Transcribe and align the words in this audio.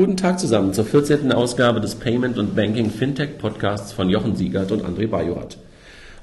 Guten 0.00 0.16
Tag 0.16 0.40
zusammen 0.40 0.72
zur 0.72 0.86
14. 0.86 1.30
Ausgabe 1.30 1.78
des 1.78 1.96
Payment 1.96 2.38
und 2.38 2.56
Banking 2.56 2.88
Fintech 2.88 3.36
Podcasts 3.36 3.92
von 3.92 4.08
Jochen 4.08 4.34
Siegert 4.34 4.72
und 4.72 4.82
André 4.82 5.06
Bajorat. 5.06 5.58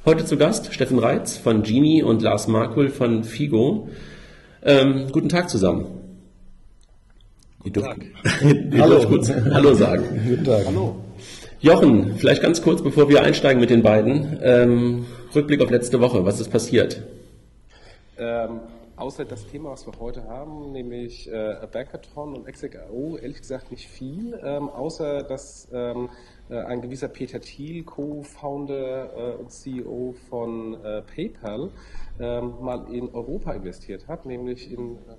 Heute 0.03 0.25
zu 0.25 0.35
Gast 0.35 0.73
Steffen 0.73 0.97
Reitz 0.97 1.37
von 1.37 1.61
Genie 1.61 2.01
und 2.01 2.23
Lars 2.23 2.47
Markul 2.47 2.89
von 2.89 3.23
Figo. 3.23 3.87
Ähm, 4.63 5.09
guten 5.11 5.29
Tag 5.29 5.47
zusammen. 5.51 5.85
Guten 7.59 7.83
Tag. 7.83 7.97
Hallo. 8.79 9.05
Kurz 9.05 9.31
Hallo 9.31 9.75
sagen. 9.75 10.21
Guten 10.27 10.43
Tag. 10.43 10.65
Hallo. 10.65 10.95
Jochen, 11.59 12.15
vielleicht 12.17 12.41
ganz 12.41 12.63
kurz, 12.63 12.81
bevor 12.81 13.09
wir 13.09 13.21
einsteigen 13.21 13.61
mit 13.61 13.69
den 13.69 13.83
beiden. 13.83 14.39
Ähm, 14.41 15.05
Rückblick 15.35 15.61
auf 15.61 15.69
letzte 15.69 16.01
Woche. 16.01 16.25
Was 16.25 16.39
ist 16.39 16.49
passiert? 16.49 17.03
Ähm, 18.17 18.59
außer 18.97 19.25
das 19.25 19.45
Thema, 19.47 19.71
was 19.71 19.85
wir 19.85 19.93
heute 19.99 20.27
haben, 20.27 20.71
nämlich 20.71 21.31
äh, 21.31 21.67
Bankathon 21.71 22.35
und 22.35 22.47
Exec.io, 22.47 23.17
ehrlich 23.17 23.37
gesagt 23.37 23.71
nicht 23.71 23.87
viel, 23.87 24.39
ähm, 24.43 24.69
außer 24.69 25.23
dass 25.23 25.69
ähm, 25.71 26.09
äh, 26.49 26.57
ein 26.57 26.81
gewisser 26.81 27.07
Peter 27.07 27.39
Thiel, 27.39 27.83
Co-Founder 27.83 29.35
äh, 29.35 29.35
und 29.35 29.51
CEO 29.51 30.15
von 30.29 30.83
äh, 30.83 31.03
PayPal, 31.03 31.69
ähm, 32.19 32.55
mal 32.59 32.91
in 32.91 33.09
Europa 33.09 33.53
investiert 33.53 34.07
hat, 34.07 34.25
nämlich 34.25 34.71
in 34.71 34.95
äh, 34.95 35.15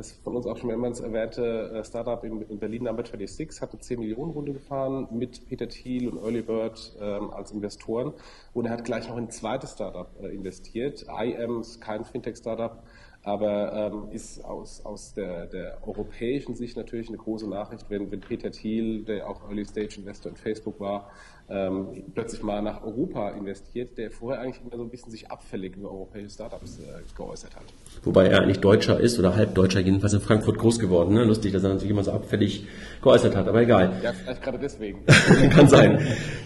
das 0.00 0.12
von 0.12 0.36
uns 0.36 0.46
auch 0.46 0.56
schon 0.56 0.68
mehrmals 0.68 1.00
erwähnte 1.00 1.72
äh, 1.72 1.84
Startup 1.84 2.22
in, 2.24 2.42
in 2.42 2.58
Berlin 2.58 2.84
Number 2.84 3.04
26 3.04 3.60
hat 3.60 3.72
eine 3.72 3.80
10 3.80 4.00
Millionen 4.00 4.30
Runde 4.30 4.52
gefahren 4.52 5.08
mit 5.10 5.46
Peter 5.46 5.68
Thiel 5.68 6.08
und 6.08 6.22
Early 6.22 6.42
Bird 6.42 6.96
ähm, 7.00 7.30
als 7.30 7.50
Investoren 7.50 8.14
und 8.52 8.66
er 8.66 8.72
hat 8.72 8.84
gleich 8.84 9.08
noch 9.08 9.16
in 9.16 9.24
ein 9.24 9.30
zweites 9.30 9.72
Startup 9.72 10.08
äh, 10.22 10.28
investiert. 10.28 11.06
IAM 11.08 11.60
ist 11.60 11.80
kein 11.80 12.04
Fintech-Startup, 12.04 12.82
aber 13.22 13.92
ähm, 13.92 14.12
ist 14.12 14.42
aus, 14.44 14.84
aus 14.84 15.12
der, 15.12 15.46
der 15.46 15.86
europäischen 15.86 16.54
Sicht 16.54 16.76
natürlich 16.76 17.08
eine 17.08 17.18
große 17.18 17.48
Nachricht, 17.48 17.86
wenn, 17.90 18.10
wenn 18.10 18.20
Peter 18.20 18.50
Thiel, 18.50 19.04
der 19.04 19.28
auch 19.28 19.42
Early 19.48 19.64
Stage 19.64 19.96
Investor 19.98 20.30
in 20.30 20.36
Facebook 20.36 20.80
war, 20.80 21.10
ähm, 21.50 22.04
plötzlich 22.14 22.42
mal 22.42 22.62
nach 22.62 22.82
Europa 22.82 23.30
investiert, 23.30 23.98
der 23.98 24.10
vorher 24.10 24.40
eigentlich 24.40 24.60
immer 24.62 24.76
so 24.76 24.82
ein 24.84 24.90
bisschen 24.90 25.10
sich 25.10 25.30
abfällig 25.30 25.76
über 25.76 25.90
europäische 25.90 26.30
Startups 26.30 26.78
äh, 26.78 27.16
geäußert 27.16 27.56
hat. 27.56 27.64
Wobei 28.04 28.28
er 28.28 28.42
eigentlich 28.42 28.60
Deutscher 28.60 29.00
ist 29.00 29.18
oder 29.18 29.34
Halbdeutscher, 29.34 29.80
jedenfalls 29.80 30.12
in 30.12 30.20
Frankfurt 30.20 30.58
groß 30.58 30.78
geworden. 30.78 31.14
Ne? 31.14 31.24
Lustig, 31.24 31.52
dass 31.52 31.64
er 31.64 31.78
sich 31.78 31.90
immer 31.90 32.04
so 32.04 32.12
abfällig 32.12 32.66
geäußert 33.02 33.34
hat, 33.34 33.48
aber 33.48 33.62
egal. 33.62 34.00
Ja, 34.02 34.12
vielleicht 34.12 34.42
gerade 34.42 34.58
deswegen. 34.58 35.04
Kann 35.50 35.68
sein. 35.68 35.98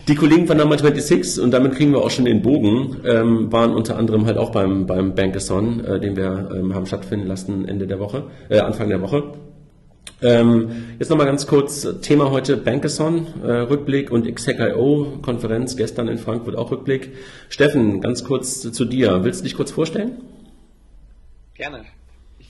Die 0.08 0.14
Kollegen 0.14 0.46
von 0.46 0.56
Number 0.56 0.78
26, 0.78 1.42
und 1.42 1.50
damit 1.50 1.74
kriegen 1.74 1.92
wir 1.92 1.98
auch 1.98 2.10
schon 2.10 2.24
den 2.24 2.40
Bogen, 2.40 3.00
ähm, 3.04 3.52
waren 3.52 3.74
unter 3.74 3.96
anderem 3.96 4.24
halt 4.24 4.38
auch 4.38 4.52
beim, 4.52 4.86
beim 4.86 5.14
Bankathon, 5.14 5.84
äh, 5.84 6.00
den 6.00 6.16
wir 6.16 6.50
ähm, 6.54 6.74
haben 6.74 6.86
stattfinden 6.86 7.26
lassen 7.26 7.68
Ende 7.68 7.86
der 7.86 7.98
Woche, 7.98 8.24
äh, 8.48 8.60
Anfang 8.60 8.88
der 8.88 9.02
Woche. 9.02 9.34
Ähm, 10.22 10.96
jetzt 10.98 11.10
nochmal 11.10 11.26
ganz 11.26 11.46
kurz, 11.46 11.86
Thema 12.00 12.30
heute 12.30 12.56
Bankathon, 12.56 13.26
äh, 13.42 13.50
Rückblick 13.50 14.10
und 14.10 14.32
XHACIO, 14.32 15.18
Konferenz 15.20 15.76
gestern 15.76 16.08
in 16.08 16.18
Frankfurt 16.18 16.56
auch 16.56 16.70
Rückblick. 16.70 17.12
Steffen, 17.48 18.00
ganz 18.00 18.24
kurz 18.24 18.60
zu 18.60 18.84
dir. 18.84 19.24
Willst 19.24 19.40
du 19.40 19.44
dich 19.44 19.54
kurz 19.54 19.70
vorstellen? 19.70 20.22
Gerne. 21.54 21.84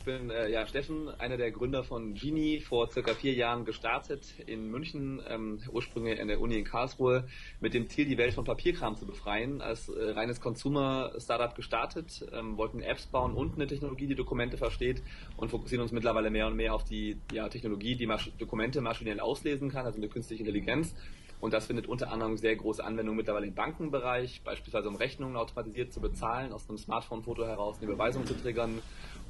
Ich 0.04 0.12
bin 0.12 0.28
äh, 0.28 0.50
ja 0.50 0.66
Steffen, 0.66 1.08
einer 1.18 1.38
der 1.38 1.50
Gründer 1.50 1.82
von 1.82 2.12
Genie, 2.12 2.60
vor 2.60 2.90
circa 2.90 3.14
vier 3.14 3.32
Jahren 3.32 3.64
gestartet 3.64 4.34
in 4.44 4.70
München, 4.70 5.22
ähm, 5.26 5.60
ursprünglich 5.72 6.20
an 6.20 6.28
der 6.28 6.42
Uni 6.42 6.58
in 6.58 6.64
Karlsruhe, 6.66 7.26
mit 7.58 7.72
dem 7.72 7.88
Ziel, 7.88 8.04
die 8.04 8.18
Welt 8.18 8.34
von 8.34 8.44
Papierkram 8.44 8.96
zu 8.96 9.06
befreien. 9.06 9.62
Als 9.62 9.88
äh, 9.88 10.10
reines 10.10 10.42
Consumer-Startup 10.42 11.54
gestartet, 11.54 12.22
ähm, 12.34 12.58
wollten 12.58 12.82
Apps 12.82 13.06
bauen 13.06 13.32
und 13.32 13.54
eine 13.54 13.66
Technologie, 13.66 14.06
die 14.06 14.14
Dokumente 14.14 14.58
versteht 14.58 15.02
und 15.38 15.48
fokussieren 15.48 15.80
uns 15.80 15.90
mittlerweile 15.90 16.28
mehr 16.28 16.48
und 16.48 16.56
mehr 16.56 16.74
auf 16.74 16.84
die 16.84 17.16
ja, 17.32 17.48
Technologie, 17.48 17.96
die 17.96 18.06
Masch 18.06 18.30
Dokumente 18.38 18.82
maschinell 18.82 19.20
auslesen 19.20 19.70
kann, 19.70 19.86
also 19.86 19.96
eine 19.96 20.08
künstliche 20.08 20.42
Intelligenz. 20.42 20.94
Und 21.44 21.52
das 21.52 21.66
findet 21.66 21.86
unter 21.88 22.10
anderem 22.10 22.38
sehr 22.38 22.56
große 22.56 22.82
Anwendung 22.82 23.16
mittlerweile 23.16 23.46
im 23.46 23.52
Bankenbereich, 23.52 24.40
beispielsweise 24.46 24.88
um 24.88 24.96
Rechnungen 24.96 25.36
automatisiert 25.36 25.92
zu 25.92 26.00
bezahlen, 26.00 26.54
aus 26.54 26.66
einem 26.70 26.78
Smartphone-Foto 26.78 27.44
heraus 27.44 27.76
eine 27.82 27.90
Überweisung 27.90 28.24
zu 28.24 28.32
triggern 28.32 28.78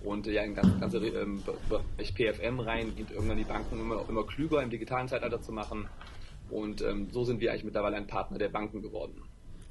und 0.05 0.29
ja 0.29 0.43
in 0.45 0.55
ganz 0.55 0.79
ganze 0.79 0.99
ähm, 0.99 1.43
Bereich 1.69 2.15
PFM 2.15 2.61
rein, 2.61 2.95
geht 2.95 3.11
irgendwann 3.11 3.39
die 3.39 3.43
Banken 3.43 3.81
immer, 3.81 4.09
immer 4.09 4.25
klüger 4.25 4.63
im 4.63 4.71
digitalen 4.71 5.09
Zeitalter 5.09 5.43
zu 5.43 5.51
machen. 5.51 5.89
Und 6.51 6.83
ähm, 6.83 7.09
so 7.11 7.25
sind 7.25 7.41
wir 7.41 7.51
eigentlich 7.51 7.65
mittlerweile 7.65 7.97
ein 7.97 8.07
Partner 8.07 8.39
der 8.39 8.49
Banken 8.49 8.81
geworden. 8.81 9.21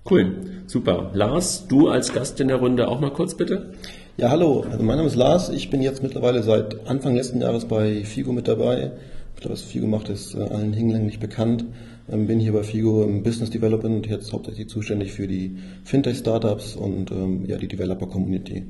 Cool, 0.09 0.63
super. 0.67 1.11
Lars, 1.13 1.69
du 1.69 1.87
als 1.87 2.11
Gast 2.11 2.41
in 2.41 2.49
der 2.49 2.57
Runde 2.57 2.89
auch 2.89 2.99
mal 2.99 3.13
kurz 3.13 3.35
bitte. 3.35 3.73
Ja, 4.17 4.31
hallo. 4.31 4.65
Also 4.69 4.83
mein 4.83 4.97
Name 4.97 5.07
ist 5.07 5.15
Lars. 5.15 5.47
Ich 5.47 5.69
bin 5.69 5.81
jetzt 5.81 6.03
mittlerweile 6.03 6.43
seit 6.43 6.87
Anfang 6.89 7.15
letzten 7.15 7.39
Jahres 7.39 7.69
bei 7.69 8.03
FIGO 8.03 8.33
mit 8.33 8.49
dabei. 8.49 8.91
Ich 9.33 9.39
glaube, 9.39 9.53
was 9.53 9.61
FIGO 9.61 9.87
macht, 9.87 10.09
ist 10.09 10.35
äh, 10.35 10.43
allen 10.43 10.73
hinlänglich 10.73 11.21
bekannt. 11.21 11.63
Ähm, 12.11 12.27
bin 12.27 12.39
hier 12.39 12.51
bei 12.51 12.63
FIGO 12.63 13.03
im 13.03 13.23
Business 13.23 13.49
Development 13.49 14.05
jetzt 14.07 14.33
hauptsächlich 14.33 14.67
zuständig 14.67 15.13
für 15.13 15.27
die 15.27 15.57
Fintech-Startups 15.85 16.75
und 16.75 17.11
ähm, 17.11 17.45
ja, 17.47 17.57
die 17.57 17.67
Developer-Community. 17.67 18.63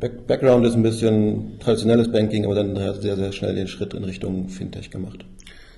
Back 0.00 0.26
Background 0.26 0.66
ist 0.66 0.74
ein 0.74 0.82
bisschen 0.82 1.58
traditionelles 1.60 2.10
Banking, 2.10 2.44
aber 2.44 2.54
dann 2.54 2.76
sehr, 3.00 3.16
sehr 3.16 3.32
schnell 3.32 3.54
den 3.54 3.68
Schritt 3.68 3.94
in 3.94 4.04
Richtung 4.04 4.48
Fintech 4.48 4.90
gemacht. 4.90 5.24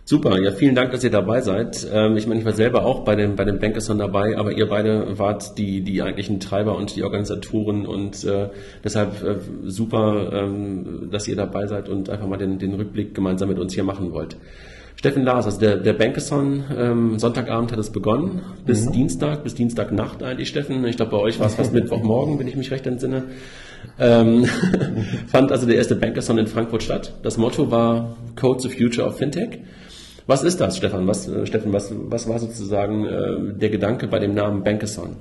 Super, 0.04 0.40
ja, 0.40 0.50
vielen 0.50 0.74
Dank, 0.74 0.90
dass 0.90 1.04
ihr 1.04 1.10
dabei 1.10 1.42
seid. 1.42 1.86
Ähm, 1.92 2.16
ich 2.16 2.26
meine, 2.26 2.40
ich 2.40 2.46
war 2.46 2.54
selber 2.54 2.84
auch 2.84 3.04
bei 3.04 3.14
dem, 3.14 3.36
bei 3.36 3.44
dem 3.44 3.60
Bankathon 3.60 3.98
dabei, 3.98 4.36
aber 4.36 4.50
ihr 4.50 4.68
beide 4.68 5.16
wart 5.18 5.56
die, 5.58 5.82
die 5.82 6.02
eigentlichen 6.02 6.40
Treiber 6.40 6.76
und 6.76 6.96
die 6.96 7.04
Organisatoren 7.04 7.86
und 7.86 8.24
äh, 8.24 8.48
deshalb 8.82 9.22
äh, 9.22 9.36
super, 9.62 10.32
ähm, 10.32 11.08
dass 11.12 11.28
ihr 11.28 11.36
dabei 11.36 11.68
seid 11.68 11.88
und 11.88 12.10
einfach 12.10 12.26
mal 12.26 12.36
den, 12.36 12.58
den 12.58 12.74
Rückblick 12.74 13.14
gemeinsam 13.14 13.48
mit 13.48 13.60
uns 13.60 13.74
hier 13.74 13.84
machen 13.84 14.12
wollt. 14.12 14.36
Steffen 14.96 15.24
Lars, 15.24 15.46
also 15.46 15.58
der, 15.58 15.76
der 15.76 15.94
Bankathon, 15.94 16.64
ähm, 16.76 17.18
Sonntagabend 17.18 17.72
hat 17.72 17.78
es 17.78 17.90
begonnen, 17.90 18.42
bis 18.64 18.86
mhm. 18.86 18.92
Dienstag, 18.92 19.42
bis 19.42 19.54
Dienstagnacht 19.54 20.22
eigentlich, 20.22 20.48
Steffen. 20.48 20.84
Ich 20.84 20.96
glaube, 20.96 21.12
bei 21.12 21.18
euch 21.18 21.40
war 21.40 21.46
es 21.46 21.54
fast 21.54 21.72
Mittwochmorgen, 21.72 22.38
wenn 22.38 22.46
ich 22.46 22.56
mich 22.56 22.70
recht 22.70 22.86
entsinne. 22.86 23.24
Ähm, 23.98 24.44
fand 25.26 25.50
also 25.50 25.66
der 25.66 25.76
erste 25.76 25.96
Bankathon 25.96 26.38
in 26.38 26.46
Frankfurt 26.46 26.82
statt. 26.82 27.14
Das 27.22 27.36
Motto 27.36 27.70
war 27.70 28.16
Code 28.36 28.60
the 28.60 28.68
Future 28.68 29.06
of 29.06 29.16
Fintech. 29.16 29.58
Was 30.26 30.44
ist 30.44 30.60
das, 30.60 30.76
Stefan? 30.76 31.06
Was, 31.06 31.28
äh, 31.28 31.46
Steffen, 31.46 31.72
was, 31.72 31.92
was 31.92 32.28
war 32.28 32.38
sozusagen 32.38 33.04
äh, 33.06 33.58
der 33.58 33.70
Gedanke 33.70 34.06
bei 34.06 34.18
dem 34.18 34.34
Namen 34.34 34.62
Bankathon? 34.62 35.16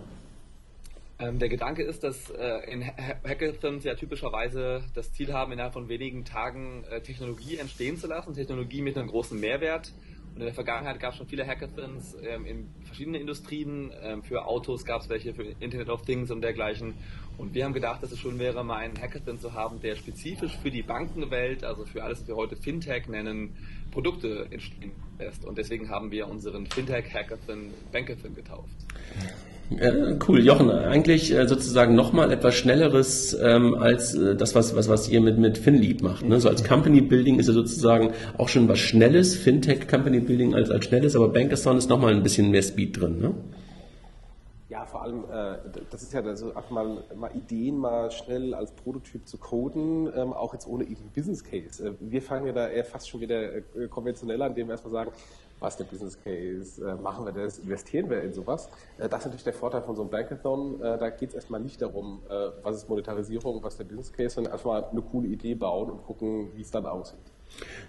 Ähm, 1.21 1.37
der 1.37 1.49
Gedanke 1.49 1.83
ist, 1.83 2.03
dass 2.03 2.31
äh, 2.31 2.71
in 2.71 2.83
Hackathons 2.83 3.83
ja 3.83 3.93
typischerweise 3.93 4.83
das 4.95 5.13
Ziel 5.13 5.33
haben, 5.33 5.51
innerhalb 5.51 5.73
von 5.73 5.87
wenigen 5.87 6.25
Tagen 6.25 6.83
äh, 6.89 7.01
Technologie 7.01 7.57
entstehen 7.57 7.97
zu 7.97 8.07
lassen, 8.07 8.33
Technologie 8.33 8.81
mit 8.81 8.97
einem 8.97 9.07
großen 9.07 9.39
Mehrwert. 9.39 9.93
Und 10.33 10.37
in 10.37 10.45
der 10.45 10.53
Vergangenheit 10.53 10.99
gab 10.99 11.11
es 11.11 11.17
schon 11.17 11.27
viele 11.27 11.45
Hackathons 11.45 12.15
ähm, 12.23 12.45
in 12.45 12.69
verschiedenen 12.85 13.21
Industrien. 13.21 13.91
Ähm, 14.01 14.23
für 14.23 14.45
Autos 14.45 14.85
gab 14.85 15.01
es 15.01 15.09
welche, 15.09 15.33
für 15.33 15.43
Internet 15.59 15.89
of 15.89 16.05
Things 16.05 16.31
und 16.31 16.41
dergleichen. 16.41 16.95
Und 17.37 17.53
wir 17.53 17.65
haben 17.65 17.73
gedacht, 17.73 18.01
dass 18.01 18.11
es 18.11 18.19
schon 18.19 18.39
wäre, 18.39 18.63
mal 18.63 18.77
einen 18.77 18.99
Hackathon 18.99 19.39
zu 19.39 19.53
haben, 19.53 19.79
der 19.81 19.95
spezifisch 19.95 20.57
für 20.57 20.71
die 20.71 20.81
Bankenwelt, 20.81 21.63
also 21.63 21.85
für 21.85 22.03
alles, 22.03 22.21
was 22.21 22.27
wir 22.29 22.35
heute 22.35 22.55
Fintech 22.55 23.07
nennen, 23.07 23.55
Produkte 23.91 24.47
entstehen 24.49 24.93
lässt. 25.19 25.45
Und 25.45 25.57
deswegen 25.57 25.89
haben 25.89 26.11
wir 26.11 26.27
unseren 26.27 26.65
Fintech 26.65 27.13
Hackathon 27.13 27.73
Bankathon 27.91 28.33
getauft. 28.33 28.77
Ja, 29.79 30.17
cool, 30.27 30.43
Jochen, 30.43 30.69
eigentlich 30.69 31.33
äh, 31.33 31.47
sozusagen 31.47 31.95
nochmal 31.95 32.31
etwas 32.31 32.55
Schnelleres 32.55 33.33
ähm, 33.41 33.75
als 33.75 34.13
äh, 34.13 34.35
das, 34.35 34.53
was, 34.53 34.75
was, 34.75 34.89
was 34.89 35.07
ihr 35.07 35.21
mit, 35.21 35.37
mit 35.37 35.57
FinLeap 35.57 36.01
macht. 36.01 36.25
Ne? 36.25 36.41
So 36.41 36.49
als 36.49 36.63
Company 36.63 36.99
Building 36.99 37.39
ist 37.39 37.47
ja 37.47 37.53
sozusagen 37.53 38.11
auch 38.37 38.49
schon 38.49 38.67
was 38.67 38.79
Schnelles, 38.79 39.35
Fintech 39.35 39.87
Company 39.87 40.19
Building 40.19 40.53
als, 40.53 40.69
als 40.69 40.85
Schnelles, 40.85 41.15
aber 41.15 41.29
Bankathon 41.29 41.77
ist 41.77 41.89
nochmal 41.89 42.13
ein 42.13 42.21
bisschen 42.21 42.51
mehr 42.51 42.63
Speed 42.63 42.99
drin. 42.99 43.19
Ne? 43.19 43.33
Ja, 44.67 44.85
vor 44.85 45.03
allem, 45.03 45.23
äh, 45.31 45.57
das 45.89 46.03
ist 46.03 46.13
ja 46.13 46.21
also 46.21 46.53
einfach 46.53 46.69
mal, 46.69 47.03
mal 47.15 47.31
Ideen 47.33 47.77
mal 47.77 48.11
schnell 48.11 48.53
als 48.53 48.71
Prototyp 48.71 49.25
zu 49.25 49.37
coden, 49.37 50.11
ähm, 50.15 50.33
auch 50.33 50.53
jetzt 50.53 50.67
ohne 50.67 50.83
irgendeinen 50.83 51.11
Business 51.13 51.43
Case. 51.43 51.87
Äh, 51.87 51.91
wir 51.99 52.21
fangen 52.21 52.47
ja 52.47 52.53
da 52.53 52.67
eher 52.67 52.83
fast 52.83 53.09
schon 53.09 53.21
wieder 53.21 53.55
äh, 53.55 53.61
konventioneller, 53.89 54.47
indem 54.47 54.67
wir 54.67 54.73
erstmal 54.73 54.91
sagen, 54.91 55.11
was 55.61 55.75
ist 55.75 55.79
der 55.79 55.85
Business 55.85 56.17
Case, 56.23 56.83
äh, 56.83 56.95
machen 57.01 57.23
wir 57.23 57.31
das, 57.31 57.59
investieren 57.59 58.09
wir 58.09 58.21
in 58.23 58.33
sowas. 58.33 58.67
Äh, 58.97 59.07
das 59.07 59.21
ist 59.21 59.25
natürlich 59.27 59.43
der 59.43 59.53
Vorteil 59.53 59.83
von 59.83 59.95
so 59.95 60.01
einem 60.01 60.11
Bankathon. 60.11 60.81
Äh, 60.81 60.97
da 60.97 61.09
geht 61.09 61.29
es 61.29 61.35
erstmal 61.35 61.61
nicht 61.61 61.81
darum, 61.81 62.19
was 62.63 62.77
ist 62.77 62.89
Monetarisierung, 62.89 63.63
was 63.63 63.73
ist 63.73 63.79
der 63.79 63.85
Business 63.85 64.11
Case, 64.11 64.35
sondern 64.35 64.53
erstmal 64.53 64.83
eine 64.83 65.01
coole 65.01 65.27
Idee 65.27 65.55
bauen 65.55 65.91
und 65.91 66.03
gucken, 66.03 66.49
wie 66.55 66.61
es 66.61 66.71
dann 66.71 66.85
aussieht. 66.85 67.19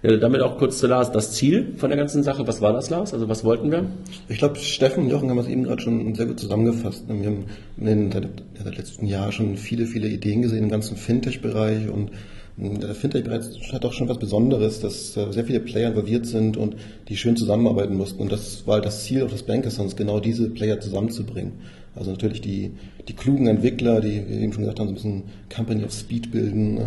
Ja, 0.03 0.17
damit 0.17 0.43
auch 0.43 0.59
kurz 0.59 0.79
zu 0.79 0.87
Lars. 0.87 1.13
Das 1.13 1.33
Ziel 1.33 1.75
von 1.77 1.91
der 1.91 1.97
ganzen 1.97 2.23
Sache, 2.23 2.47
was 2.47 2.61
war 2.61 2.73
das, 2.73 2.91
Lars? 2.91 3.15
Also 3.15 3.29
was 3.29 3.45
wollten 3.45 3.71
wir? 3.71 3.87
Ich 4.29 4.39
glaube, 4.39 4.57
Steffen 4.57 5.05
und 5.05 5.11
Jochen 5.11 5.31
haben 5.31 5.39
es 5.39 5.47
eben 5.47 5.63
gerade 5.63 5.81
schon 5.81 6.15
sehr 6.15 6.27
gut 6.27 6.41
zusammengefasst. 6.41 7.05
Wir 7.09 7.27
haben 7.27 7.47
in 7.79 7.87
den 7.87 8.13
seit, 8.13 8.29
seit 8.63 8.77
letzten 8.77 9.07
Jahr 9.07 9.33
schon 9.33 9.57
viele, 9.57 9.87
viele 9.87 10.09
Ideen 10.09 10.43
gesehen 10.43 10.65
im 10.65 10.71
ganzen 10.71 10.97
Fintech-Bereich 10.97 11.89
und 11.89 12.11
Der 12.57 12.95
Fintech 12.95 13.25
bereits 13.25 13.59
hat 13.73 13.85
auch 13.87 13.95
schon 13.95 14.09
was 14.11 14.19
Besonderes, 14.19 14.81
dass 14.81 15.15
sehr 15.15 15.45
viele 15.45 15.61
Player 15.61 15.91
involviert 15.91 16.27
sind 16.27 16.59
und 16.59 16.77
die 17.09 17.17
schön 17.17 17.35
zusammenarbeiten 17.35 17.97
mussten. 17.97 18.21
Und 18.21 18.31
das 18.31 18.67
war 18.67 18.83
das 18.83 19.05
Ziel 19.05 19.23
auch 19.23 19.31
des 19.31 19.45
Bankathons, 19.45 19.97
genau 19.97 20.21
diese 20.21 20.51
Player 20.51 20.79
zusammenzubringen. 20.79 21.53
Also 21.95 22.11
natürlich 22.11 22.41
die, 22.41 22.73
die 23.09 23.13
klugen 23.15 23.47
Entwickler, 23.47 24.01
die, 24.01 24.23
wir 24.29 24.41
eben 24.41 24.53
schon 24.53 24.63
gesagt 24.63 24.81
haben, 24.81 24.89
so 24.89 24.93
ein 24.93 24.95
bisschen 24.95 25.23
Company 25.55 25.85
of 25.85 25.93
Speed 25.93 26.31
bilden 26.31 26.79
äh, 26.79 26.83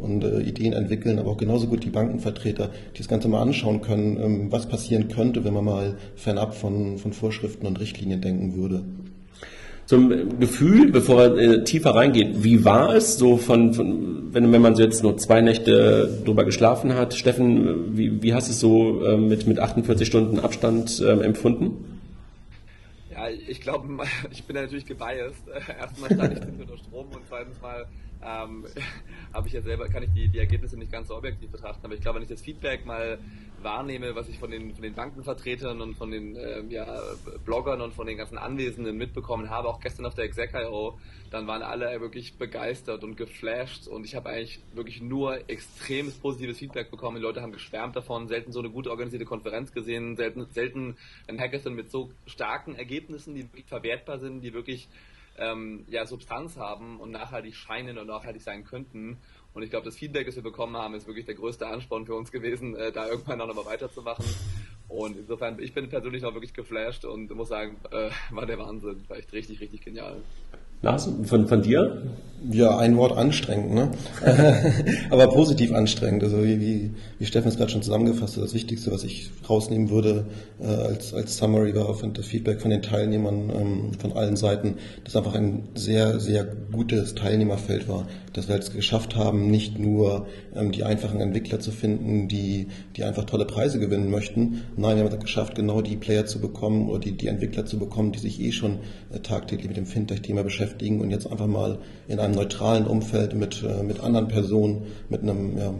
und 0.00 0.24
äh, 0.24 0.40
Ideen 0.40 0.72
entwickeln, 0.72 1.18
aber 1.18 1.30
auch 1.30 1.36
genauso 1.36 1.68
gut 1.68 1.84
die 1.84 1.90
Bankenvertreter, 1.90 2.70
die 2.94 2.98
das 2.98 3.08
Ganze 3.08 3.28
mal 3.28 3.42
anschauen 3.42 3.80
können, 3.80 4.18
ähm, 4.20 4.52
was 4.52 4.68
passieren 4.68 5.08
könnte, 5.08 5.44
wenn 5.44 5.54
man 5.54 5.64
mal 5.64 5.96
fernab 6.16 6.54
von, 6.54 6.98
von 6.98 7.12
Vorschriften 7.12 7.66
und 7.66 7.78
Richtlinien 7.78 8.20
denken 8.20 8.56
würde. 8.56 8.84
Zum 9.90 10.38
Gefühl, 10.38 10.92
bevor 10.92 11.34
wir 11.34 11.36
äh, 11.36 11.64
tiefer 11.64 11.96
reingehen, 11.96 12.44
wie 12.44 12.64
war 12.64 12.94
es 12.94 13.18
so 13.18 13.38
von, 13.38 13.74
von 13.74 14.32
wenn, 14.32 14.52
wenn 14.52 14.62
man 14.62 14.76
so 14.76 14.84
jetzt 14.84 15.02
nur 15.02 15.16
zwei 15.16 15.40
Nächte 15.40 16.22
drüber 16.24 16.44
geschlafen 16.44 16.94
hat? 16.94 17.14
Steffen, 17.14 17.98
wie, 17.98 18.22
wie 18.22 18.32
hast 18.32 18.46
du 18.46 18.52
es 18.52 18.60
so 18.60 19.04
äh, 19.04 19.16
mit, 19.16 19.48
mit 19.48 19.58
48 19.58 20.06
Stunden 20.06 20.38
Abstand 20.38 21.00
äh, 21.00 21.24
empfunden? 21.24 21.98
Ja, 23.10 23.30
ich 23.30 23.60
glaube, 23.60 23.88
ich 24.30 24.44
bin 24.44 24.54
natürlich 24.54 24.86
gebiased. 24.86 25.42
Erstmal 25.80 26.14
stand 26.14 26.38
ich 26.38 26.60
unter 26.60 26.78
Strom 26.78 27.06
und 27.06 27.22
zweitens 27.28 27.60
mal 27.60 27.84
ähm, 28.22 28.66
habe 29.32 29.48
ich 29.48 29.54
ja 29.54 29.60
selber, 29.60 29.88
kann 29.88 30.04
ich 30.04 30.10
die, 30.14 30.28
die 30.28 30.38
Ergebnisse 30.38 30.76
nicht 30.78 30.92
ganz 30.92 31.08
so 31.08 31.16
objektiv 31.16 31.50
betrachten, 31.50 31.84
aber 31.84 31.94
ich 31.94 32.00
glaube, 32.00 32.16
wenn 32.16 32.22
ich 32.22 32.28
das 32.28 32.42
Feedback 32.42 32.86
mal 32.86 33.18
wahrnehme, 33.62 34.14
was 34.14 34.28
ich 34.28 34.38
von 34.38 34.50
den, 34.50 34.74
von 34.74 34.82
den 34.82 34.94
Bankenvertretern 34.94 35.80
und 35.80 35.94
von 35.96 36.10
den 36.10 36.36
äh, 36.36 36.62
ja, 36.68 37.00
Bloggern 37.44 37.80
und 37.80 37.94
von 37.94 38.06
den 38.06 38.16
ganzen 38.16 38.38
Anwesenden 38.38 38.96
mitbekommen 38.96 39.50
habe, 39.50 39.68
auch 39.68 39.80
gestern 39.80 40.06
auf 40.06 40.14
der 40.14 40.24
Exec.io, 40.24 40.98
dann 41.30 41.46
waren 41.46 41.62
alle 41.62 42.00
wirklich 42.00 42.34
begeistert 42.34 43.04
und 43.04 43.16
geflasht 43.16 43.86
und 43.86 44.04
ich 44.04 44.14
habe 44.14 44.30
eigentlich 44.30 44.60
wirklich 44.74 45.00
nur 45.00 45.48
extremes 45.48 46.14
positives 46.14 46.58
Feedback 46.58 46.90
bekommen. 46.90 47.16
Die 47.16 47.22
Leute 47.22 47.42
haben 47.42 47.52
geschwärmt 47.52 47.96
davon, 47.96 48.28
selten 48.28 48.52
so 48.52 48.60
eine 48.60 48.70
gut 48.70 48.86
organisierte 48.86 49.24
Konferenz 49.24 49.72
gesehen, 49.72 50.16
selten, 50.16 50.46
selten 50.50 50.96
ein 51.28 51.38
Hackathon 51.38 51.74
mit 51.74 51.90
so 51.90 52.10
starken 52.26 52.74
Ergebnissen, 52.74 53.34
die 53.34 53.42
wirklich 53.42 53.66
verwertbar 53.66 54.18
sind, 54.18 54.40
die 54.42 54.52
wirklich 54.52 54.88
ähm, 55.38 55.84
ja, 55.88 56.06
Substanz 56.06 56.56
haben 56.56 57.00
und 57.00 57.10
nachhaltig 57.10 57.54
scheinen 57.54 57.98
und 57.98 58.06
nachhaltig 58.06 58.42
sein 58.42 58.64
könnten. 58.64 59.18
Und 59.52 59.62
ich 59.62 59.70
glaube, 59.70 59.84
das 59.84 59.96
Feedback, 59.96 60.26
das 60.26 60.36
wir 60.36 60.42
bekommen 60.42 60.76
haben, 60.76 60.94
ist 60.94 61.06
wirklich 61.06 61.26
der 61.26 61.34
größte 61.34 61.66
Ansporn 61.66 62.06
für 62.06 62.14
uns 62.14 62.30
gewesen, 62.30 62.76
äh, 62.76 62.92
da 62.92 63.08
irgendwann 63.08 63.40
auch 63.40 63.46
nochmal 63.48 63.66
weiterzumachen. 63.66 64.24
Und 64.88 65.16
insofern, 65.16 65.60
ich 65.60 65.72
bin 65.72 65.88
persönlich 65.88 66.22
noch 66.22 66.34
wirklich 66.34 66.52
geflasht 66.52 67.04
und 67.04 67.30
muss 67.34 67.48
sagen, 67.48 67.76
äh, 67.92 68.10
war 68.34 68.46
der 68.46 68.58
Wahnsinn. 68.58 69.04
War 69.08 69.18
echt 69.18 69.32
richtig, 69.32 69.60
richtig 69.60 69.84
genial. 69.84 70.16
Lars, 70.82 71.10
von, 71.24 71.46
von 71.46 71.62
dir? 71.62 72.02
Ja, 72.50 72.78
ein 72.78 72.96
Wort 72.96 73.16
anstrengend, 73.16 73.74
ne? 73.74 73.90
Aber 75.10 75.28
positiv 75.28 75.72
anstrengend. 75.74 76.24
Also 76.24 76.42
wie, 76.42 76.58
wie, 76.58 76.90
wie 77.18 77.26
Steffen 77.26 77.48
es 77.48 77.58
gerade 77.58 77.70
schon 77.70 77.82
zusammengefasst 77.82 78.36
hat, 78.36 78.44
das 78.44 78.54
Wichtigste, 78.54 78.90
was 78.90 79.04
ich 79.04 79.30
rausnehmen 79.46 79.90
würde 79.90 80.26
äh, 80.58 80.64
als, 80.66 81.12
als 81.12 81.36
Summary 81.36 81.74
war 81.74 81.86
auf 81.86 82.02
das 82.14 82.24
Feedback 82.24 82.62
von 82.62 82.70
den 82.70 82.80
Teilnehmern 82.80 83.50
ähm, 83.50 83.92
von 83.98 84.14
allen 84.14 84.36
Seiten, 84.36 84.78
dass 85.04 85.16
einfach 85.16 85.34
ein 85.34 85.68
sehr, 85.74 86.18
sehr 86.18 86.44
gutes 86.44 87.14
Teilnehmerfeld 87.14 87.86
war. 87.86 88.06
Dass 88.32 88.48
wir 88.48 88.56
es 88.56 88.72
geschafft 88.72 89.16
haben, 89.16 89.50
nicht 89.50 89.78
nur 89.78 90.26
ähm, 90.54 90.70
die 90.70 90.84
einfachen 90.84 91.20
Entwickler 91.20 91.58
zu 91.58 91.72
finden, 91.72 92.28
die, 92.28 92.68
die 92.96 93.04
einfach 93.04 93.24
tolle 93.24 93.44
Preise 93.44 93.80
gewinnen 93.80 94.10
möchten. 94.10 94.62
Nein, 94.76 94.96
wir 94.96 95.04
haben 95.04 95.12
es 95.12 95.18
geschafft, 95.18 95.56
genau 95.56 95.82
die 95.82 95.96
Player 95.96 96.26
zu 96.26 96.40
bekommen 96.40 96.88
oder 96.88 97.00
die, 97.00 97.12
die 97.12 97.26
Entwickler 97.26 97.66
zu 97.66 97.78
bekommen, 97.78 98.12
die 98.12 98.20
sich 98.20 98.40
eh 98.40 98.52
schon 98.52 98.78
äh, 99.12 99.18
tagtäglich 99.18 99.68
mit 99.68 99.76
dem 99.76 99.86
Fintech-Thema 99.86 100.44
beschäftigen 100.44 101.00
und 101.00 101.10
jetzt 101.10 101.26
einfach 101.26 101.48
mal 101.48 101.78
in 102.06 102.20
einem 102.20 102.34
neutralen 102.34 102.86
Umfeld 102.86 103.34
mit, 103.34 103.64
äh, 103.64 103.82
mit 103.82 104.00
anderen 104.00 104.28
Personen, 104.28 104.82
mit 105.08 105.22
einem 105.22 105.58
ja, 105.58 105.74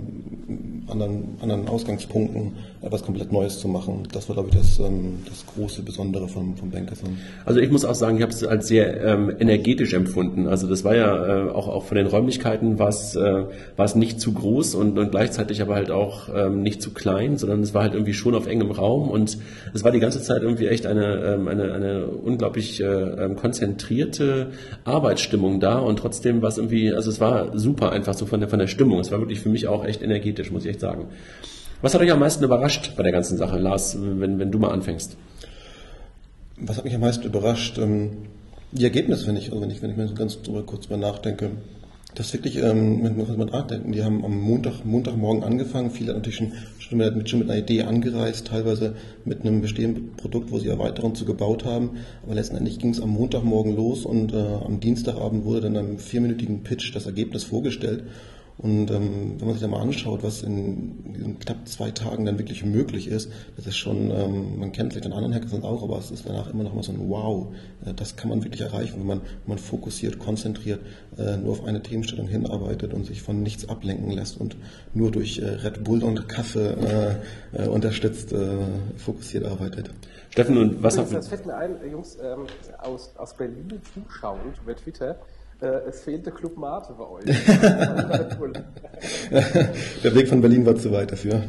anderen, 0.89 1.37
anderen 1.41 1.69
Ausgangspunkten 1.69 2.53
etwas 2.83 3.05
komplett 3.05 3.31
Neues 3.31 3.61
zu 3.61 3.69
machen. 3.69 4.09
Das 4.13 4.29
war, 4.29 4.35
glaube 4.35 4.49
ich, 4.51 4.57
das, 4.57 4.81
ähm, 4.81 5.21
das 5.29 5.47
große 5.47 5.83
Besondere 5.83 6.27
vom, 6.27 6.57
vom 6.57 6.71
Bankathon. 6.71 7.17
Also 7.45 7.61
ich 7.61 7.71
muss 7.71 7.85
auch 7.85 7.95
sagen, 7.95 8.17
ich 8.17 8.23
habe 8.23 8.33
es 8.33 8.43
als 8.43 8.67
sehr 8.67 9.03
ähm, 9.05 9.33
energetisch 9.39 9.95
empfunden. 9.95 10.49
Also 10.49 10.67
das 10.67 10.83
war 10.83 10.97
ja 10.97 11.47
äh, 11.47 11.51
auch, 11.51 11.69
auch 11.69 11.85
von 11.85 11.97
den 11.97 12.07
Räumlichkeiten 12.07 12.40
war 12.45 12.89
es, 12.89 13.17
äh, 13.17 13.45
war 13.77 13.97
nicht 13.97 14.21
zu 14.21 14.33
groß 14.33 14.75
und, 14.75 14.99
und 14.99 15.11
gleichzeitig 15.11 15.63
aber 15.63 15.75
halt 15.75 15.91
auch 15.91 16.29
ähm, 16.35 16.63
nicht 16.63 16.83
zu 16.83 16.93
klein, 16.93 17.37
sondern 17.37 17.63
es 17.63 17.75
war 17.75 17.83
halt 17.83 17.95
irgendwie 17.95 18.15
schon 18.15 18.35
auf 18.35 18.47
engem 18.47 18.71
Raum 18.71 19.09
und 19.09 19.39
es 19.75 19.85
war 19.85 19.93
die 19.93 20.01
ganze 20.01 20.23
Zeit 20.23 20.43
irgendwie 20.43 20.67
echt 20.67 20.87
eine, 20.87 21.17
ähm, 21.25 21.49
eine, 21.49 21.73
eine 21.73 22.07
unglaublich 22.07 22.81
äh, 22.81 22.87
ähm, 22.87 23.37
konzentrierte 23.37 24.49
Arbeitsstimmung 24.85 25.61
da 25.61 25.79
und 25.79 25.99
trotzdem 25.99 26.43
war 26.43 26.49
es 26.49 26.59
irgendwie, 26.59 26.93
also 26.93 27.11
es 27.11 27.21
war 27.21 27.57
super 27.59 27.93
einfach 27.93 28.15
so 28.15 28.27
von 28.27 28.41
der, 28.41 28.49
von 28.49 28.59
der 28.59 28.67
Stimmung. 28.67 29.01
Es 29.01 29.11
war 29.11 29.21
wirklich 29.21 29.41
für 29.41 29.49
mich 29.49 29.69
auch 29.69 29.85
echt 29.85 30.03
energetisch, 30.03 30.51
muss 30.51 30.65
ich 30.65 30.71
echt 30.71 30.81
sagen. 30.81 31.07
Was 31.83 31.95
hat 31.95 32.01
euch 32.01 32.13
am 32.13 32.21
meisten 32.21 32.45
überrascht 32.45 32.93
bei 32.97 33.03
der 33.03 33.13
ganzen 33.13 33.39
Sache, 33.39 33.59
Lars, 33.59 33.97
wenn, 34.01 34.39
wenn 34.39 34.51
du 34.51 34.59
mal 34.59 34.71
anfängst? 34.71 35.17
Was 36.59 36.77
hat 36.77 36.85
mich 36.85 36.95
am 36.95 37.01
meisten 37.01 37.25
überrascht? 37.25 37.79
Ähm, 37.79 38.11
die 38.73 38.85
Ergebnisse, 38.85 39.27
wenn 39.27 39.37
ich, 39.37 39.51
wenn 39.51 39.71
ich, 39.71 39.83
wenn 39.83 39.91
ich 39.91 39.97
mir 39.97 40.07
so 40.07 40.15
ganz 40.15 40.41
drüber, 40.43 40.63
kurz 40.63 40.87
drüber 40.87 40.99
nachdenke. 40.99 41.51
Das 42.15 42.33
wirklich, 42.33 42.57
ähm, 42.57 43.03
mit, 43.03 43.17
mit 43.17 43.53
nachdenken. 43.53 43.93
Die 43.93 44.03
haben 44.03 44.25
am 44.25 44.37
Montag, 44.41 44.85
Montagmorgen 44.85 45.45
angefangen. 45.45 45.91
Viele 45.91 46.13
natürlich 46.13 46.37
schon, 46.37 46.53
schon, 46.79 46.99
mit, 46.99 47.29
schon 47.29 47.39
mit 47.39 47.51
einer 47.51 47.61
Idee 47.61 47.83
angereist, 47.83 48.49
teilweise 48.49 48.95
mit 49.25 49.43
einem 49.43 49.61
bestehenden 49.61 50.17
Produkt, 50.17 50.51
wo 50.51 50.59
sie 50.59 50.69
Erweiterungen 50.69 51.15
zu 51.15 51.25
gebaut 51.25 51.65
haben. 51.65 51.99
Aber 52.25 52.35
letztendlich 52.35 52.79
ging 52.79 52.91
es 52.91 53.01
am 53.01 53.11
Montagmorgen 53.11 53.77
los 53.77 54.05
und 54.05 54.33
äh, 54.33 54.37
am 54.37 54.81
Dienstagabend 54.81 55.45
wurde 55.45 55.61
dann 55.63 55.77
einem 55.77 55.99
vierminütigen 55.99 56.63
Pitch 56.63 56.95
das 56.95 57.07
Ergebnis 57.07 57.45
vorgestellt. 57.45 58.05
Und 58.63 58.91
ähm, 58.91 59.37
wenn 59.39 59.47
man 59.47 59.55
sich 59.55 59.63
da 59.63 59.69
mal 59.69 59.81
anschaut, 59.81 60.23
was 60.23 60.43
in, 60.43 61.15
in, 61.15 61.39
knapp 61.39 61.67
zwei 61.67 61.91
Tagen 61.93 62.27
dann 62.27 62.39
wirklich 62.39 62.63
möglich 62.63 63.09
ist, 63.09 63.33
das 63.57 63.67
ist 63.67 63.79
schon, 63.79 64.11
ähm, 64.11 64.59
man 64.59 64.71
kennt 64.73 64.93
vielleicht 64.93 65.07
den 65.07 65.15
anderen 65.15 65.35
Hackathons 65.35 65.65
auch, 65.65 65.83
aber 65.83 65.97
es 65.97 66.11
ist 66.11 66.29
danach 66.29 66.53
immer 66.53 66.65
noch 66.65 66.75
mal 66.75 66.83
so 66.83 66.93
ein 66.93 67.09
Wow, 67.09 67.55
äh, 67.87 67.95
das 67.95 68.17
kann 68.17 68.29
man 68.29 68.45
wirklich 68.45 68.61
erreichen, 68.61 69.01
wenn 69.01 69.07
man, 69.07 69.21
wenn 69.23 69.49
man 69.55 69.59
fokussiert, 69.59 70.19
konzentriert, 70.19 70.81
äh, 71.17 71.39
nur 71.39 71.53
auf 71.53 71.65
eine 71.65 71.83
Themenstellung 71.83 72.29
hinarbeitet 72.29 72.93
und 72.93 73.07
sich 73.07 73.23
von 73.23 73.43
nichts 73.43 73.67
ablenken 73.67 74.11
lässt 74.11 74.39
und 74.39 74.59
nur 74.93 75.11
durch 75.11 75.39
äh, 75.39 75.47
Red 75.47 75.83
Bull 75.83 76.05
und 76.05 76.29
Kaffee 76.29 77.17
äh, 77.55 77.65
äh, 77.65 77.67
unterstützt, 77.67 78.35
äh, 78.35 78.59
fokussiert 78.99 79.47
arbeitet. 79.47 79.91
Steffen, 80.29 80.59
und 80.59 80.83
was 80.83 80.99
hat... 80.99 81.11
Das 81.11 81.29
fällt 81.29 81.47
mir 81.47 81.57
ein, 81.57 81.77
Jungs, 81.91 82.19
ähm, 82.23 82.47
aus, 82.79 83.17
aus 83.17 83.35
Berlin 83.35 83.81
zuschauend 83.95 84.59
über 84.63 84.77
Twitter, 84.77 85.13
äh, 85.13 85.40
es 85.67 86.03
fehlt 86.03 86.25
der 86.25 86.33
Club 86.33 86.57
Mate 86.57 86.95
bei 86.95 87.05
euch. 87.05 87.25
der 89.31 90.15
Weg 90.15 90.29
von 90.29 90.41
Berlin 90.41 90.65
war 90.67 90.77
zu 90.77 90.91
weit 90.93 91.13
dafür. 91.13 91.45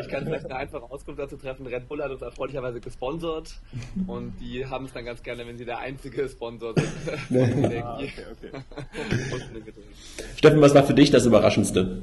Ich 0.00 0.08
kann 0.08 0.24
vielleicht 0.24 0.46
eine 0.46 0.56
einfache 0.56 0.90
Auskunft 0.90 1.20
dazu 1.20 1.36
treffen. 1.36 1.66
Red 1.66 1.88
Bull 1.88 2.02
hat 2.02 2.10
uns 2.10 2.22
erfreulicherweise 2.22 2.80
gesponsert 2.80 3.54
und 4.06 4.32
die 4.40 4.66
haben 4.66 4.86
es 4.86 4.92
dann 4.92 5.04
ganz 5.04 5.22
gerne, 5.22 5.46
wenn 5.46 5.56
sie 5.58 5.64
der 5.64 5.78
einzige 5.78 6.28
Sponsor 6.28 6.74
sind. 6.74 6.88
ah, 7.82 7.96
okay, 7.96 8.24
okay. 8.32 8.50
Steffen, 10.36 10.60
was 10.60 10.74
war 10.74 10.84
für 10.84 10.94
dich 10.94 11.10
das 11.10 11.26
Überraschendste? 11.26 12.02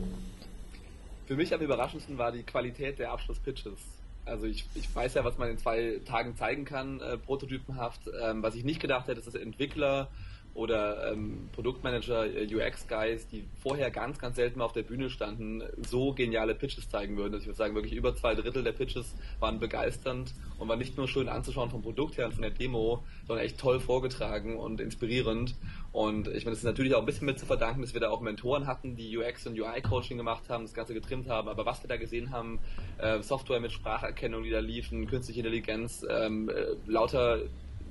Für 1.27 1.35
mich 1.35 1.53
am 1.53 1.61
überraschendsten 1.61 2.17
war 2.17 2.31
die 2.31 2.43
Qualität 2.43 2.99
der 2.99 3.11
Abschlusspitches. 3.11 3.79
Also 4.25 4.45
ich, 4.45 4.65
ich 4.75 4.93
weiß 4.93 5.15
ja, 5.15 5.23
was 5.25 5.37
man 5.37 5.49
in 5.49 5.57
zwei 5.57 5.99
Tagen 6.05 6.35
zeigen 6.35 6.65
kann, 6.65 6.99
äh, 6.99 7.17
prototypenhaft. 7.17 8.01
Ähm, 8.21 8.43
was 8.43 8.55
ich 8.55 8.63
nicht 8.63 8.79
gedacht 8.79 9.07
hätte, 9.07 9.19
ist, 9.19 9.27
dass 9.27 9.35
Entwickler 9.35 10.09
oder 10.53 11.11
ähm, 11.11 11.49
Produktmanager, 11.53 12.25
äh, 12.25 12.53
UX-Guys, 12.53 13.27
die 13.27 13.45
vorher 13.61 13.89
ganz, 13.89 14.19
ganz 14.19 14.35
selten 14.35 14.59
mal 14.59 14.65
auf 14.65 14.73
der 14.73 14.83
Bühne 14.83 15.09
standen, 15.09 15.63
so 15.87 16.13
geniale 16.13 16.55
Pitches 16.55 16.89
zeigen 16.89 17.15
würden. 17.17 17.33
Also 17.33 17.43
ich 17.43 17.47
würde 17.47 17.57
sagen, 17.57 17.75
wirklich 17.75 17.93
über 17.93 18.15
zwei 18.15 18.35
Drittel 18.35 18.63
der 18.63 18.73
Pitches 18.73 19.15
waren 19.39 19.59
begeisternd 19.59 20.33
und 20.59 20.67
waren 20.67 20.79
nicht 20.79 20.97
nur 20.97 21.07
schön 21.07 21.29
anzuschauen 21.29 21.69
vom 21.69 21.81
Produkt 21.81 22.17
her 22.17 22.25
und 22.25 22.33
von 22.33 22.41
der 22.41 22.51
Demo, 22.51 23.03
sondern 23.27 23.45
echt 23.45 23.59
toll 23.59 23.79
vorgetragen 23.79 24.57
und 24.57 24.81
inspirierend. 24.81 25.55
Und 25.93 26.27
ich 26.27 26.45
meine, 26.45 26.53
es 26.53 26.59
ist 26.59 26.65
natürlich 26.65 26.95
auch 26.95 26.99
ein 26.99 27.05
bisschen 27.05 27.25
mit 27.25 27.39
zu 27.39 27.45
verdanken, 27.45 27.81
dass 27.81 27.93
wir 27.93 28.01
da 28.01 28.09
auch 28.09 28.21
Mentoren 28.21 28.67
hatten, 28.67 28.95
die 28.95 29.17
UX 29.17 29.47
und 29.47 29.59
UI-Coaching 29.59 30.17
gemacht 30.17 30.49
haben, 30.49 30.65
das 30.65 30.73
Ganze 30.73 30.93
getrimmt 30.93 31.29
haben. 31.29 31.47
Aber 31.47 31.65
was 31.65 31.81
wir 31.83 31.87
da 31.87 31.97
gesehen 31.97 32.31
haben, 32.31 32.59
äh, 32.97 33.21
Software 33.21 33.59
mit 33.61 33.71
Spracherkennung, 33.71 34.43
die 34.43 34.49
da 34.49 34.59
liefen, 34.59 35.07
künstliche 35.07 35.39
Intelligenz, 35.39 36.05
ähm, 36.09 36.49
äh, 36.49 36.75
lauter 36.85 37.39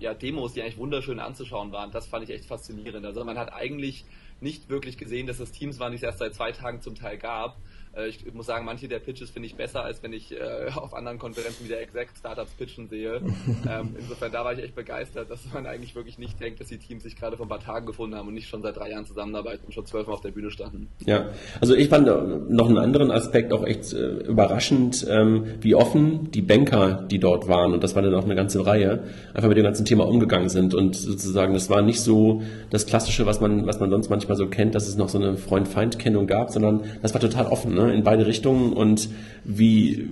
ja, 0.00 0.14
Demos, 0.14 0.54
die 0.54 0.62
eigentlich 0.62 0.78
wunderschön 0.78 1.20
anzuschauen 1.20 1.72
waren. 1.72 1.90
Das 1.90 2.06
fand 2.06 2.24
ich 2.24 2.30
echt 2.30 2.46
faszinierend. 2.46 3.04
Also 3.04 3.24
man 3.24 3.38
hat 3.38 3.52
eigentlich 3.52 4.04
nicht 4.40 4.70
wirklich 4.70 4.96
gesehen, 4.96 5.26
dass 5.26 5.36
das 5.36 5.52
Teams 5.52 5.78
waren, 5.78 5.92
die 5.92 5.96
es 5.96 6.02
erst 6.02 6.18
seit 6.18 6.34
zwei 6.34 6.52
Tagen 6.52 6.80
zum 6.80 6.94
Teil 6.94 7.18
gab. 7.18 7.58
Äh, 7.96 8.08
ich 8.08 8.32
muss 8.32 8.46
sagen, 8.46 8.64
manche 8.64 8.88
der 8.88 8.98
Pitches 8.98 9.30
finde 9.30 9.46
ich 9.46 9.54
besser, 9.54 9.84
als 9.84 10.02
wenn 10.02 10.12
ich 10.12 10.32
äh, 10.32 10.70
auf 10.74 10.94
anderen 10.94 11.18
Konferenzen 11.18 11.64
wie 11.64 11.68
der 11.68 11.82
Exact 11.82 12.16
Startups 12.16 12.52
pitchen 12.52 12.88
sehe. 12.88 13.16
ähm, 13.68 13.96
insofern, 13.98 14.32
da 14.32 14.44
war 14.44 14.52
ich 14.52 14.62
echt 14.62 14.74
begeistert, 14.74 15.30
dass 15.30 15.40
man 15.52 15.66
eigentlich 15.66 15.94
wirklich 15.94 16.18
nicht 16.18 16.40
denkt, 16.40 16.60
dass 16.60 16.68
die 16.68 16.78
Teams 16.78 17.02
sich 17.02 17.16
gerade 17.16 17.36
vor 17.36 17.46
ein 17.46 17.48
paar 17.48 17.60
Tagen 17.60 17.86
gefunden 17.86 18.16
haben 18.16 18.28
und 18.28 18.34
nicht 18.34 18.48
schon 18.48 18.62
seit 18.62 18.76
drei 18.76 18.90
Jahren 18.90 19.06
zusammenarbeiten 19.06 19.66
und 19.66 19.72
schon 19.72 19.86
zwölfmal 19.86 20.14
auf 20.14 20.20
der 20.20 20.30
Bühne 20.30 20.50
standen. 20.50 20.88
Ja, 21.06 21.30
also 21.60 21.74
ich 21.74 21.88
fand 21.88 22.06
noch 22.50 22.68
einen 22.68 22.78
anderen 22.78 23.10
Aspekt 23.10 23.52
auch 23.52 23.64
echt 23.64 23.92
äh, 23.92 24.08
überraschend, 24.20 25.06
ähm, 25.08 25.46
wie 25.60 25.74
offen 25.74 26.30
die 26.30 26.42
Banker, 26.42 27.06
die 27.10 27.18
dort 27.18 27.48
waren, 27.48 27.72
und 27.72 27.82
das 27.82 27.94
war 27.94 28.02
dann 28.02 28.14
auch 28.14 28.24
eine 28.24 28.34
ganze 28.34 28.64
Reihe, 28.64 29.04
einfach 29.34 29.48
mit 29.48 29.56
dem 29.56 29.64
ganzen 29.64 29.84
Thema 29.84 30.06
umgegangen 30.06 30.48
sind 30.48 30.74
und 30.74 30.96
sozusagen, 30.96 31.54
das 31.54 31.70
war 31.70 31.82
nicht 31.82 32.00
so 32.00 32.42
das 32.70 32.86
Klassische, 32.86 33.26
was 33.26 33.40
man, 33.40 33.66
was 33.66 33.80
man 33.80 33.90
sonst 33.90 34.10
manchmal 34.10 34.36
so 34.36 34.46
kennt, 34.48 34.74
dass 34.74 34.88
es 34.88 34.96
noch 34.96 35.08
so 35.08 35.18
eine 35.18 35.36
Freund-Feind-Kennung 35.36 36.26
gab, 36.26 36.50
sondern 36.50 36.84
das 37.02 37.14
war 37.14 37.20
total 37.20 37.46
offen, 37.46 37.74
ne? 37.86 37.92
in 37.92 38.04
beide 38.04 38.26
Richtungen 38.26 38.72
und 38.72 39.08
wie, 39.44 40.08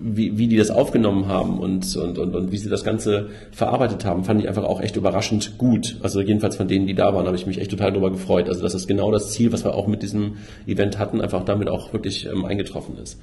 wie, 0.00 0.38
wie 0.38 0.48
die 0.48 0.56
das 0.56 0.70
aufgenommen 0.70 1.26
haben 1.26 1.58
und, 1.58 1.96
und, 1.96 2.18
und, 2.18 2.34
und 2.34 2.52
wie 2.52 2.56
sie 2.56 2.68
das 2.68 2.84
Ganze 2.84 3.28
verarbeitet 3.52 4.04
haben, 4.04 4.24
fand 4.24 4.40
ich 4.40 4.48
einfach 4.48 4.64
auch 4.64 4.80
echt 4.80 4.96
überraschend 4.96 5.58
gut. 5.58 5.96
Also 6.02 6.20
jedenfalls 6.20 6.56
von 6.56 6.68
denen, 6.68 6.86
die 6.86 6.94
da 6.94 7.14
waren, 7.14 7.26
habe 7.26 7.36
ich 7.36 7.46
mich 7.46 7.58
echt 7.58 7.70
total 7.70 7.90
darüber 7.90 8.10
gefreut. 8.10 8.48
Also 8.48 8.62
das 8.62 8.74
ist 8.74 8.86
genau 8.86 9.10
das 9.10 9.32
Ziel, 9.32 9.52
was 9.52 9.64
wir 9.64 9.74
auch 9.74 9.86
mit 9.86 10.02
diesem 10.02 10.36
Event 10.66 10.98
hatten, 10.98 11.20
einfach 11.20 11.44
damit 11.44 11.68
auch 11.68 11.92
wirklich 11.92 12.26
ähm, 12.26 12.44
eingetroffen 12.44 12.96
ist. 12.98 13.18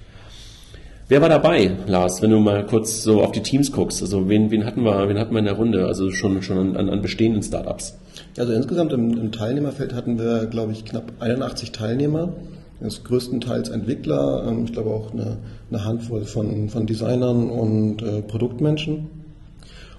Wer 1.09 1.21
war 1.21 1.29
dabei, 1.29 1.71
Lars, 1.87 2.21
wenn 2.21 2.31
du 2.31 2.39
mal 2.39 2.65
kurz 2.65 3.01
so 3.01 3.23
auf 3.23 3.31
die 3.31 3.39
Teams 3.39 3.71
guckst? 3.71 4.01
Also 4.01 4.27
wen, 4.27 4.51
wen 4.51 4.65
hatten 4.65 4.83
wir, 4.83 5.07
wen 5.07 5.17
hatten 5.17 5.33
wir 5.33 5.39
in 5.39 5.45
der 5.45 5.53
Runde? 5.53 5.85
Also 5.85 6.11
schon, 6.11 6.41
schon 6.41 6.75
an, 6.75 6.89
an 6.89 7.01
bestehenden 7.01 7.41
Startups. 7.41 7.97
Also 8.37 8.51
insgesamt 8.51 8.91
im, 8.91 9.17
im 9.17 9.31
Teilnehmerfeld 9.31 9.93
hatten 9.93 10.19
wir, 10.19 10.47
glaube 10.47 10.73
ich, 10.73 10.83
knapp 10.83 11.13
81 11.19 11.71
Teilnehmer. 11.71 12.33
Ist 12.79 13.03
größtenteils 13.05 13.69
Entwickler, 13.69 14.45
ähm, 14.47 14.65
ich 14.65 14.73
glaube 14.73 14.91
auch 14.91 15.11
eine, 15.11 15.37
eine 15.69 15.83
Handvoll 15.83 16.25
von, 16.25 16.69
von 16.69 16.85
Designern 16.85 17.49
und 17.49 18.01
äh, 18.03 18.21
Produktmenschen. 18.21 19.09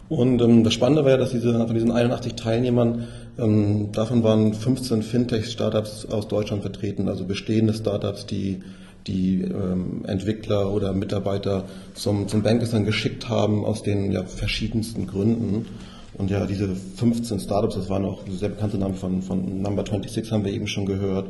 Und 0.08 0.40
ähm, 0.40 0.64
das 0.64 0.74
Spannende 0.74 1.04
war 1.04 1.12
ja, 1.12 1.16
dass 1.16 1.30
diese, 1.30 1.66
von 1.66 1.74
diesen 1.74 1.90
81 1.90 2.34
Teilnehmern, 2.34 3.08
ähm, 3.38 3.92
davon 3.92 4.22
waren 4.22 4.54
15 4.54 5.02
Fintech-Startups 5.02 6.06
aus 6.06 6.28
Deutschland 6.28 6.62
vertreten, 6.62 7.08
also 7.08 7.24
bestehende 7.24 7.74
Startups, 7.74 8.26
die 8.26 8.60
die 9.08 9.42
ähm, 9.42 10.04
Entwickler 10.06 10.70
oder 10.72 10.92
Mitarbeiter 10.92 11.64
zum, 11.94 12.28
zum 12.28 12.42
Bankers 12.42 12.72
geschickt 12.84 13.28
haben 13.28 13.64
aus 13.64 13.82
den 13.82 14.12
ja, 14.12 14.24
verschiedensten 14.24 15.06
Gründen. 15.06 15.66
Und 16.14 16.30
ja, 16.30 16.46
diese 16.46 16.74
15 16.74 17.40
Startups, 17.40 17.76
das 17.76 17.88
waren 17.88 18.04
auch 18.04 18.20
sehr 18.28 18.48
bekannte 18.48 18.76
Namen 18.76 18.94
von, 18.94 19.22
von 19.22 19.62
Number 19.62 19.84
26, 19.84 20.30
haben 20.32 20.44
wir 20.44 20.52
eben 20.52 20.66
schon 20.66 20.84
gehört. 20.84 21.26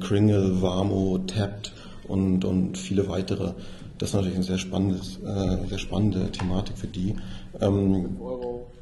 Kringle, 0.00 0.60
Warmo, 0.60 1.18
Tapped 1.26 1.72
und, 2.08 2.44
und 2.44 2.78
viele 2.78 3.08
weitere. 3.08 3.52
Das 3.98 4.10
ist 4.10 4.14
natürlich 4.14 4.34
eine 4.34 4.44
sehr, 4.44 4.58
spannendes, 4.58 5.18
äh, 5.24 5.68
sehr 5.68 5.78
spannende 5.78 6.30
Thematik 6.30 6.76
für 6.76 6.86
die. 6.86 7.16
Ähm, 7.60 8.16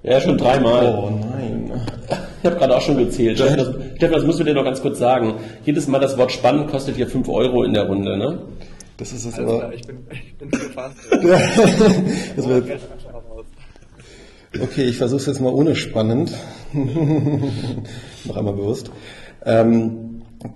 ja, 0.02 0.20
schon 0.20 0.36
dreimal. 0.36 0.94
Oh 0.94 1.10
nein. 1.10 1.72
Ich 2.42 2.50
habe 2.50 2.58
gerade 2.58 2.76
auch 2.76 2.82
schon 2.82 2.98
gezählt. 2.98 3.38
Steffen 3.38 3.56
das, 3.56 3.68
Steffen, 3.96 4.12
das 4.12 4.24
musst 4.24 4.38
du 4.38 4.44
dir 4.44 4.52
noch 4.52 4.64
ganz 4.64 4.82
kurz 4.82 4.98
sagen. 4.98 5.36
Jedes 5.64 5.88
Mal 5.88 5.98
das 5.98 6.18
Wort 6.18 6.30
spannend 6.30 6.70
kostet 6.70 6.94
hier 6.94 7.06
5 7.08 7.26
Euro 7.30 7.64
in 7.64 7.72
der 7.72 7.84
Runde, 7.84 8.18
ne? 8.18 8.38
Das 8.98 9.14
ist 9.14 9.24
es 9.24 9.38
aber. 9.38 9.72
Ich 9.72 9.80
bin, 9.80 9.96
ich 10.10 10.36
bin 10.36 10.50
gespannt. 10.50 10.94
das 11.10 12.46
wird, 12.46 12.80
okay, 14.60 14.84
ich 14.84 14.98
versuche 14.98 15.20
es 15.20 15.26
jetzt 15.26 15.40
mal 15.40 15.54
ohne 15.54 15.74
spannend. 15.74 16.32
noch 16.74 18.36
einmal 18.36 18.52
bewusst. 18.52 18.90
Ähm, 19.46 20.03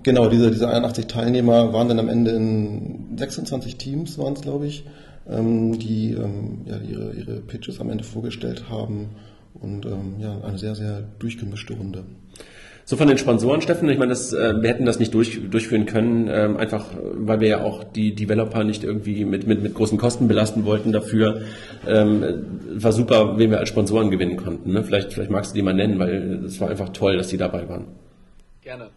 Genau, 0.03 0.29
diese, 0.29 0.51
diese 0.51 0.67
81 0.67 1.07
Teilnehmer 1.07 1.73
waren 1.73 1.87
dann 1.87 1.99
am 1.99 2.09
Ende 2.09 2.31
in 2.31 3.17
26 3.17 3.77
Teams, 3.77 4.17
waren 4.19 4.33
es 4.33 4.41
glaube 4.41 4.67
ich, 4.67 4.85
ähm, 5.27 5.79
die 5.79 6.11
ähm, 6.11 6.61
ja, 6.65 6.77
ihre, 6.77 7.13
ihre 7.13 7.41
Pitches 7.41 7.79
am 7.79 7.89
Ende 7.89 8.03
vorgestellt 8.03 8.65
haben 8.69 9.09
und 9.55 9.85
ähm, 9.85 10.15
ja, 10.19 10.41
eine 10.41 10.57
sehr, 10.57 10.75
sehr 10.75 11.03
durchgemischte 11.17 11.73
Runde. 11.73 12.03
So 12.85 12.97
von 12.97 13.07
den 13.07 13.19
Sponsoren, 13.19 13.61
Steffen, 13.61 13.87
ich 13.89 13.99
meine, 13.99 14.09
das, 14.09 14.33
äh, 14.33 14.61
wir 14.61 14.69
hätten 14.69 14.85
das 14.85 14.97
nicht 14.97 15.13
durch, 15.13 15.39
durchführen 15.49 15.85
können, 15.85 16.27
ähm, 16.27 16.57
einfach 16.57 16.85
weil 17.13 17.39
wir 17.39 17.47
ja 17.47 17.63
auch 17.63 17.83
die 17.83 18.15
Developer 18.15 18.63
nicht 18.63 18.83
irgendwie 18.83 19.25
mit, 19.25 19.45
mit, 19.45 19.61
mit 19.61 19.75
großen 19.75 19.97
Kosten 19.97 20.27
belasten 20.27 20.65
wollten 20.65 20.91
dafür. 20.91 21.41
Ähm, 21.87 22.23
war 22.73 22.91
super, 22.91 23.37
wen 23.37 23.51
wir 23.51 23.59
als 23.59 23.69
Sponsoren 23.69 24.09
gewinnen 24.09 24.37
konnten. 24.37 24.73
Ne? 24.73 24.83
Vielleicht, 24.83 25.13
vielleicht 25.13 25.29
magst 25.29 25.51
du 25.51 25.55
die 25.55 25.61
mal 25.61 25.73
nennen, 25.73 25.99
weil 25.99 26.43
es 26.45 26.59
war 26.59 26.69
einfach 26.69 26.89
toll, 26.89 27.17
dass 27.17 27.27
die 27.27 27.37
dabei 27.37 27.69
waren. 27.69 27.85
Gerne. 28.61 28.89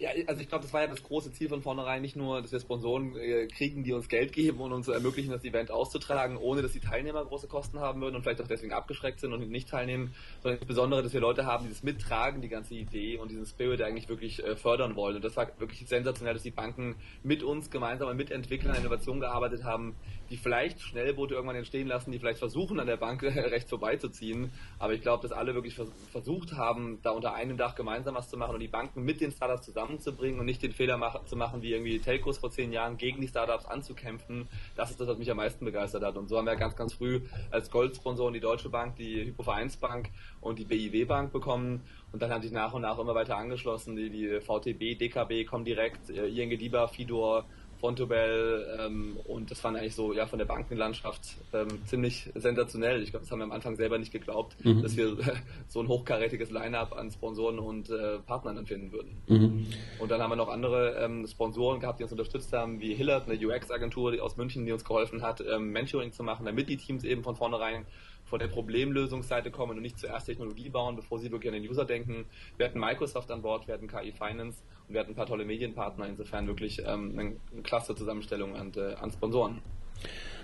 Ja, 0.00 0.08
also 0.28 0.40
ich 0.40 0.48
glaube, 0.48 0.62
das 0.62 0.72
war 0.72 0.80
ja 0.80 0.86
das 0.86 1.02
große 1.02 1.30
Ziel 1.32 1.50
von 1.50 1.60
vornherein, 1.60 2.00
nicht 2.00 2.16
nur, 2.16 2.40
dass 2.40 2.50
wir 2.52 2.58
Sponsoren 2.58 3.14
äh, 3.16 3.46
kriegen, 3.48 3.84
die 3.84 3.92
uns 3.92 4.08
Geld 4.08 4.32
geben 4.32 4.60
und 4.60 4.72
uns 4.72 4.88
ermöglichen, 4.88 5.30
das 5.30 5.44
Event 5.44 5.70
auszutragen, 5.70 6.38
ohne 6.38 6.62
dass 6.62 6.72
die 6.72 6.80
Teilnehmer 6.80 7.22
große 7.22 7.48
Kosten 7.48 7.80
haben 7.80 8.00
würden 8.00 8.16
und 8.16 8.22
vielleicht 8.22 8.40
auch 8.40 8.48
deswegen 8.48 8.72
abgeschreckt 8.72 9.20
sind 9.20 9.34
und 9.34 9.46
nicht 9.50 9.68
teilnehmen, 9.68 10.14
sondern 10.42 10.58
insbesondere, 10.58 11.02
dass 11.02 11.12
wir 11.12 11.20
Leute 11.20 11.44
haben, 11.44 11.64
die 11.64 11.68
das 11.68 11.82
mittragen, 11.82 12.40
die 12.40 12.48
ganze 12.48 12.76
Idee 12.76 13.18
und 13.18 13.30
diesen 13.30 13.44
Spirit 13.44 13.82
eigentlich 13.82 14.08
wirklich 14.08 14.42
äh, 14.42 14.56
fördern 14.56 14.96
wollen. 14.96 15.16
Und 15.16 15.24
das 15.24 15.36
war 15.36 15.50
wirklich 15.58 15.86
sensationell, 15.86 16.32
dass 16.32 16.44
die 16.44 16.50
Banken 16.50 16.96
mit 17.22 17.42
uns 17.42 17.70
gemeinsam 17.70 18.08
und 18.08 18.16
mit 18.16 18.30
Entwicklern 18.30 18.76
an 18.76 18.80
Innovation 18.80 19.20
gearbeitet 19.20 19.64
haben, 19.64 19.96
die 20.30 20.36
vielleicht 20.36 20.80
Schnellboote 20.80 21.34
irgendwann 21.34 21.56
entstehen 21.56 21.88
lassen, 21.88 22.12
die 22.12 22.18
vielleicht 22.18 22.38
versuchen, 22.38 22.78
an 22.78 22.86
der 22.86 22.96
Bank 22.96 23.22
rechts 23.24 23.68
vorbeizuziehen. 23.68 24.52
Aber 24.78 24.94
ich 24.94 25.02
glaube, 25.02 25.22
dass 25.26 25.36
alle 25.36 25.54
wirklich 25.54 25.78
versucht 26.12 26.52
haben, 26.52 27.00
da 27.02 27.10
unter 27.10 27.34
einem 27.34 27.56
Dach 27.56 27.74
gemeinsam 27.74 28.14
was 28.14 28.30
zu 28.30 28.36
machen 28.36 28.54
und 28.54 28.60
die 28.60 28.68
Banken 28.68 29.02
mit 29.02 29.20
den 29.20 29.32
Startups 29.32 29.66
zusammenzubringen 29.66 30.38
und 30.38 30.46
nicht 30.46 30.62
den 30.62 30.72
Fehler 30.72 30.96
mach 30.96 31.24
zu 31.24 31.36
machen, 31.36 31.62
wie 31.62 31.72
irgendwie 31.72 31.98
Telcos 31.98 32.38
vor 32.38 32.50
zehn 32.50 32.72
Jahren 32.72 32.96
gegen 32.96 33.20
die 33.20 33.28
Startups 33.28 33.66
anzukämpfen. 33.66 34.48
Das 34.76 34.90
ist 34.90 35.00
das, 35.00 35.08
was 35.08 35.18
mich 35.18 35.30
am 35.30 35.36
meisten 35.36 35.64
begeistert 35.64 36.04
hat. 36.04 36.16
Und 36.16 36.28
so 36.28 36.38
haben 36.38 36.46
wir 36.46 36.56
ganz, 36.56 36.76
ganz 36.76 36.94
früh 36.94 37.20
als 37.50 37.70
Goldsponsoren 37.70 38.32
die 38.32 38.40
Deutsche 38.40 38.68
Bank, 38.68 38.96
die 38.96 39.26
Hypovereinsbank 39.26 40.10
und 40.40 40.58
die 40.58 40.64
BIW 40.64 41.04
Bank 41.06 41.32
bekommen. 41.32 41.82
Und 42.12 42.22
dann 42.22 42.30
haben 42.30 42.42
sich 42.42 42.52
nach 42.52 42.72
und 42.72 42.82
nach 42.82 42.98
immer 42.98 43.14
weiter 43.14 43.36
angeschlossen, 43.36 43.96
die, 43.96 44.10
die 44.10 44.40
VTB, 44.40 44.98
DKB, 44.98 45.44
Comdirect, 45.44 46.10
äh, 46.10 46.26
ING 46.26 46.56
DIBA, 46.56 46.88
Fidor, 46.88 47.46
Fontobel 47.80 48.78
ähm, 48.78 49.16
und 49.24 49.50
das 49.50 49.60
fand 49.60 49.76
eigentlich 49.76 49.94
so 49.94 50.12
ja 50.12 50.26
von 50.26 50.38
der 50.38 50.46
Bankenlandschaft 50.46 51.36
ähm, 51.52 51.84
ziemlich 51.86 52.30
sensationell. 52.34 53.02
Ich 53.02 53.10
glaube, 53.10 53.24
das 53.24 53.32
haben 53.32 53.38
wir 53.40 53.44
am 53.44 53.52
Anfang 53.52 53.76
selber 53.76 53.98
nicht 53.98 54.12
geglaubt, 54.12 54.54
mhm. 54.64 54.82
dass 54.82 54.96
wir 54.96 55.16
so 55.68 55.80
ein 55.80 55.88
hochkarätiges 55.88 56.50
Line-up 56.50 56.92
an 56.92 57.10
Sponsoren 57.10 57.58
und 57.58 57.90
äh, 57.90 58.18
Partnern 58.18 58.56
dann 58.56 58.66
finden 58.66 58.92
würden. 58.92 59.16
Mhm. 59.26 59.66
Und 59.98 60.10
dann 60.10 60.20
haben 60.20 60.30
wir 60.30 60.36
noch 60.36 60.48
andere 60.48 60.96
ähm, 61.02 61.26
Sponsoren 61.26 61.80
gehabt, 61.80 61.98
die 61.98 62.04
uns 62.04 62.12
unterstützt 62.12 62.52
haben, 62.52 62.80
wie 62.80 62.94
Hillard, 62.94 63.28
eine 63.28 63.38
UX-Agentur 63.38 64.22
aus 64.22 64.36
München, 64.36 64.66
die 64.66 64.72
uns 64.72 64.84
geholfen 64.84 65.22
hat, 65.22 65.40
ähm, 65.40 65.70
Mentoring 65.70 66.12
zu 66.12 66.22
machen, 66.22 66.46
damit 66.46 66.68
die 66.68 66.76
Teams 66.76 67.04
eben 67.04 67.22
von 67.24 67.36
vornherein 67.36 67.86
von 68.26 68.38
der 68.38 68.46
Problemlösungsseite 68.46 69.50
kommen 69.50 69.76
und 69.76 69.82
nicht 69.82 69.98
zuerst 69.98 70.26
Technologie 70.26 70.68
bauen, 70.68 70.94
bevor 70.94 71.18
sie 71.18 71.32
wirklich 71.32 71.52
an 71.52 71.60
den 71.60 71.68
User 71.68 71.84
denken. 71.84 72.26
Wir 72.56 72.66
hatten 72.66 72.78
Microsoft 72.78 73.30
an 73.30 73.42
Bord, 73.42 73.66
wir 73.66 73.74
hatten 73.74 73.88
KI 73.88 74.12
Finance 74.12 74.62
wir 74.90 75.00
hatten 75.00 75.12
ein 75.12 75.16
paar 75.16 75.26
tolle 75.26 75.44
Medienpartner, 75.44 76.06
insofern 76.06 76.46
wirklich 76.46 76.80
ähm, 76.86 77.12
eine, 77.16 77.32
eine 77.52 77.62
klasse 77.62 77.94
Zusammenstellung 77.94 78.56
an, 78.56 78.72
äh, 78.76 78.94
an 78.94 79.10
Sponsoren. 79.10 79.60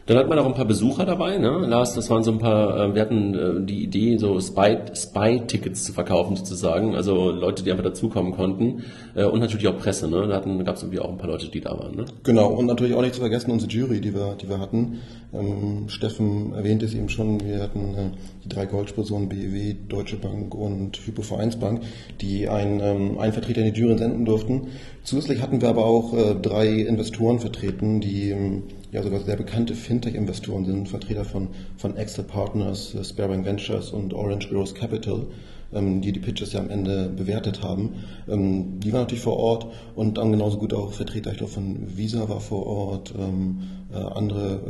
Dann 0.06 0.18
hat 0.18 0.28
man 0.28 0.38
auch 0.38 0.46
ein 0.46 0.54
paar 0.54 0.66
Besucher 0.66 1.04
dabei, 1.04 1.36
ne? 1.36 1.66
Lars, 1.66 1.94
das 1.94 2.08
waren 2.10 2.22
so 2.22 2.30
ein 2.30 2.38
paar, 2.38 2.78
äh, 2.78 2.94
wir 2.94 3.02
hatten 3.02 3.34
äh, 3.34 3.66
die 3.66 3.82
Idee, 3.82 4.18
so 4.18 4.38
Spy-Tickets 4.38 5.82
zu 5.82 5.92
verkaufen 5.92 6.36
sozusagen, 6.36 6.94
also 6.94 7.32
Leute, 7.32 7.64
die 7.64 7.72
einfach 7.72 7.82
dazukommen 7.82 8.32
konnten 8.32 8.84
äh, 9.16 9.24
und 9.24 9.40
natürlich 9.40 9.66
auch 9.66 9.76
Presse, 9.76 10.08
ne? 10.08 10.28
Da 10.28 10.38
gab 10.62 10.76
es 10.76 10.82
irgendwie 10.82 11.00
auch 11.00 11.10
ein 11.10 11.18
paar 11.18 11.28
Leute, 11.28 11.48
die 11.48 11.60
da 11.60 11.76
waren, 11.76 11.96
ne? 11.96 12.04
Genau, 12.22 12.46
und 12.46 12.66
natürlich 12.66 12.94
auch 12.94 13.02
nicht 13.02 13.14
zu 13.14 13.20
vergessen 13.20 13.50
unsere 13.50 13.72
Jury, 13.72 14.00
die 14.00 14.14
wir, 14.14 14.36
die 14.40 14.48
wir 14.48 14.60
hatten. 14.60 15.00
Ähm, 15.38 15.88
Steffen 15.88 16.52
erwähnt 16.54 16.82
es 16.82 16.94
eben 16.94 17.08
schon, 17.08 17.40
wir 17.40 17.62
hatten 17.62 17.94
äh, 17.94 18.10
die 18.44 18.48
drei 18.48 18.66
Goldsponsoren 18.66 19.28
BEW, 19.28 19.74
Deutsche 19.88 20.16
Bank 20.16 20.54
und 20.54 20.98
Hypovereinsbank, 21.06 21.82
die 22.20 22.48
einen, 22.48 22.80
ähm, 22.80 23.18
einen 23.18 23.32
Vertreter 23.32 23.62
in 23.62 23.72
die 23.72 23.80
Jury 23.80 23.98
senden 23.98 24.24
durften. 24.24 24.68
Zusätzlich 25.02 25.42
hatten 25.42 25.60
wir 25.60 25.68
aber 25.68 25.84
auch 25.84 26.14
äh, 26.14 26.34
drei 26.34 26.68
Investoren 26.68 27.38
vertreten, 27.38 28.00
die 28.00 28.30
ähm, 28.30 28.62
ja 28.92 29.02
sogar 29.02 29.20
sehr 29.20 29.36
bekannte 29.36 29.74
Fintech-Investoren 29.74 30.64
sind, 30.64 30.88
Vertreter 30.88 31.24
von, 31.24 31.48
von 31.76 31.96
Excel 31.96 32.24
Partners, 32.24 32.94
äh, 32.94 33.04
Sparebank 33.04 33.44
Ventures 33.44 33.90
und 33.90 34.14
Orange 34.14 34.48
Growth 34.48 34.74
Capital, 34.74 35.26
die 35.72 36.12
die 36.12 36.20
Pitches 36.20 36.52
ja 36.52 36.60
am 36.60 36.70
Ende 36.70 37.08
bewertet 37.08 37.62
haben. 37.62 37.94
Ähm, 38.28 38.80
die 38.80 38.92
waren 38.92 39.02
natürlich 39.02 39.24
vor 39.24 39.36
Ort 39.36 39.66
und 39.94 40.18
dann 40.18 40.30
genauso 40.30 40.58
gut 40.58 40.72
auch 40.72 40.92
Vertreter, 40.92 41.32
ich 41.32 41.38
glaube 41.38 41.52
von 41.52 41.96
Visa 41.96 42.28
war 42.28 42.40
vor 42.40 42.66
Ort, 42.66 43.14
ähm, 43.18 43.62
äh, 43.92 43.96
andere, 43.96 44.60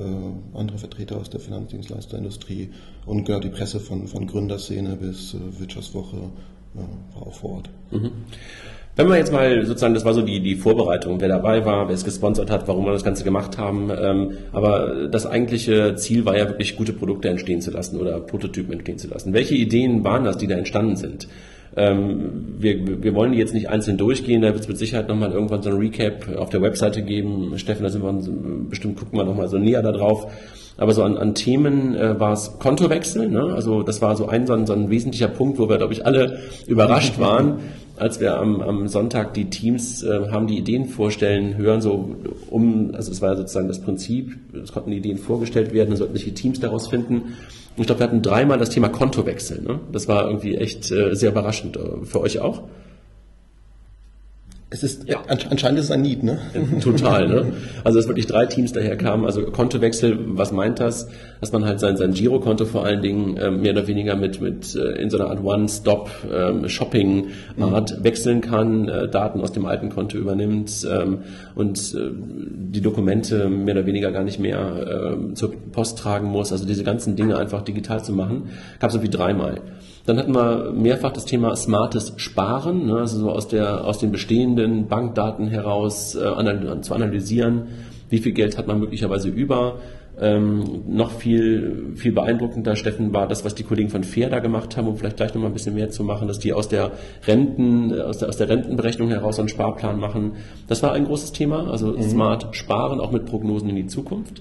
äh, 0.55 0.59
andere 0.59 0.79
Vertreter 0.79 1.19
aus 1.19 1.31
der 1.31 1.41
Finanzdienstleisterindustrie 1.41 2.71
und 3.05 3.25
genau 3.25 3.41
die 3.41 3.51
Presse 3.51 3.81
von, 3.81 4.09
von 4.09 4.27
Gründerszene 4.27 4.97
bis 4.97 5.35
äh, 5.35 5.61
Wirtschaftswoche 5.61 6.31
war 7.15 7.27
auch 7.27 7.35
vor 7.35 7.51
Ort. 7.53 7.71
Mhm. 7.91 8.11
Wenn 8.97 9.09
wir 9.09 9.19
jetzt 9.19 9.31
mal 9.31 9.67
sozusagen, 9.67 9.93
das 9.93 10.07
war 10.07 10.15
so 10.15 10.23
die, 10.23 10.41
die 10.41 10.57
Vorbereitung, 10.57 11.21
wer 11.21 11.29
dabei 11.29 11.67
war, 11.67 11.87
wer 11.87 11.95
es 11.95 12.03
gesponsert 12.03 12.51
hat, 12.51 12.67
warum 12.67 12.87
wir 12.87 12.93
das 12.93 13.05
Ganze 13.05 13.25
gemacht 13.25 13.59
haben. 13.59 13.91
Ähm, 13.91 14.39
aber 14.53 15.09
das 15.09 15.27
eigentliche 15.27 15.97
Ziel 15.97 16.25
war 16.25 16.37
ja 16.37 16.49
wirklich 16.49 16.77
gute 16.77 16.95
Produkte 16.95 17.29
entstehen 17.29 17.61
zu 17.61 17.71
lassen 17.71 18.01
oder 18.01 18.19
Prototypen 18.21 18.73
entstehen 18.73 18.97
zu 18.99 19.09
lassen. 19.09 19.35
Welche 19.35 19.55
Ideen 19.55 20.03
waren 20.03 20.25
das, 20.25 20.39
die 20.39 20.47
da 20.47 20.55
entstanden 20.55 20.97
sind? 20.97 21.29
Ähm, 21.77 22.55
wir, 22.59 23.03
wir 23.03 23.15
wollen 23.15 23.33
die 23.33 23.39
jetzt 23.39 23.53
nicht 23.53 23.69
einzeln 23.69 23.99
durchgehen, 23.99 24.41
da 24.41 24.49
wird 24.49 24.61
es 24.61 24.69
mit 24.69 24.79
Sicherheit 24.79 25.09
nochmal 25.09 25.31
irgendwann 25.31 25.61
so 25.61 25.69
ein 25.69 25.77
Recap 25.77 26.35
auf 26.35 26.49
der 26.49 26.63
Webseite 26.63 27.03
geben. 27.03 27.53
Steffen, 27.59 27.83
da 27.83 27.91
sind 27.91 28.03
wir 28.03 28.09
uns, 28.09 28.31
bestimmt 28.71 28.99
gucken 28.99 29.19
wir 29.19 29.25
nochmal 29.25 29.49
so 29.49 29.59
näher 29.59 29.83
da 29.83 29.93
drauf. 29.93 30.33
Aber 30.79 30.95
so 30.95 31.03
an, 31.03 31.19
an 31.19 31.35
Themen 31.35 31.95
äh, 31.95 32.19
war 32.19 32.33
es 32.33 32.59
Kontowechsel. 32.59 33.29
Ne? 33.29 33.53
Also 33.55 33.83
das 33.83 34.01
war 34.01 34.17
so 34.17 34.29
ein, 34.29 34.47
so 34.47 34.55
ein, 34.55 34.67
so 34.67 34.73
ein 34.73 34.89
wesentlicher 34.89 35.29
Punkt, 35.29 35.59
wo 35.59 35.69
wir, 35.69 35.77
glaube 35.77 35.93
ich, 35.93 36.07
alle 36.07 36.39
überrascht 36.67 37.19
waren, 37.19 37.59
als 37.97 38.21
wir 38.21 38.37
am, 38.37 38.61
am 38.61 38.89
Sonntag 38.89 39.35
die 39.35 39.51
Teams 39.51 40.03
äh, 40.03 40.29
haben 40.31 40.47
die 40.47 40.59
Ideen 40.59 40.87
vorstellen 40.87 41.57
hören, 41.57 41.81
so 41.81 42.17
um, 42.51 42.91
also 42.95 43.11
es 43.11 43.23
war 43.23 43.37
sozusagen 43.37 43.69
das 43.69 43.81
Prinzip, 43.81 44.37
es 44.63 44.73
konnten 44.73 44.91
die 44.91 44.99
Ideen 44.99 45.19
vorgestellt 45.19 45.73
werden, 45.73 45.91
dann 45.91 45.99
sollten 45.99 46.15
sich 46.15 46.25
die 46.25 46.35
Teams 46.35 46.61
daraus 46.61 46.89
finden. 46.89 47.17
Und 47.77 47.83
ich 47.83 47.87
glaube, 47.87 48.01
wir 48.01 48.07
hatten 48.07 48.23
dreimal 48.23 48.59
das 48.59 48.71
Thema 48.71 48.89
Kontowechsel. 48.89 49.63
Ne? 49.63 49.81
Das 49.93 50.09
war 50.09 50.27
irgendwie 50.27 50.57
echt 50.57 50.91
äh, 50.91 51.15
sehr 51.15 51.31
überraschend. 51.31 51.77
Äh, 51.77 52.05
für 52.05 52.21
euch 52.21 52.41
auch? 52.41 52.63
Es 54.69 54.83
ist, 54.83 55.09
ja. 55.09 55.23
anscheinend 55.29 55.79
ist 55.79 55.85
es 55.85 55.93
ein 55.93 56.03
Need, 56.03 56.25
ne? 56.25 56.41
Total, 56.83 57.29
ne? 57.29 57.53
Also, 57.85 58.01
dass 58.01 58.09
wirklich 58.09 58.27
drei 58.27 58.47
Teams 58.47 58.73
daher 58.73 58.97
kamen. 58.97 59.25
Also, 59.25 59.45
Kontowechsel, 59.45 60.19
was 60.37 60.51
meint 60.51 60.81
das? 60.81 61.09
Dass 61.41 61.53
man 61.53 61.65
halt 61.65 61.79
sein, 61.79 61.97
sein 61.97 62.15
Girokonto 62.15 62.65
vor 62.65 62.85
allen 62.85 63.01
Dingen 63.01 63.39
ähm, 63.41 63.61
mehr 63.61 63.71
oder 63.71 63.87
weniger 63.87 64.17
mit, 64.17 64.41
mit 64.41 64.75
äh, 64.75 65.01
in 65.01 65.09
so 65.09 65.19
einer 65.19 65.31
Art 65.31 65.45
One-Stop-Shopping-Art 65.45 67.91
ähm, 67.93 67.99
mhm. 67.99 68.05
wechseln 68.05 68.41
kann, 68.41 68.89
äh, 68.89 69.09
Daten 69.09 69.41
aus 69.41 69.53
dem 69.53 69.67
alten 69.67 69.89
Konto 69.89 70.19
übernimmt 70.19 70.85
ähm, 70.91 71.19
und 71.55 71.95
äh, 71.95 72.11
die 72.13 72.81
Dokumente 72.81 73.49
mehr 73.49 73.77
oder 73.77 73.87
weniger 73.87 74.11
gar 74.11 74.25
nicht 74.25 74.41
mehr 74.41 75.21
äh, 75.31 75.35
zur 75.35 75.53
Post 75.71 75.99
tragen 75.99 76.27
muss. 76.27 76.51
Also, 76.51 76.67
diese 76.67 76.83
ganzen 76.83 77.15
Dinge 77.15 77.39
einfach 77.39 77.63
digital 77.63 78.03
zu 78.03 78.13
machen, 78.13 78.49
gab 78.81 78.91
es 78.91 78.97
irgendwie 78.97 79.17
dreimal. 79.17 79.61
Dann 80.07 80.19
hatten 80.19 80.35
wir 80.35 80.73
mehrfach 80.73 81.13
das 81.13 81.25
Thema 81.25 81.55
smartes 81.57 82.13
Sparen, 82.17 82.87
ne, 82.87 82.99
also 83.01 83.19
so 83.19 83.31
aus, 83.31 83.49
der, 83.49 83.85
aus 83.85 83.99
den 83.99 84.13
bestehenden 84.13 84.87
Bankdaten 84.87 85.49
heraus 85.49 86.15
äh, 86.15 86.25
anal 86.25 86.81
zu 86.81 86.95
analysieren, 86.95 87.67
wie 88.09 88.19
viel 88.19 88.33
Geld 88.33 88.57
hat 88.57 88.69
man 88.69 88.79
möglicherweise 88.79 89.29
über. 89.29 89.81
Ähm, 90.19 90.85
noch 90.89 91.11
viel, 91.11 91.93
viel 91.97 92.13
beeindruckender, 92.13 92.75
Steffen, 92.75 93.13
war 93.13 93.29
das, 93.29 93.45
was 93.45 93.55
die 93.55 93.65
Kollegen 93.65 93.91
von 93.91 94.03
Fair 94.03 94.31
da 94.31 94.39
gemacht 94.39 94.77
haben, 94.77 94.89
um 94.89 94.97
vielleicht 94.97 95.19
gleich 95.19 95.35
noch 95.35 95.43
mal 95.43 95.49
ein 95.49 95.53
bisschen 95.53 95.75
mehr 95.75 95.91
zu 95.91 96.05
machen, 96.05 96.27
dass 96.27 96.39
die 96.39 96.55
aus 96.55 96.69
der 96.69 96.93
Renten, 97.27 98.01
aus 98.01 98.19
der, 98.19 98.31
aus 98.31 98.39
der 98.39 98.49
Rentenberechnung 98.49 99.11
heraus 99.11 99.39
einen 99.39 99.51
Sparplan 99.51 100.01
machen. 100.01 100.33
Das 100.69 100.83
war 100.83 100.93
ein 100.93 101.05
großes 101.05 101.33
Thema, 101.33 101.71
also 101.71 101.89
mhm. 101.89 102.03
smart 102.03 102.57
sparen, 102.57 103.01
auch 103.01 103.11
mit 103.11 103.27
Prognosen 103.27 103.69
in 103.69 103.77
die 103.77 103.89
Zukunft. 103.89 104.41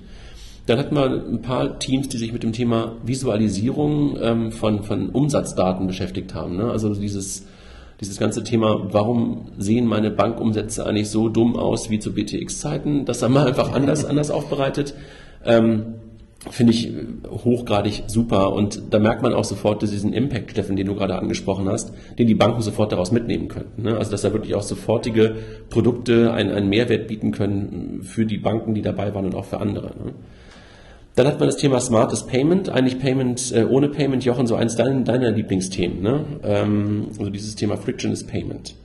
Dann 0.65 0.79
hatten 0.79 0.95
wir 0.95 1.05
ein 1.05 1.41
paar 1.41 1.77
Teams, 1.77 2.09
die 2.09 2.17
sich 2.17 2.33
mit 2.33 2.41
dem 2.41 2.51
Thema 2.51 2.93
Visualisierung 3.03 4.17
ähm, 4.21 4.51
von, 4.51 4.83
von 4.83 5.09
Umsatzdaten 5.09 5.85
beschäftigt 5.85 6.33
haben. 6.33 6.57
Ne? 6.57 6.71
Also 6.71 6.93
dieses, 6.95 7.45
dieses 8.01 8.17
ganze 8.17 8.43
Thema, 8.43 8.87
warum 8.91 9.51
sehen 9.57 9.85
meine 9.85 10.09
Bankumsätze 10.09 10.85
eigentlich 10.85 11.09
so 11.09 11.29
dumm 11.29 11.55
aus 11.55 11.91
wie 11.91 11.99
zu 11.99 12.13
BTX-Zeiten? 12.13 13.05
Das 13.05 13.21
haben 13.21 13.33
wir 13.33 13.45
einfach 13.45 13.73
anders, 13.73 14.05
anders 14.05 14.31
aufbereitet. 14.31 14.95
Ähm, 15.45 15.95
Finde 16.51 16.73
ich 16.73 16.91
hochgradig 17.27 18.03
super 18.05 18.53
und 18.53 18.93
da 18.93 18.99
merkt 18.99 19.23
man 19.23 19.33
auch 19.33 19.45
sofort 19.45 19.81
diesen 19.81 20.13
Impact, 20.13 20.51
Steffen, 20.51 20.75
den 20.75 20.85
du 20.85 20.93
gerade 20.93 21.17
angesprochen 21.17 21.67
hast, 21.67 21.91
den 22.19 22.27
die 22.27 22.35
Banken 22.35 22.61
sofort 22.61 22.91
daraus 22.91 23.11
mitnehmen 23.11 23.47
könnten. 23.47 23.81
Ne? 23.81 23.97
Also 23.97 24.11
dass 24.11 24.21
da 24.21 24.31
wirklich 24.31 24.53
auch 24.53 24.61
sofortige 24.61 25.35
Produkte 25.71 26.33
einen, 26.33 26.51
einen 26.51 26.69
Mehrwert 26.69 27.07
bieten 27.07 27.31
können 27.31 28.01
für 28.03 28.27
die 28.27 28.37
Banken, 28.37 28.75
die 28.75 28.83
dabei 28.83 29.15
waren 29.15 29.25
und 29.25 29.33
auch 29.33 29.45
für 29.45 29.59
andere. 29.59 29.87
Ne? 29.87 30.13
Dann 31.15 31.27
hat 31.27 31.39
man 31.39 31.47
das 31.47 31.57
Thema 31.57 31.79
Smartes 31.79 32.23
Payment, 32.23 32.69
eigentlich 32.69 32.99
Payment 32.99 33.53
äh, 33.53 33.63
ohne 33.63 33.87
Payment, 33.87 34.25
Jochen, 34.25 34.47
so 34.47 34.55
eins 34.55 34.75
deiner, 34.75 35.01
deiner 35.01 35.31
Lieblingsthemen, 35.31 36.01
ne? 36.01 36.25
Ähm, 36.43 37.07
also 37.17 37.29
dieses 37.29 37.55
Thema 37.55 37.77
Frictionless 37.77 38.25
Payment. 38.25 38.75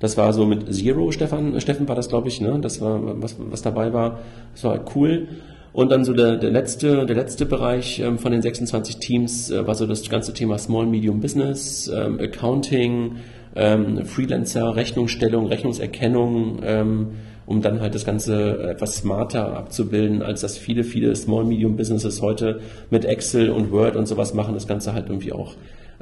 Das 0.00 0.16
war 0.16 0.32
so 0.32 0.44
mit 0.46 0.74
Zero, 0.74 1.10
Stefan, 1.12 1.58
Steffen 1.60 1.88
war 1.88 1.94
das, 1.94 2.08
glaube 2.08 2.28
ich, 2.28 2.40
ne? 2.40 2.58
Das 2.60 2.80
war, 2.80 3.00
was, 3.22 3.36
was 3.38 3.62
dabei 3.62 3.92
war. 3.92 4.18
Das 4.52 4.64
war 4.64 4.84
cool. 4.96 5.28
Und 5.72 5.90
dann 5.90 6.04
so 6.04 6.12
der, 6.12 6.36
der 6.36 6.50
letzte, 6.50 7.06
der 7.06 7.14
letzte 7.14 7.46
Bereich 7.46 8.00
ähm, 8.00 8.18
von 8.18 8.32
den 8.32 8.42
26 8.42 8.96
Teams 8.96 9.50
äh, 9.50 9.66
war 9.66 9.74
so 9.74 9.86
das 9.86 10.08
ganze 10.08 10.32
Thema 10.32 10.58
Small 10.58 10.86
Medium 10.86 11.20
Business, 11.20 11.90
ähm, 11.94 12.18
Accounting, 12.18 13.16
ähm, 13.54 14.04
Freelancer, 14.06 14.74
Rechnungsstellung, 14.74 15.46
Rechnungserkennung, 15.46 16.60
ähm, 16.64 17.08
um 17.46 17.62
dann 17.62 17.80
halt 17.80 17.94
das 17.94 18.04
Ganze 18.04 18.70
etwas 18.70 18.96
smarter 18.96 19.56
abzubilden, 19.56 20.22
als 20.22 20.40
das 20.40 20.58
viele, 20.58 20.84
viele 20.84 21.14
Small-Medium-Businesses 21.14 22.20
heute 22.20 22.60
mit 22.90 23.04
Excel 23.04 23.50
und 23.50 23.70
Word 23.70 23.96
und 23.96 24.06
sowas 24.06 24.34
machen, 24.34 24.54
das 24.54 24.66
Ganze 24.66 24.92
halt 24.92 25.08
irgendwie 25.08 25.32
auch 25.32 25.54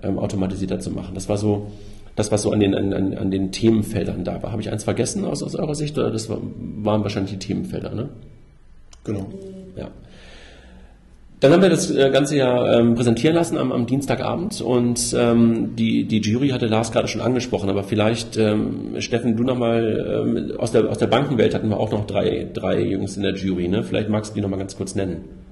ähm, 0.02 0.18
automatisierter 0.18 0.80
zu 0.80 0.90
machen. 0.90 1.14
Das 1.14 1.28
war 1.28 1.36
so 1.36 1.68
das, 2.16 2.32
was 2.32 2.42
so 2.42 2.52
an 2.52 2.60
den, 2.60 2.74
an, 2.74 3.14
an 3.14 3.30
den 3.30 3.52
Themenfeldern 3.52 4.24
da 4.24 4.42
war. 4.42 4.52
Habe 4.52 4.62
ich 4.62 4.70
eins 4.70 4.84
vergessen 4.84 5.24
aus, 5.24 5.42
aus 5.42 5.54
eurer 5.54 5.74
Sicht 5.74 5.98
oder 5.98 6.10
das 6.10 6.28
war, 6.28 6.38
waren 6.58 7.02
wahrscheinlich 7.02 7.32
die 7.32 7.38
Themenfelder, 7.38 7.94
ne? 7.94 8.08
Genau. 9.04 9.26
Ja. 9.76 9.90
Dann 11.44 11.52
haben 11.52 11.60
wir 11.60 11.68
das 11.68 11.90
äh, 11.90 12.08
Ganze 12.10 12.38
ja 12.38 12.78
ähm, 12.78 12.94
präsentieren 12.94 13.36
lassen 13.36 13.58
am, 13.58 13.70
am 13.70 13.84
Dienstagabend 13.84 14.62
und 14.62 15.14
ähm, 15.14 15.76
die, 15.76 16.04
die 16.04 16.22
Jury 16.22 16.48
hatte 16.48 16.64
Lars 16.64 16.90
gerade 16.90 17.06
schon 17.06 17.20
angesprochen, 17.20 17.68
aber 17.68 17.84
vielleicht, 17.84 18.38
ähm, 18.38 18.98
Steffen, 19.00 19.36
du 19.36 19.42
nochmal, 19.42 20.24
ähm, 20.26 20.58
aus, 20.58 20.72
der, 20.72 20.88
aus 20.88 20.96
der 20.96 21.06
Bankenwelt 21.06 21.54
hatten 21.54 21.68
wir 21.68 21.78
auch 21.78 21.92
noch 21.92 22.06
drei, 22.06 22.48
drei 22.50 22.80
Jungs 22.80 23.18
in 23.18 23.24
der 23.24 23.34
Jury, 23.34 23.68
ne? 23.68 23.82
Vielleicht 23.82 24.08
magst 24.08 24.30
du 24.30 24.36
die 24.36 24.40
nochmal 24.40 24.58
ganz 24.58 24.74
kurz 24.74 24.94
nennen. 24.94 25.43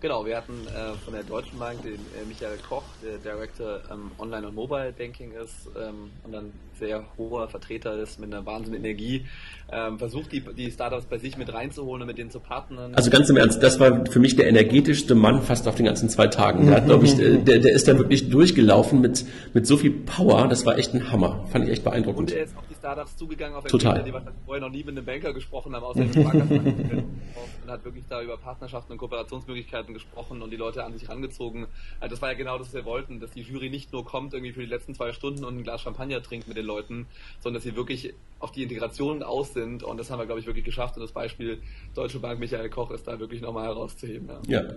Genau, 0.00 0.24
wir 0.24 0.36
hatten 0.36 0.52
äh, 0.68 0.94
von 1.04 1.12
der 1.12 1.24
Deutschen 1.24 1.58
Bank 1.58 1.82
den 1.82 1.94
äh, 1.94 2.24
Michael 2.28 2.58
Koch, 2.68 2.84
der 3.02 3.18
Director 3.18 3.80
ähm, 3.90 4.12
Online- 4.18 4.46
und 4.46 4.54
Mobile 4.54 4.94
Banking 4.96 5.32
ist 5.32 5.68
ähm, 5.76 6.10
und 6.22 6.32
dann 6.32 6.52
sehr 6.78 7.04
hoher 7.16 7.48
Vertreter 7.48 7.98
ist 7.98 8.20
mit 8.20 8.32
einer 8.32 8.46
wahnsinnigen 8.46 8.84
Energie, 8.84 9.26
ähm, 9.72 9.98
versucht 9.98 10.30
die, 10.32 10.40
die 10.40 10.70
Startups 10.70 11.06
bei 11.06 11.18
sich 11.18 11.36
mit 11.36 11.52
reinzuholen 11.52 12.02
und 12.02 12.06
mit 12.06 12.16
denen 12.16 12.30
zu 12.30 12.38
partnern. 12.40 12.94
Also 12.94 13.10
ganz 13.10 13.28
im 13.28 13.36
Ernst, 13.36 13.60
das 13.62 13.80
war 13.80 14.06
für 14.06 14.20
mich 14.20 14.36
der 14.36 14.48
energetischste 14.48 15.16
Mann 15.16 15.42
fast 15.42 15.66
auf 15.66 15.74
den 15.74 15.86
ganzen 15.86 16.08
zwei 16.08 16.28
Tagen. 16.28 16.66
Der, 16.66 16.76
hat, 16.76 17.02
ich, 17.02 17.18
äh, 17.18 17.38
der, 17.38 17.58
der 17.58 17.72
ist 17.72 17.88
da 17.88 17.98
wirklich 17.98 18.30
durchgelaufen 18.30 19.00
mit, 19.00 19.26
mit 19.52 19.66
so 19.66 19.76
viel 19.76 19.90
Power, 19.90 20.46
das 20.48 20.64
war 20.64 20.78
echt 20.78 20.94
ein 20.94 21.10
Hammer. 21.10 21.44
Fand 21.50 21.64
ich 21.64 21.72
echt 21.72 21.84
beeindruckend. 21.84 22.30
Und 22.30 22.36
er 22.36 22.44
ist 22.44 22.56
auf 22.56 22.64
die 22.70 22.74
Startups 22.74 23.16
zugegangen, 23.16 23.56
auf 23.56 23.64
Total. 23.64 24.02
die 24.04 24.12
wahrscheinlich 24.12 24.40
vorher 24.46 24.64
noch 24.64 24.70
nie 24.70 24.84
mit 24.84 24.96
einem 24.96 25.04
Banker 25.04 25.34
gesprochen 25.34 25.74
haben, 25.74 25.84
außer 25.84 26.04
dem 26.04 26.24
und 27.64 27.70
hat 27.70 27.84
wirklich 27.84 28.04
da 28.08 28.22
über 28.22 28.36
Partnerschaften 28.36 28.92
und 28.92 28.98
Kooperationsmöglichkeiten 28.98 29.87
gesprochen 29.94 30.42
und 30.42 30.50
die 30.50 30.56
Leute 30.56 30.84
an 30.84 30.92
sich 30.92 31.08
rangezogen. 31.08 31.66
Also 32.00 32.14
das 32.14 32.22
war 32.22 32.30
ja 32.30 32.36
genau 32.36 32.58
das, 32.58 32.68
was 32.68 32.74
wir 32.74 32.84
wollten, 32.84 33.20
dass 33.20 33.32
die 33.32 33.42
Jury 33.42 33.70
nicht 33.70 33.92
nur 33.92 34.04
kommt 34.04 34.34
irgendwie 34.34 34.52
für 34.52 34.60
die 34.60 34.66
letzten 34.66 34.94
zwei 34.94 35.12
Stunden 35.12 35.44
und 35.44 35.58
ein 35.58 35.62
Glas 35.62 35.82
Champagner 35.82 36.22
trinkt 36.22 36.48
mit 36.48 36.56
den 36.56 36.66
Leuten, 36.66 37.06
sondern 37.40 37.54
dass 37.54 37.64
sie 37.64 37.76
wirklich 37.76 38.14
auf 38.40 38.52
die 38.52 38.62
Integration 38.62 39.22
aus 39.22 39.52
sind 39.52 39.82
und 39.82 39.98
das 39.98 40.10
haben 40.10 40.18
wir, 40.18 40.26
glaube 40.26 40.40
ich, 40.40 40.46
wirklich 40.46 40.64
geschafft 40.64 40.96
und 40.96 41.02
das 41.02 41.12
Beispiel 41.12 41.60
Deutsche 41.94 42.20
Bank 42.20 42.38
Michael 42.38 42.70
Koch 42.70 42.90
ist 42.92 43.06
da 43.08 43.18
wirklich 43.18 43.40
nochmal 43.40 43.66
herauszuheben. 43.66 44.28
Ja. 44.46 44.62
ja. 44.62 44.68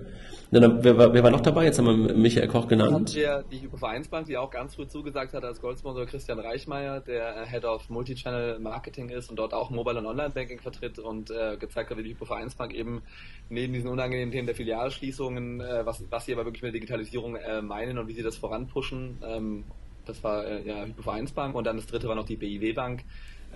Na, 0.50 0.84
wer, 0.84 0.98
war, 0.98 1.14
wer 1.14 1.24
war 1.24 1.32
noch 1.32 1.42
dabei? 1.42 1.66
Jetzt 1.66 1.78
haben 1.78 1.86
wir 1.86 2.14
Michael 2.16 2.48
Koch 2.48 2.68
genannt. 2.68 3.14
Wir 3.14 3.44
die 3.52 3.70
Vereinsbank, 3.76 4.28
die 4.28 4.38
auch 4.38 4.50
ganz 4.50 4.76
früh 4.76 4.88
zugesagt 4.88 5.34
hat 5.34 5.44
als 5.44 5.62
Goldsponsor 5.62 6.06
Christian 6.08 6.40
Reichmeier, 6.40 7.02
der 7.02 7.46
Head 7.46 7.66
of 7.66 7.90
Multichannel 7.90 8.60
Marketing 8.60 9.10
ist 9.10 9.30
und 9.30 9.38
dort 9.38 9.54
auch 9.54 9.70
Mobile 9.70 10.00
und 10.00 10.08
Online 10.08 10.32
Banking 10.32 10.60
vertritt 10.60 10.98
und 10.98 11.30
äh, 11.30 11.58
gezeigt 11.58 11.92
hat, 11.92 11.98
wie 11.98 12.04
die 12.04 12.16
Vereinsbank 12.16 12.74
eben 12.74 13.04
neben 13.50 13.74
diesen 13.74 13.90
unangenehmen 13.90 14.32
Themen 14.32 14.48
der 14.48 14.56
Filialschließungen, 14.56 15.62
äh, 15.62 15.86
was, 15.86 16.04
was 16.10 16.26
sie 16.26 16.34
aber 16.34 16.46
wirklich 16.46 16.64
mit 16.64 16.74
Digitalisierung 16.74 17.36
äh, 17.36 17.62
meinen 17.62 17.98
und 17.98 18.08
wie 18.08 18.14
sie 18.14 18.24
das 18.24 18.38
voranpushen. 18.38 19.20
Ähm, 19.24 19.66
das 20.06 20.24
war 20.24 20.46
äh, 20.46 20.68
ja 20.68 20.86
Vereinsbank 21.00 21.56
und 21.56 21.66
dann 21.66 21.78
das 21.78 21.88
dritte 21.88 22.08
war 22.08 22.16
noch 22.16 22.26
die 22.26 22.36
BIW 22.36 22.74
Bank, 22.74 23.04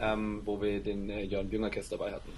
ähm, 0.01 0.41
wo 0.45 0.61
wir 0.61 0.79
den 0.79 1.09
äh, 1.09 1.23
Jörn 1.23 1.47
Büngerkest 1.47 1.91
dabei 1.91 2.11
hatten. 2.11 2.29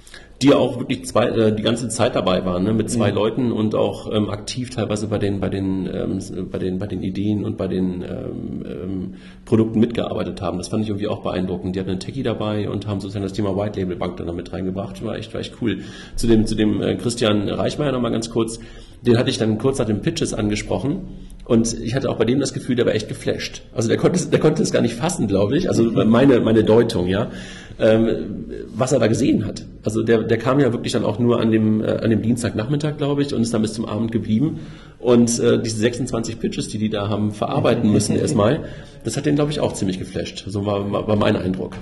Die 0.42 0.54
auch 0.54 0.80
wirklich 0.80 1.06
zwei, 1.06 1.28
äh, 1.28 1.56
die 1.56 1.64
ganze 1.64 1.90
Zeit 1.90 2.16
dabei 2.16 2.46
waren, 2.46 2.64
ne? 2.64 2.74
mit 2.74 2.90
zwei 2.90 3.10
mhm. 3.10 3.16
Leuten 3.16 3.52
und 3.52 3.76
auch 3.76 4.12
ähm, 4.14 4.30
aktiv 4.30 4.70
teilweise 4.70 5.08
bei 5.08 5.18
den, 5.18 5.40
bei 5.40 5.50
den, 5.50 5.88
ähm, 5.88 6.50
bei 6.52 6.60
den, 6.60 6.78
bei 6.78 6.88
den 6.88 7.02
Ideen 7.02 7.44
und 7.44 7.58
bei 7.58 7.68
den 7.68 8.02
ähm, 8.04 8.66
ähm, 8.66 9.14
Produkten 9.46 9.80
mitgearbeitet 9.80 10.42
haben. 10.42 10.58
Das 10.58 10.68
fand 10.68 10.84
ich 10.84 10.90
irgendwie 10.90 11.08
auch 11.08 11.24
beeindruckend. 11.24 11.76
Die 11.76 11.80
hatten 11.80 11.90
einen 11.90 12.00
Techie 12.00 12.24
dabei 12.24 12.70
und 12.70 12.88
haben 12.88 13.00
sozusagen 13.00 13.24
das 13.24 13.34
Thema 13.34 13.56
White 13.58 13.80
Label 13.80 13.96
Bank 13.96 14.18
dann 14.18 14.36
mit 14.36 14.54
reingebracht. 14.54 15.04
War 15.04 15.18
echt, 15.18 15.34
war 15.34 15.42
echt 15.42 15.56
cool. 15.62 15.84
Zu 16.16 16.28
dem, 16.28 16.46
zu 16.46 16.56
dem 16.56 16.82
äh, 16.82 16.96
Christian 16.96 17.50
Reichmeier 17.50 17.92
nochmal 17.92 18.12
ganz 18.12 18.30
kurz. 18.30 18.60
Den 19.02 19.18
hatte 19.18 19.30
ich 19.30 19.38
dann 19.38 19.58
kurz 19.58 19.80
nach 19.80 19.86
den 19.86 20.02
Pitches 20.02 20.34
angesprochen 20.34 21.02
und 21.48 21.80
ich 21.80 21.96
hatte 21.96 22.10
auch 22.10 22.18
bei 22.18 22.26
dem 22.26 22.42
das 22.42 22.54
Gefühl, 22.54 22.76
der 22.76 22.86
war 22.86 22.94
echt 22.94 23.08
geflasht. 23.08 23.64
Also 23.74 23.88
der 23.88 23.98
konnte, 23.98 24.26
der 24.28 24.40
konnte 24.40 24.62
es 24.62 24.72
gar 24.72 24.82
nicht 24.82 24.96
fassen, 24.96 25.28
glaube 25.28 25.58
ich. 25.58 25.70
Also 25.70 25.84
meine, 25.84 26.42
meine 26.42 26.66
Deutung, 26.66 27.08
ja. 27.08 27.32
Ähm, 27.80 28.52
was 28.76 28.92
er 28.92 29.00
da 29.00 29.08
gesehen 29.08 29.46
hat. 29.46 29.66
Also 29.86 30.04
der, 30.04 30.24
der 30.24 30.38
kam 30.40 30.60
ja 30.60 30.74
wirklich 30.74 30.92
dann 30.92 31.06
auch 31.06 31.20
nur 31.20 31.40
an 31.40 31.52
dem, 31.52 31.82
äh, 31.82 31.88
an 31.88 32.10
dem 32.10 32.22
Dienstagnachmittag, 32.22 32.98
glaube 32.98 33.22
ich, 33.22 33.34
und 33.34 33.44
ist 33.44 33.54
dann 33.54 33.62
bis 33.62 33.74
zum 33.74 33.86
Abend 33.86 34.12
geblieben. 34.12 34.60
Und 35.00 35.40
äh, 35.40 35.62
diese 35.62 35.78
26 35.78 36.38
Pitches, 36.38 36.68
die 36.68 36.80
die 36.80 36.90
da 36.90 37.08
haben 37.08 37.32
verarbeiten 37.32 37.92
müssen 37.94 38.16
erstmal, 38.20 38.66
das 39.06 39.16
hat 39.16 39.26
den, 39.26 39.36
glaube 39.36 39.52
ich, 39.52 39.62
auch 39.62 39.72
ziemlich 39.72 40.00
geflasht. 40.00 40.44
So 40.48 40.66
war, 40.66 40.92
war 40.92 41.16
mein 41.16 41.38
Eindruck. 41.38 41.76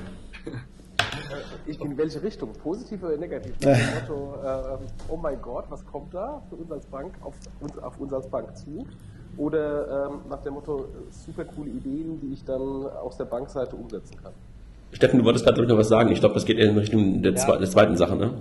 Ich, 1.66 1.82
in 1.82 1.98
welche 1.98 2.22
Richtung? 2.22 2.54
Positiv 2.54 3.02
oder 3.02 3.18
negativ? 3.18 3.58
Dem 3.62 3.72
Motto, 3.72 4.36
äh, 4.44 4.78
oh 5.10 5.18
mein 5.18 5.42
Gott, 5.42 5.66
was 5.70 5.84
kommt 5.88 6.14
da 6.14 6.44
für 6.50 6.56
uns 6.56 6.72
als 6.72 6.86
Bank 6.86 7.16
auf, 7.22 7.34
auf 7.82 8.00
uns 8.00 8.14
als 8.14 8.30
Bank 8.30 8.56
zu? 8.56 8.86
Oder 9.38 10.08
ähm, 10.08 10.20
nach 10.30 10.42
dem 10.42 10.54
Motto 10.54 10.86
super 11.10 11.46
coole 11.46 11.70
Ideen, 11.70 12.20
die 12.22 12.34
ich 12.34 12.44
dann 12.44 12.88
aus 13.02 13.18
der 13.18 13.26
Bankseite 13.26 13.76
umsetzen 13.76 14.16
kann. 14.22 14.34
Steffen, 14.92 15.20
du 15.20 15.26
wolltest 15.26 15.46
gerade 15.46 15.66
noch 15.66 15.78
was 15.78 15.90
sagen. 15.90 16.12
Ich 16.12 16.20
glaube, 16.20 16.36
das 16.36 16.46
geht 16.46 16.58
in 16.58 16.78
Richtung 16.78 17.22
der, 17.22 17.34
ja. 17.34 17.58
der 17.58 17.70
zweiten 17.70 17.98
Sache, 17.98 18.16
ne? 18.16 18.32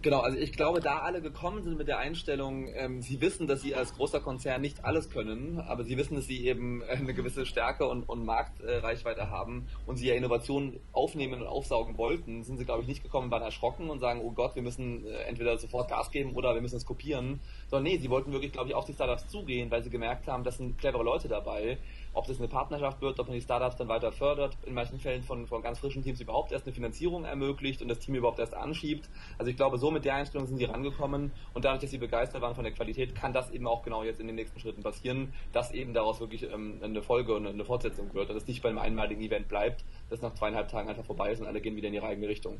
Genau, 0.00 0.20
also 0.20 0.38
ich 0.38 0.52
glaube, 0.52 0.78
da 0.78 1.00
alle 1.00 1.20
gekommen 1.20 1.64
sind 1.64 1.76
mit 1.76 1.88
der 1.88 1.98
Einstellung, 1.98 2.68
ähm, 2.72 3.02
sie 3.02 3.20
wissen, 3.20 3.48
dass 3.48 3.62
sie 3.62 3.74
als 3.74 3.94
großer 3.94 4.20
Konzern 4.20 4.60
nicht 4.60 4.84
alles 4.84 5.10
können, 5.10 5.58
aber 5.58 5.82
sie 5.82 5.96
wissen, 5.96 6.14
dass 6.14 6.26
sie 6.26 6.46
eben 6.46 6.82
äh, 6.82 6.92
eine 6.92 7.14
gewisse 7.14 7.44
Stärke 7.44 7.88
und, 7.88 8.08
und 8.08 8.24
Marktreichweite 8.24 9.22
äh, 9.22 9.26
haben 9.26 9.66
und 9.86 9.96
sie 9.96 10.06
ja 10.06 10.14
Innovationen 10.14 10.78
aufnehmen 10.92 11.40
und 11.42 11.48
aufsaugen 11.48 11.98
wollten, 11.98 12.44
sind 12.44 12.58
sie, 12.58 12.64
glaube 12.64 12.82
ich, 12.82 12.88
nicht 12.88 13.02
gekommen, 13.02 13.32
waren 13.32 13.42
erschrocken 13.42 13.90
und 13.90 13.98
sagen, 13.98 14.20
oh 14.22 14.30
Gott, 14.30 14.54
wir 14.54 14.62
müssen 14.62 15.04
äh, 15.04 15.22
entweder 15.22 15.58
sofort 15.58 15.90
Gas 15.90 16.12
geben 16.12 16.36
oder 16.36 16.54
wir 16.54 16.62
müssen 16.62 16.76
es 16.76 16.86
kopieren, 16.86 17.40
sondern 17.68 17.92
nee, 17.92 17.98
sie 17.98 18.08
wollten 18.08 18.30
wirklich, 18.30 18.52
glaube 18.52 18.68
ich, 18.68 18.76
auf 18.76 18.84
die 18.84 18.92
Startups 18.92 19.26
zugehen, 19.26 19.68
weil 19.72 19.82
sie 19.82 19.90
gemerkt 19.90 20.28
haben, 20.28 20.44
das 20.44 20.58
sind 20.58 20.78
clevere 20.78 21.02
Leute 21.02 21.26
dabei, 21.26 21.76
ob 22.18 22.26
das 22.26 22.38
eine 22.38 22.48
Partnerschaft 22.48 23.00
wird, 23.00 23.20
ob 23.20 23.28
man 23.28 23.36
die 23.36 23.40
Startups 23.40 23.76
dann 23.76 23.86
weiter 23.86 24.10
fördert, 24.10 24.58
in 24.66 24.74
manchen 24.74 24.98
Fällen 24.98 25.22
von, 25.22 25.46
von 25.46 25.62
ganz 25.62 25.78
frischen 25.78 26.02
Teams 26.02 26.20
überhaupt 26.20 26.50
erst 26.50 26.66
eine 26.66 26.74
Finanzierung 26.74 27.24
ermöglicht 27.24 27.80
und 27.80 27.86
das 27.86 28.00
Team 28.00 28.16
überhaupt 28.16 28.40
erst 28.40 28.54
anschiebt. 28.54 29.08
Also 29.38 29.50
ich 29.50 29.56
glaube, 29.56 29.78
so 29.78 29.92
mit 29.92 30.04
der 30.04 30.16
Einstellung 30.16 30.48
sind 30.48 30.58
sie 30.58 30.64
rangekommen 30.64 31.30
und 31.54 31.64
dadurch, 31.64 31.82
dass 31.82 31.90
sie 31.90 31.98
begeistert 31.98 32.42
waren 32.42 32.56
von 32.56 32.64
der 32.64 32.72
Qualität, 32.72 33.14
kann 33.14 33.32
das 33.32 33.52
eben 33.52 33.68
auch 33.68 33.84
genau 33.84 34.02
jetzt 34.02 34.18
in 34.18 34.26
den 34.26 34.34
nächsten 34.34 34.58
Schritten 34.58 34.82
passieren, 34.82 35.32
dass 35.52 35.70
eben 35.70 35.94
daraus 35.94 36.18
wirklich 36.18 36.42
ähm, 36.42 36.80
eine 36.82 37.02
Folge 37.02 37.34
und 37.36 37.46
eine 37.46 37.64
Fortsetzung 37.64 38.12
wird, 38.12 38.30
dass 38.30 38.36
es 38.36 38.48
nicht 38.48 38.62
beim 38.62 38.78
einmaligen 38.78 39.22
Event 39.22 39.46
bleibt, 39.46 39.84
das 40.10 40.22
nach 40.22 40.34
zweieinhalb 40.34 40.68
Tagen 40.68 40.88
einfach 40.88 41.04
vorbei 41.04 41.32
ist 41.32 41.40
und 41.40 41.46
alle 41.46 41.60
gehen 41.60 41.76
wieder 41.76 41.88
in 41.88 41.94
ihre 41.94 42.06
eigene 42.06 42.28
Richtung. 42.28 42.58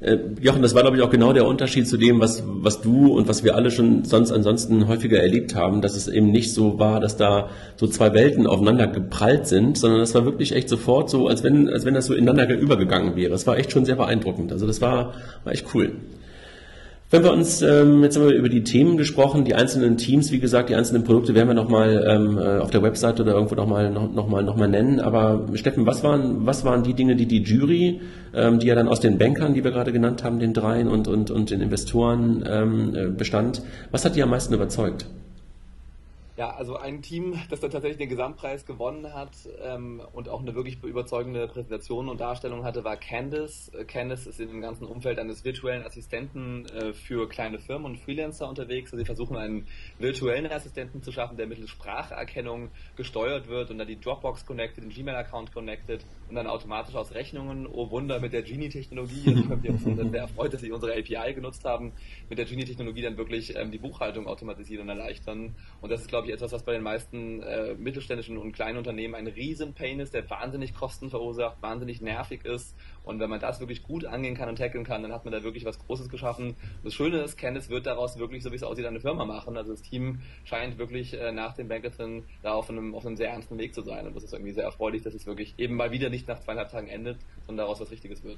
Äh, 0.00 0.18
Jochen, 0.40 0.60
das 0.60 0.74
war 0.74 0.82
glaube 0.82 0.98
ich 0.98 1.02
auch 1.02 1.10
genau 1.10 1.32
der 1.32 1.46
Unterschied 1.46 1.88
zu 1.88 1.96
dem, 1.96 2.20
was, 2.20 2.42
was 2.46 2.82
du 2.82 3.16
und 3.16 3.28
was 3.28 3.44
wir 3.44 3.54
alle 3.56 3.70
schon 3.70 4.04
sonst 4.04 4.30
ansonsten 4.30 4.88
häufiger 4.88 5.18
erlebt 5.18 5.54
haben, 5.54 5.80
dass 5.80 5.96
es 5.96 6.06
eben 6.08 6.30
nicht 6.30 6.52
so 6.52 6.78
war, 6.78 7.00
dass 7.00 7.16
da 7.16 7.48
so 7.76 7.86
zwei 7.86 8.12
Welten 8.12 8.46
aufeinander 8.46 8.88
geprallt 8.88 9.46
sind, 9.46 9.78
sondern 9.78 10.00
das 10.00 10.14
war 10.14 10.26
wirklich 10.26 10.54
echt 10.54 10.68
sofort 10.68 11.08
so, 11.08 11.28
als 11.28 11.42
wenn, 11.42 11.68
als 11.68 11.86
wenn 11.86 11.94
das 11.94 12.06
so 12.06 12.14
ineinander 12.14 12.54
übergegangen 12.54 13.16
wäre. 13.16 13.34
Es 13.34 13.46
war 13.46 13.56
echt 13.56 13.72
schon 13.72 13.86
sehr 13.86 13.96
beeindruckend. 13.96 14.52
Also 14.52 14.66
das 14.66 14.82
war, 14.82 15.14
war 15.44 15.52
echt 15.52 15.74
cool. 15.74 15.96
Wenn 17.12 17.24
wir 17.24 17.32
uns, 17.34 17.60
ähm, 17.60 18.02
jetzt 18.02 18.16
haben 18.16 18.26
wir 18.26 18.34
über 18.34 18.48
die 18.48 18.64
Themen 18.64 18.96
gesprochen, 18.96 19.44
die 19.44 19.54
einzelnen 19.54 19.98
Teams, 19.98 20.32
wie 20.32 20.40
gesagt, 20.40 20.70
die 20.70 20.74
einzelnen 20.74 21.04
Produkte 21.04 21.34
werden 21.34 21.48
wir 21.48 21.54
nochmal 21.54 22.06
ähm, 22.08 22.38
äh, 22.38 22.56
auf 22.56 22.70
der 22.70 22.82
Webseite 22.82 23.20
oder 23.22 23.34
irgendwo 23.34 23.54
nochmal 23.54 23.90
noch, 23.90 24.10
noch 24.10 24.28
mal, 24.30 24.42
noch 24.42 24.56
mal 24.56 24.66
nennen. 24.66 24.98
Aber 24.98 25.46
Steffen, 25.52 25.84
was 25.84 26.02
waren, 26.02 26.46
was 26.46 26.64
waren 26.64 26.82
die 26.84 26.94
Dinge, 26.94 27.14
die 27.14 27.26
die 27.26 27.42
Jury, 27.42 28.00
ähm, 28.32 28.60
die 28.60 28.66
ja 28.66 28.74
dann 28.74 28.88
aus 28.88 29.00
den 29.00 29.18
Bankern, 29.18 29.52
die 29.52 29.62
wir 29.62 29.72
gerade 29.72 29.92
genannt 29.92 30.24
haben, 30.24 30.38
den 30.38 30.54
dreien 30.54 30.88
und, 30.88 31.06
und, 31.06 31.30
und 31.30 31.50
den 31.50 31.60
Investoren 31.60 32.42
ähm, 32.48 32.94
äh, 32.94 33.08
bestand, 33.10 33.60
was 33.90 34.06
hat 34.06 34.16
die 34.16 34.22
am 34.22 34.30
meisten 34.30 34.54
überzeugt? 34.54 35.04
Ja, 36.34 36.48
also 36.48 36.76
ein 36.78 37.02
Team, 37.02 37.38
das 37.50 37.60
dann 37.60 37.70
tatsächlich 37.70 37.98
den 37.98 38.08
Gesamtpreis 38.08 38.64
gewonnen 38.64 39.12
hat 39.12 39.36
ähm, 39.62 40.00
und 40.14 40.30
auch 40.30 40.40
eine 40.40 40.54
wirklich 40.54 40.82
überzeugende 40.82 41.46
Präsentation 41.46 42.08
und 42.08 42.22
Darstellung 42.22 42.64
hatte, 42.64 42.84
war 42.84 42.96
Candice. 42.96 43.70
Äh, 43.74 43.84
Candice 43.84 44.26
ist 44.28 44.40
in 44.40 44.48
dem 44.48 44.62
ganzen 44.62 44.86
Umfeld 44.86 45.18
eines 45.18 45.44
virtuellen 45.44 45.84
Assistenten 45.84 46.64
äh, 46.66 46.94
für 46.94 47.28
kleine 47.28 47.58
Firmen 47.58 47.84
und 47.84 47.98
Freelancer 47.98 48.48
unterwegs. 48.48 48.92
Also 48.92 49.02
sie 49.02 49.04
versuchen 49.04 49.36
einen 49.36 49.66
virtuellen 49.98 50.50
Assistenten 50.50 51.02
zu 51.02 51.12
schaffen, 51.12 51.36
der 51.36 51.46
mittels 51.46 51.68
Spracherkennung 51.68 52.70
gesteuert 52.96 53.48
wird 53.48 53.70
und 53.70 53.76
dann 53.76 53.86
die 53.86 54.00
Dropbox 54.00 54.46
connected, 54.46 54.84
den 54.84 54.90
Gmail-Account 54.90 55.52
connected 55.52 56.06
und 56.32 56.36
dann 56.36 56.46
automatisch 56.46 56.94
aus 56.94 57.12
Rechnungen, 57.12 57.66
oh 57.66 57.90
Wunder, 57.90 58.18
mit 58.18 58.32
der 58.32 58.40
Genie-Technologie, 58.40 59.22
also 59.26 59.40
ich 59.40 59.50
habe 59.50 59.70
mich 59.70 59.82
sehr 59.82 60.20
erfreut, 60.22 60.54
dass 60.54 60.62
sie 60.62 60.72
unsere 60.72 60.94
API 60.94 61.34
genutzt 61.34 61.62
haben, 61.66 61.92
mit 62.30 62.38
der 62.38 62.46
Genie-Technologie 62.46 63.02
dann 63.02 63.18
wirklich 63.18 63.54
ähm, 63.54 63.70
die 63.70 63.76
Buchhaltung 63.76 64.26
automatisieren 64.26 64.88
und 64.88 64.88
erleichtern. 64.88 65.54
Und 65.82 65.92
das 65.92 66.00
ist, 66.00 66.08
glaube 66.08 66.28
ich, 66.28 66.32
etwas, 66.32 66.52
was 66.52 66.62
bei 66.62 66.72
den 66.72 66.82
meisten 66.82 67.42
äh, 67.42 67.74
mittelständischen 67.74 68.38
und 68.38 68.52
kleinen 68.52 68.78
Unternehmen 68.78 69.14
ein 69.14 69.26
Riesen-Pain 69.26 70.00
ist, 70.00 70.14
der 70.14 70.30
wahnsinnig 70.30 70.72
Kosten 70.72 71.10
verursacht, 71.10 71.60
wahnsinnig 71.60 72.00
nervig 72.00 72.46
ist. 72.46 72.74
Und 73.04 73.20
wenn 73.20 73.28
man 73.28 73.40
das 73.40 73.60
wirklich 73.60 73.82
gut 73.82 74.06
angehen 74.06 74.34
kann 74.34 74.48
und 74.48 74.56
tackeln 74.56 74.84
kann, 74.84 75.02
dann 75.02 75.12
hat 75.12 75.26
man 75.26 75.32
da 75.32 75.42
wirklich 75.42 75.66
was 75.66 75.78
Großes 75.80 76.08
geschaffen. 76.08 76.46
Und 76.46 76.84
das 76.84 76.94
Schöne 76.94 77.18
ist, 77.18 77.36
Candice 77.36 77.68
wird 77.68 77.84
daraus 77.84 78.18
wirklich, 78.18 78.42
so 78.42 78.50
wie 78.52 78.56
es 78.56 78.62
aussieht, 78.62 78.86
eine 78.86 79.00
Firma 79.00 79.26
machen. 79.26 79.58
Also 79.58 79.72
das 79.72 79.82
Team 79.82 80.20
scheint 80.44 80.78
wirklich 80.78 81.12
äh, 81.12 81.30
nach 81.30 81.52
dem 81.52 81.68
Bankerin 81.68 82.24
da 82.42 82.54
auf 82.54 82.70
einem, 82.70 82.94
auf 82.94 83.04
einem 83.04 83.16
sehr 83.16 83.28
ernsten 83.28 83.58
Weg 83.58 83.74
zu 83.74 83.82
sein. 83.82 84.06
Und 84.06 84.16
das 84.16 84.24
ist 84.24 84.32
irgendwie 84.32 84.52
sehr 84.52 84.64
erfreulich, 84.64 85.02
dass 85.02 85.12
es 85.12 85.26
wirklich 85.26 85.54
eben 85.58 85.74
mal 85.74 85.90
wieder 85.90 86.08
nicht 86.08 86.21
nach 86.26 86.40
zweieinhalb 86.40 86.70
Tagen 86.70 86.88
endet, 86.88 87.16
sondern 87.46 87.66
daraus 87.66 87.80
was 87.80 87.90
Richtiges 87.90 88.22
wird. 88.24 88.36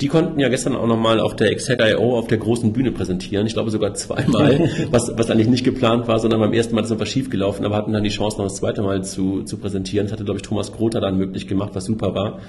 Die 0.00 0.08
konnten 0.08 0.38
ja 0.40 0.48
gestern 0.48 0.76
auch 0.76 0.86
nochmal 0.86 1.20
auf 1.20 1.36
der 1.36 1.50
Exec.io 1.50 2.18
auf 2.18 2.26
der 2.26 2.38
großen 2.38 2.72
Bühne 2.72 2.92
präsentieren. 2.92 3.46
Ich 3.46 3.54
glaube 3.54 3.70
sogar 3.70 3.94
zweimal, 3.94 4.58
was, 4.90 5.12
was 5.16 5.30
eigentlich 5.30 5.48
nicht 5.48 5.64
geplant 5.64 6.08
war, 6.08 6.18
sondern 6.18 6.40
beim 6.40 6.52
ersten 6.52 6.74
Mal 6.74 6.84
ist 6.84 6.90
etwas 6.90 7.08
schief 7.08 7.30
gelaufen, 7.30 7.64
aber 7.64 7.76
hatten 7.76 7.92
dann 7.92 8.04
die 8.04 8.10
Chance 8.10 8.38
noch 8.38 8.44
das 8.44 8.56
zweite 8.56 8.82
Mal 8.82 9.04
zu, 9.04 9.42
zu 9.42 9.58
präsentieren. 9.58 10.06
Das 10.06 10.12
hatte, 10.12 10.24
glaube 10.24 10.38
ich, 10.38 10.42
Thomas 10.42 10.72
Grother 10.72 11.00
dann 11.00 11.18
möglich 11.18 11.46
gemacht, 11.46 11.70
was 11.74 11.84
super 11.84 12.14
war. 12.14 12.40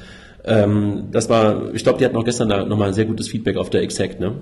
Ähm, 0.45 1.09
das 1.11 1.29
war, 1.29 1.73
ich 1.73 1.83
glaube, 1.83 1.99
die 1.99 2.05
hatten 2.05 2.15
auch 2.15 2.25
gestern 2.25 2.49
da 2.49 2.65
nochmal 2.65 2.89
ein 2.89 2.93
sehr 2.93 3.05
gutes 3.05 3.27
Feedback 3.27 3.57
auf 3.57 3.69
der 3.69 3.81
Exact, 3.81 4.19
ne? 4.19 4.35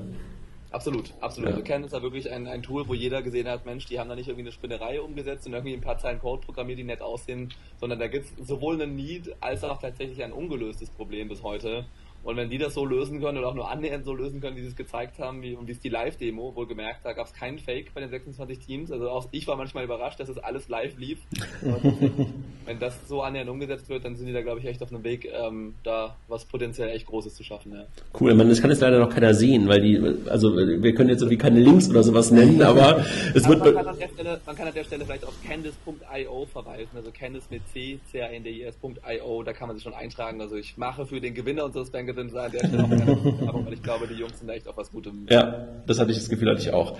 Absolut, 0.71 1.13
absolut. 1.21 1.49
Ja. 1.49 1.56
Also 1.56 1.63
Ken 1.63 1.84
ist 1.84 1.93
da 1.93 2.01
wirklich 2.01 2.30
ein, 2.30 2.45
ein 2.47 2.62
Tool, 2.62 2.88
wo 2.88 2.93
jeder 2.93 3.21
gesehen 3.21 3.47
hat, 3.47 3.65
Mensch, 3.65 3.86
die 3.86 3.99
haben 3.99 4.10
da 4.10 4.15
nicht 4.15 4.27
irgendwie 4.27 4.43
eine 4.43 4.51
Spinnerei 4.51 4.99
umgesetzt 4.99 5.47
und 5.47 5.53
irgendwie 5.53 5.73
ein 5.73 5.82
paar 5.82 5.97
Zeilen 5.97 6.19
Code 6.19 6.45
programmiert, 6.45 6.80
die 6.80 6.84
nett 6.84 7.01
aussehen, 7.01 7.53
sondern 7.80 7.99
da 7.99 8.08
gibt 8.08 8.25
es 8.25 8.47
sowohl 8.47 8.82
einen 8.82 8.95
Need 8.95 9.36
als 9.39 9.63
auch 9.63 9.80
tatsächlich 9.80 10.23
ein 10.23 10.34
ungelöstes 10.34 10.89
Problem 10.89 11.30
bis 11.30 11.41
heute. 11.41 11.86
Und 12.27 12.35
wenn 12.35 12.49
die 12.49 12.57
das 12.57 12.73
so 12.73 12.85
lösen 12.85 13.21
können 13.21 13.37
oder 13.37 13.47
auch 13.47 13.53
nur 13.53 13.71
annähernd 13.71 14.03
so 14.03 14.13
lösen 14.13 14.41
können, 14.41 14.57
wie 14.57 14.61
sie 14.61 14.67
es 14.67 14.75
gezeigt 14.75 15.17
haben, 15.17 15.41
wie, 15.41 15.55
und 15.55 15.69
wie 15.69 15.71
es 15.71 15.79
die 15.79 15.87
Live-Demo 15.87 16.53
wohl 16.57 16.67
gemerkt, 16.67 17.05
da 17.05 17.13
gab 17.13 17.27
es 17.27 17.31
keinen 17.31 17.57
Fake 17.57 17.93
bei 17.93 18.01
den 18.01 18.09
26 18.09 18.59
Teams. 18.59 18.91
Also 18.91 19.09
auch 19.09 19.29
ich 19.31 19.47
war 19.47 19.55
manchmal 19.55 19.85
überrascht, 19.85 20.19
dass 20.19 20.27
es 20.27 20.37
alles 20.37 20.67
live 20.67 20.97
lief. 20.97 21.19
wenn 22.65 22.79
das 22.79 23.07
so 23.07 23.21
annähernd 23.21 23.49
umgesetzt 23.49 23.87
wird, 23.87 24.03
dann 24.03 24.17
sind 24.17 24.27
die 24.27 24.33
da, 24.33 24.41
glaube 24.41 24.59
ich, 24.59 24.65
echt 24.65 24.83
auf 24.83 24.91
einem 24.91 25.05
Weg, 25.05 25.31
ähm, 25.33 25.75
da 25.85 26.17
was 26.27 26.43
potenziell 26.43 26.89
echt 26.89 27.05
Großes 27.05 27.33
zu 27.33 27.45
schaffen. 27.45 27.71
Ja. 27.71 27.85
Cool, 28.19 28.35
man, 28.35 28.49
das 28.49 28.59
kann 28.59 28.71
jetzt 28.71 28.81
leider 28.81 28.99
noch 28.99 29.09
keiner 29.09 29.33
sehen, 29.33 29.69
weil 29.69 29.79
die, 29.79 30.29
also 30.29 30.53
wir 30.53 30.93
können 30.93 31.09
jetzt 31.09 31.21
irgendwie 31.21 31.37
keine 31.37 31.61
Links 31.61 31.89
oder 31.89 32.03
sowas 32.03 32.29
nennen, 32.31 32.61
aber 32.61 33.05
es 33.33 33.45
aber 33.45 33.63
wird. 33.63 33.75
Man 33.75 33.85
kann, 33.85 33.87
an 33.87 33.99
der 33.99 34.09
Stelle, 34.09 34.41
man 34.45 34.55
kann 34.57 34.67
an 34.67 34.73
der 34.73 34.83
Stelle 34.83 35.05
vielleicht 35.05 35.23
auf 35.25 35.33
candice.io 35.47 36.45
verweisen, 36.51 36.91
also 36.93 37.09
candice 37.17 37.49
mit 37.49 37.61
c, 37.69 37.99
c 38.11 38.21
a 38.21 38.27
n 38.27 38.43
d 38.43 38.49
i 38.49 38.63
s.io, 38.63 39.43
da 39.43 39.53
kann 39.53 39.69
man 39.69 39.77
sich 39.77 39.83
schon 39.85 39.93
eintragen. 39.93 40.41
Also 40.41 40.57
ich 40.57 40.75
mache 40.75 41.05
für 41.05 41.21
den 41.21 41.33
Gewinner 41.33 41.63
unseres 41.63 41.89
Bank 41.89 42.16
drin 42.17 42.30
sein, 42.30 42.51
der 42.51 42.67
Stelle 42.67 42.84
auch 42.84 42.89
keine 42.89 43.65
weil 43.65 43.73
ich 43.73 43.84
glaube, 43.84 44.08
die 44.08 44.15
Jungs 44.15 44.38
sind 44.39 44.47
da 44.47 44.53
echt 44.53 44.67
auf 44.67 44.77
was 44.77 44.91
Gutem. 44.91 45.27
Ja, 45.30 45.67
das 45.86 45.99
hatte 45.99 46.12
ich 46.12 46.17
das 46.17 46.30
Gefühl, 46.30 46.49
hatte 46.49 46.62
ich 46.62 46.73
auch. 46.73 46.97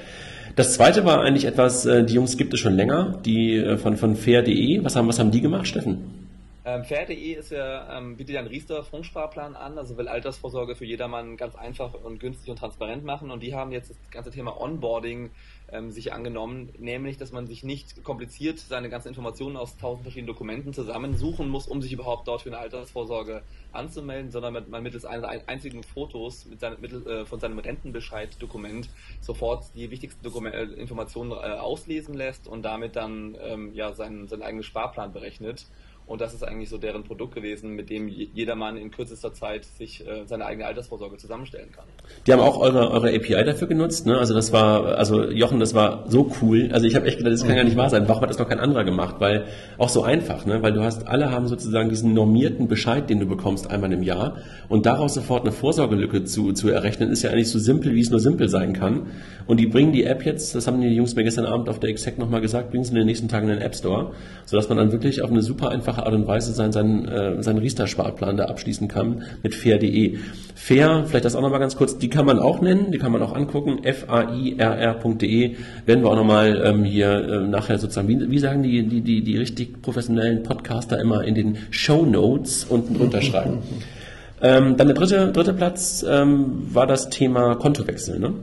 Das 0.56 0.73
zweite 0.73 1.06
war 1.06 1.21
eigentlich 1.21 1.45
etwas, 1.45 1.86
äh, 1.86 2.03
die 2.03 2.13
Jungs 2.13 2.38
gibt 2.38 2.53
es 2.53 2.60
schon 2.60 2.73
länger, 2.73 3.19
die 3.25 3.58
äh, 3.58 3.77
von, 3.77 3.97
von 3.97 4.15
fair.de. 4.15 4.84
Was 4.84 4.95
haben, 4.95 5.08
was 5.08 5.19
haben 5.19 5.32
die 5.32 5.41
gemacht, 5.41 5.67
Steffen? 5.67 6.27
Ähm, 6.65 6.84
Fair.de 6.84 7.15
ist 7.15 7.51
ja, 7.51 7.97
ähm, 7.97 8.17
bietet 8.17 8.34
ja 8.34 8.41
einen 8.41 8.49
Riester-Fondssparplan 8.49 9.56
an, 9.56 9.77
also 9.77 9.97
will 9.97 10.10
Altersvorsorge 10.10 10.75
für 10.75 10.84
jedermann 10.84 11.38
ganz 11.38 11.56
einfach 11.56 11.93
und 11.93 12.19
günstig 12.19 12.49
und 12.49 12.60
transparent 12.60 13.06
machen. 13.06 13.32
Und 13.32 13.41
die 13.41 13.56
haben 13.56 13.71
jetzt 13.71 13.91
das 13.91 13.97
ganze 14.12 14.32
Thema 14.32 14.60
Onboarding 14.60 15.30
ähm, 15.71 15.91
sich 15.91 16.13
angenommen, 16.13 16.69
nämlich, 16.77 17.17
dass 17.17 17.32
man 17.32 17.47
sich 17.47 17.63
nicht 17.63 18.03
kompliziert 18.03 18.60
seine 18.60 18.89
ganzen 18.89 19.10
Informationen 19.10 19.58
aus 19.58 19.77
tausend 19.77 20.03
verschiedenen 20.03 20.27
Dokumenten 20.27 20.73
zusammensuchen 20.73 21.49
muss, 21.49 21.67
um 21.67 21.82
sich 21.82 21.91
überhaupt 21.91 22.27
dort 22.27 22.41
für 22.43 22.49
eine 22.49 22.60
Altersvorsorge 22.60 23.43
anzumelden, 23.73 24.32
sondern 24.32 24.65
man 24.69 24.84
mittels 24.84 25.06
eines 25.06 25.25
einzigen 25.47 25.84
Fotos 25.84 26.45
mit 26.45 26.60
seinem, 26.60 26.80
mittel, 26.80 27.06
äh, 27.08 27.25
von 27.25 27.39
seinem 27.39 27.60
Rentenbescheid-Dokument 27.60 28.89
sofort 29.21 29.65
die 29.75 29.91
wichtigsten 29.91 30.23
Dokument, 30.23 30.56
äh, 30.56 30.63
Informationen 30.63 31.32
äh, 31.32 31.36
auslesen 31.36 32.13
lässt 32.13 32.47
und 32.47 32.63
damit 32.63 32.95
dann 32.95 33.38
ähm, 33.41 33.73
ja 33.73 33.93
seinen, 33.93 34.27
seinen 34.27 34.43
eigenen 34.43 34.63
Sparplan 34.63 35.12
berechnet. 35.12 35.65
Und 36.08 36.22
das 36.22 36.34
ist 36.34 36.41
eigentlich 36.41 36.70
so 36.70 36.78
deren 36.78 37.04
Produkt 37.04 37.36
gewesen, 37.36 37.72
mit 37.72 37.89
dem 37.89 38.08
jedermann 38.08 38.78
in 38.78 38.91
kürzester 38.91 39.34
Zeit 39.34 39.65
sich 39.65 40.08
äh, 40.08 40.26
seine 40.26 40.46
eigene 40.46 40.65
Altersvorsorge 40.65 41.17
zusammenstellen 41.17 41.74
kann. 41.74 41.84
Die 42.26 42.32
haben 42.32 42.39
auch 42.39 42.58
eure, 42.60 42.91
eure 42.91 43.13
API 43.13 43.43
dafür 43.43 43.67
genutzt, 43.67 44.06
ne? 44.06 44.17
Also 44.17 44.34
das 44.34 44.54
war, 44.54 44.98
also 44.98 45.30
Jochen, 45.30 45.60
das 45.60 45.74
war 45.74 46.10
so 46.10 46.32
cool. 46.41 46.70
Also 46.72 46.88
ich 46.88 46.96
habe 46.96 47.08
echt 47.08 47.17
gedacht, 47.17 47.34
das 47.34 47.46
kann 47.46 47.58
ja 47.58 47.63
nicht 47.65 47.76
wahr 47.76 47.89
sein. 47.89 48.08
Warum 48.08 48.22
hat 48.22 48.30
das 48.30 48.39
noch 48.39 48.48
kein 48.48 48.62
anderer 48.62 48.86
gemacht? 48.86 49.17
Weil 49.20 49.48
auch 49.78 49.89
so 49.89 50.02
einfach, 50.02 50.46
ne? 50.46 50.62
Weil 50.62 50.72
du 50.72 50.82
hast, 50.82 51.06
alle 51.06 51.30
haben 51.30 51.48
sozusagen 51.48 51.89
diesen 51.89 52.13
normierten 52.13 52.70
Bescheid, 52.70 53.10
den 53.10 53.20
du 53.20 53.26
bekommst 53.26 53.70
einmal 53.70 53.91
im 53.91 54.02
Jahr 54.02 54.38
und 54.70 54.86
daraus 54.86 55.13
sofort 55.13 55.41
eine 55.41 55.52
Vorsorgelücke 55.52 56.24
zu, 56.24 56.54
zu 56.54 56.70
errechnen, 56.70 57.12
ist 57.12 57.24
ja 57.24 57.32
eigentlich 57.32 57.50
so 57.50 57.60
simpel, 57.60 57.93
wie 57.93 58.02
es 58.02 58.12
nur 58.12 58.22
simpel 58.22 58.48
sein 58.48 58.72
kann. 58.72 59.08
Und 59.46 59.60
die 59.60 59.67
bringen 59.67 59.91
die 59.91 60.06
App 60.06 60.26
jetzt, 60.26 60.56
das 60.56 60.67
haben 60.67 60.80
die 60.80 60.88
Jungs 60.88 61.15
mir 61.15 61.26
gestern 61.26 61.46
Abend 61.46 61.67
auf 61.67 61.80
der 61.80 61.89
Exec 61.89 62.17
nochmal 62.17 62.39
gesagt, 62.39 62.72
bringen 62.72 62.86
sie 62.86 62.91
in 62.91 62.96
den 62.96 63.08
nächsten 63.08 63.28
Tagen 63.28 63.50
in 63.50 63.56
den 63.56 63.62
App 63.62 63.76
Store, 63.76 64.13
sodass 64.46 64.70
man 64.70 64.78
dann 64.78 64.93
wirklich 64.93 65.22
auf 65.22 65.32
eine 65.32 65.41
super 65.41 65.70
einfache 65.70 65.96
einfache 65.97 66.05
Art 66.05 66.13
und 66.13 66.27
Weise 66.27 66.53
seinen, 66.53 66.71
seinen, 66.71 67.07
äh, 67.07 67.43
seinen 67.43 67.57
Riester-Sparplan 67.60 68.38
da 68.38 68.45
abschließen 68.45 68.88
kann 68.88 69.23
mit 69.43 69.55
fair.de. 69.55 70.17
Fair, 70.55 71.03
vielleicht 71.05 71.25
das 71.25 71.36
auch 71.36 71.41
nochmal 71.41 71.60
ganz 71.60 71.75
kurz, 71.75 71.97
die 71.97 72.10
kann 72.10 72.25
man 72.25 72.39
auch 72.39 72.62
nennen, 72.62 72.91
die 72.91 72.97
kann 72.97 73.12
man 73.12 73.21
auch 73.21 73.36
angucken, 73.36 73.79
fairr.de, 73.83 75.55
werden 75.86 76.03
wir 76.03 76.10
auch 76.10 76.15
nochmal 76.15 76.62
ähm, 76.63 76.83
hier 76.83 77.12
äh, 77.12 77.47
nachher 77.47 77.77
sozusagen, 77.77 78.07
wie, 78.07 78.31
wie 78.31 78.39
sagen 78.39 78.63
die, 78.63 78.88
die, 78.88 79.01
die, 79.01 79.23
die 79.23 79.38
richtig 79.38 79.81
professionellen 79.81 80.43
Podcaster 80.43 80.99
immer 80.99 81.23
in 81.23 81.36
den 81.36 81.57
Show 81.69 82.05
Notes 82.05 82.65
unten 82.65 82.95
drunter 82.95 83.21
schreiben. 83.21 83.60
ähm, 84.41 84.77
dann 84.77 84.88
der 84.88 84.95
dritte, 84.95 85.31
dritte 85.31 85.53
Platz 85.53 86.05
ähm, 86.07 86.67
war 86.73 86.88
das 86.88 87.10
Thema 87.10 87.55
Kontowechsel, 87.55 88.19
ne? 88.19 88.33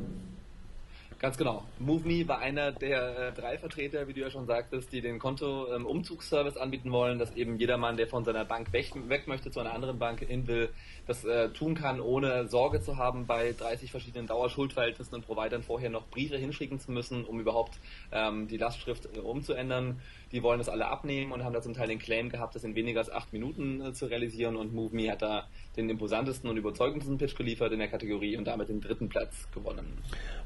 Ganz 1.25 1.39
genau. 1.39 1.65
MoveMe 1.79 2.29
war 2.29 2.41
einer 2.41 2.71
der 2.71 3.29
äh, 3.29 3.33
drei 3.33 3.57
Vertreter, 3.57 4.07
wie 4.07 4.13
du 4.13 4.21
ja 4.21 4.31
schon 4.31 4.45
sagtest, 4.45 4.93
die 4.93 5.01
den 5.01 5.19
Konto-Umzugsservice 5.19 6.57
ähm, 6.57 6.63
anbieten 6.63 6.93
wollen, 6.93 7.19
dass 7.19 7.35
eben 7.35 7.57
jedermann, 7.57 7.97
der 7.97 8.09
von 8.09 8.27
seiner 8.27 8.45
Bank 8.45 8.75
weg, 8.75 8.93
weg 9.09 9.27
möchte, 9.27 9.51
zu 9.51 9.59
einer 9.59 9.73
anderen 9.73 9.99
Bank 9.99 10.21
hin 10.21 10.47
will, 10.47 10.69
das 11.07 11.25
äh, 11.25 11.49
tun 11.49 11.77
kann, 11.77 11.99
ohne 11.99 12.49
Sorge 12.49 12.83
zu 12.83 12.99
haben, 12.99 13.25
bei 13.27 13.55
30 13.55 13.91
verschiedenen 13.91 14.27
Dauerschuldverhältnissen 14.27 15.15
und 15.15 15.25
Providern 15.25 15.63
vorher 15.63 15.89
noch 15.89 16.07
Briefe 16.09 16.37
hinschicken 16.37 16.79
zu 16.79 16.93
müssen, 16.93 17.25
um 17.25 17.41
überhaupt 17.41 17.79
ähm, 18.13 18.47
die 18.47 18.59
Lastschrift 18.59 19.09
äh, 19.17 19.21
umzuändern. 19.21 20.03
Die 20.35 20.43
wollen 20.43 20.59
das 20.59 20.69
alle 20.69 20.89
abnehmen 20.89 21.31
und 21.31 21.45
haben 21.45 21.53
da 21.53 21.63
zum 21.63 21.75
Teil 21.75 21.87
den 21.87 22.01
Claim 22.01 22.29
gehabt, 22.29 22.57
das 22.57 22.65
in 22.65 22.75
weniger 22.75 22.99
als 22.99 23.11
acht 23.11 23.33
Minuten 23.33 23.81
äh, 23.81 23.93
zu 23.93 24.07
realisieren 24.07 24.57
und 24.57 24.75
MoveMe 24.75 25.09
hat 25.09 25.23
da 25.23 25.45
den 25.77 25.89
imposantesten 25.89 26.51
und 26.51 26.57
überzeugendsten 26.57 27.19
Pitch 27.19 27.37
geliefert 27.37 27.73
in 27.73 27.79
der 27.79 27.87
Kategorie 27.87 28.37
und 28.37 28.49
damit 28.49 28.69
den 28.69 28.81
dritten 28.81 29.09
Platz 29.09 29.49
gewonnen. 29.55 29.87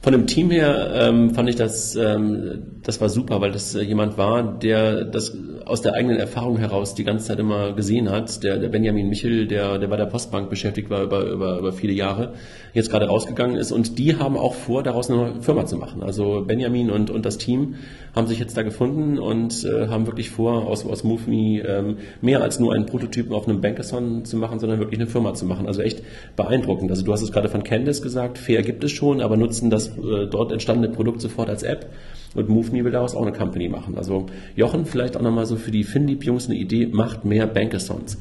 Von 0.02 0.12
dem 0.12 0.26
Team 0.26 0.50
her 0.50 0.90
ähm, 0.94 1.34
fand 1.34 1.48
ich 1.48 1.56
das, 1.56 1.96
ähm, 1.96 2.80
das 2.82 3.00
war 3.00 3.08
super, 3.08 3.40
weil 3.40 3.50
das 3.50 3.74
äh, 3.74 3.80
jemand 3.80 4.18
war, 4.18 4.58
der 4.58 5.06
das 5.06 5.34
aus 5.64 5.80
der 5.80 5.94
eigenen 5.94 6.18
Erfahrung 6.18 6.58
heraus 6.58 6.94
die 6.94 7.04
ganze 7.04 7.26
Zeit 7.26 7.38
immer 7.38 7.72
gesehen 7.72 8.10
hat. 8.10 8.44
Der, 8.44 8.58
der 8.58 8.68
Benjamin 8.68 9.08
Michel, 9.08 9.46
der, 9.46 9.78
der 9.78 9.88
bei 9.88 9.96
der 9.96 10.06
Postbank 10.06 10.50
beschäftigt 10.50 10.90
war 10.90 11.02
über, 11.02 11.24
über, 11.24 11.58
über 11.58 11.72
viele 11.72 11.94
Jahre, 11.94 12.34
jetzt 12.74 12.90
gerade 12.90 13.06
rausgegangen 13.06 13.56
ist 13.56 13.72
und 13.72 13.98
die 13.98 14.16
haben 14.16 14.36
auch 14.36 14.54
vor, 14.54 14.82
daraus 14.82 15.10
eine 15.10 15.40
Firma 15.40 15.64
zu 15.64 15.78
machen. 15.78 16.02
Also 16.02 16.44
Benjamin 16.46 16.90
und, 16.90 17.08
und 17.08 17.24
das 17.24 17.38
Team 17.38 17.76
haben 18.14 18.26
sich 18.26 18.38
jetzt 18.38 18.56
da 18.56 18.62
gefunden 18.62 19.18
und 19.18 19.64
äh, 19.64 19.77
haben 19.86 20.06
wirklich 20.06 20.30
vor, 20.30 20.66
aus, 20.66 20.84
aus 20.84 21.04
MoveMe 21.04 21.60
ähm, 21.60 21.96
mehr 22.20 22.42
als 22.42 22.58
nur 22.58 22.74
einen 22.74 22.86
Prototypen 22.86 23.32
auf 23.32 23.46
einem 23.46 23.60
Bankathon 23.60 24.24
zu 24.24 24.36
machen, 24.36 24.58
sondern 24.58 24.80
wirklich 24.80 24.98
eine 24.98 25.08
Firma 25.08 25.34
zu 25.34 25.46
machen. 25.46 25.66
Also 25.66 25.82
echt 25.82 26.02
beeindruckend. 26.34 26.90
Also 26.90 27.04
du 27.04 27.12
hast 27.12 27.22
es 27.22 27.30
gerade 27.30 27.48
von 27.48 27.62
Candice 27.62 28.02
gesagt, 28.02 28.38
Fair 28.38 28.62
gibt 28.62 28.82
es 28.82 28.90
schon, 28.90 29.20
aber 29.20 29.36
nutzen 29.36 29.70
das 29.70 29.88
äh, 29.88 30.26
dort 30.30 30.52
entstandene 30.52 30.92
Produkt 30.92 31.20
sofort 31.20 31.48
als 31.48 31.62
App. 31.62 31.86
Und 32.34 32.48
MoveMe 32.48 32.84
will 32.84 32.92
daraus 32.92 33.14
auch 33.14 33.22
eine 33.22 33.32
Company 33.32 33.68
machen. 33.68 33.96
Also 33.96 34.26
Jochen, 34.56 34.84
vielleicht 34.84 35.16
auch 35.16 35.22
nochmal 35.22 35.46
so 35.46 35.56
für 35.56 35.70
die 35.70 35.84
FinLeap-Jungs 35.84 36.46
eine 36.46 36.56
Idee, 36.56 36.86
macht 36.86 37.24
mehr 37.24 37.46
Bankathons. 37.46 38.18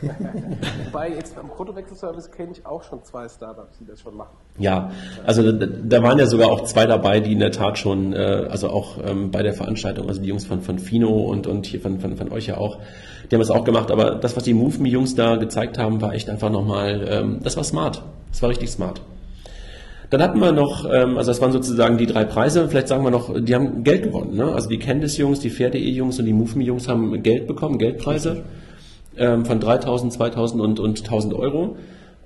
Wobei 0.84 1.10
jetzt 1.10 1.36
am 1.36 1.50
Kontowechselservice 1.50 2.30
kenne 2.30 2.52
ich 2.52 2.64
auch 2.66 2.82
schon 2.82 3.02
zwei 3.04 3.28
Startups, 3.28 3.78
die 3.78 3.86
das 3.86 4.00
schon 4.00 4.16
machen. 4.16 4.36
Ja, 4.58 4.90
also 5.26 5.52
da, 5.52 5.66
da, 5.66 6.02
waren 6.02 6.18
ja 6.18 6.26
sogar 6.26 6.50
auch 6.50 6.64
zwei 6.64 6.86
dabei, 6.86 7.20
die 7.20 7.32
in 7.32 7.38
der 7.38 7.52
Tat 7.52 7.78
schon, 7.78 8.12
äh, 8.12 8.46
also 8.50 8.70
auch 8.70 8.98
ähm, 9.04 9.30
bei 9.30 9.42
der 9.42 9.54
Veranstaltung, 9.54 10.08
also 10.08 10.20
die 10.20 10.28
Jungs 10.28 10.44
von, 10.44 10.60
von 10.60 10.78
Fino 10.78 11.08
und, 11.08 11.46
und 11.46 11.66
hier 11.66 11.80
von, 11.80 12.00
von, 12.00 12.16
von 12.16 12.32
euch 12.32 12.46
ja 12.46 12.56
auch, 12.56 12.78
die 13.30 13.34
haben 13.34 13.42
es 13.42 13.50
auch 13.50 13.64
gemacht, 13.64 13.90
aber 13.90 14.14
das, 14.14 14.36
was 14.36 14.44
die 14.44 14.54
MoveMe-Jungs 14.54 15.14
da 15.14 15.36
gezeigt 15.36 15.78
haben, 15.78 16.00
war 16.00 16.14
echt 16.14 16.30
einfach 16.30 16.50
nochmal, 16.50 17.06
ähm, 17.08 17.40
das 17.42 17.56
war 17.56 17.64
smart. 17.64 18.02
Das 18.30 18.42
war 18.42 18.50
richtig 18.50 18.70
smart. 18.70 19.00
Dann 20.10 20.22
hatten 20.22 20.40
wir 20.40 20.52
noch, 20.52 20.86
ähm, 20.90 21.18
also 21.18 21.30
das 21.30 21.40
waren 21.40 21.52
sozusagen 21.52 21.98
die 21.98 22.06
drei 22.06 22.24
Preise, 22.24 22.66
vielleicht 22.68 22.88
sagen 22.88 23.04
wir 23.04 23.10
noch, 23.10 23.34
die 23.38 23.54
haben 23.54 23.84
Geld 23.84 24.04
gewonnen. 24.04 24.36
Ne? 24.36 24.52
Also 24.52 24.68
die 24.68 24.78
Candice-Jungs, 24.78 25.40
die 25.40 25.50
Fair.de-Jungs 25.50 26.18
und 26.18 26.24
die 26.24 26.32
MoveMe-Jungs 26.32 26.88
haben 26.88 27.22
Geld 27.22 27.46
bekommen, 27.46 27.78
Geldpreise 27.78 28.44
ähm, 29.18 29.44
von 29.44 29.60
3000, 29.60 30.12
2000 30.12 30.62
und, 30.62 30.80
und 30.80 30.98
1000 30.98 31.34
Euro. 31.34 31.76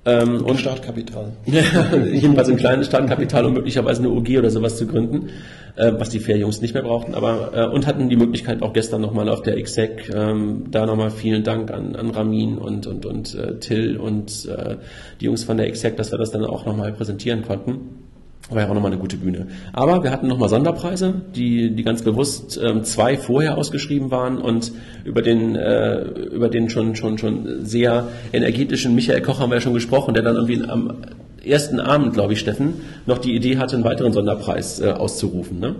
Ähm, 0.05 0.43
und 0.43 0.59
Startkapital. 0.59 1.31
jedenfalls 1.45 2.49
ein 2.49 2.57
kleines 2.57 2.87
Startkapital, 2.87 3.45
um 3.45 3.53
möglicherweise 3.53 4.01
eine 4.01 4.11
OG 4.11 4.37
oder 4.37 4.49
sowas 4.49 4.75
zu 4.75 4.85
gründen, 4.85 5.29
äh, 5.77 5.93
was 5.97 6.09
die 6.09 6.19
Fair-Jungs 6.19 6.59
nicht 6.59 6.73
mehr 6.73 6.83
brauchten. 6.83 7.15
Aber 7.15 7.51
äh, 7.53 7.65
und 7.67 7.87
hatten 7.87 8.09
die 8.09 8.17
Möglichkeit 8.17 8.61
auch 8.63 8.73
gestern 8.73 8.99
nochmal 8.99 9.29
auf 9.29 9.43
der 9.43 9.55
Exec, 9.55 10.11
ähm, 10.13 10.65
da 10.71 10.85
nochmal 10.85 11.09
vielen 11.09 11.45
Dank 11.45 11.71
an, 11.71 11.95
an 11.95 12.09
Ramin 12.09 12.57
und 12.57 12.85
und 12.85 13.05
und 13.05 13.33
äh, 13.33 13.59
Till 13.59 13.95
und 13.95 14.45
äh, 14.45 14.75
die 15.21 15.25
Jungs 15.25 15.45
von 15.45 15.55
der 15.55 15.67
Exec, 15.67 15.95
dass 15.95 16.11
wir 16.11 16.17
das 16.17 16.31
dann 16.31 16.43
auch 16.43 16.65
nochmal 16.65 16.91
präsentieren 16.91 17.43
konnten. 17.43 18.03
War 18.49 18.61
ja 18.61 18.69
auch 18.69 18.73
nochmal 18.73 18.91
eine 18.91 18.99
gute 18.99 19.17
Bühne. 19.17 19.47
Aber 19.71 20.03
wir 20.03 20.11
hatten 20.11 20.27
nochmal 20.27 20.49
Sonderpreise, 20.49 21.21
die, 21.33 21.73
die 21.75 21.83
ganz 21.83 22.03
bewusst 22.03 22.59
ähm, 22.61 22.83
zwei 22.83 23.17
vorher 23.17 23.57
ausgeschrieben 23.57 24.11
waren 24.11 24.37
und 24.37 24.73
über 25.05 25.21
den, 25.21 25.55
äh, 25.55 26.01
über 26.01 26.49
den 26.49 26.69
schon, 26.69 26.95
schon, 26.95 27.17
schon 27.17 27.65
sehr 27.65 28.09
energetischen 28.33 28.95
Michael 28.95 29.21
Koch 29.21 29.39
haben 29.39 29.49
wir 29.49 29.55
ja 29.55 29.61
schon 29.61 29.73
gesprochen, 29.73 30.13
der 30.13 30.23
dann 30.23 30.35
irgendwie 30.35 30.61
am 30.67 30.97
ersten 31.45 31.79
Abend, 31.79 32.13
glaube 32.13 32.33
ich, 32.33 32.39
Steffen, 32.39 32.81
noch 33.05 33.17
die 33.17 33.33
Idee 33.33 33.57
hatte, 33.57 33.75
einen 33.75 33.85
weiteren 33.85 34.11
Sonderpreis 34.11 34.81
äh, 34.81 34.91
auszurufen. 34.91 35.59
Ne? 35.59 35.75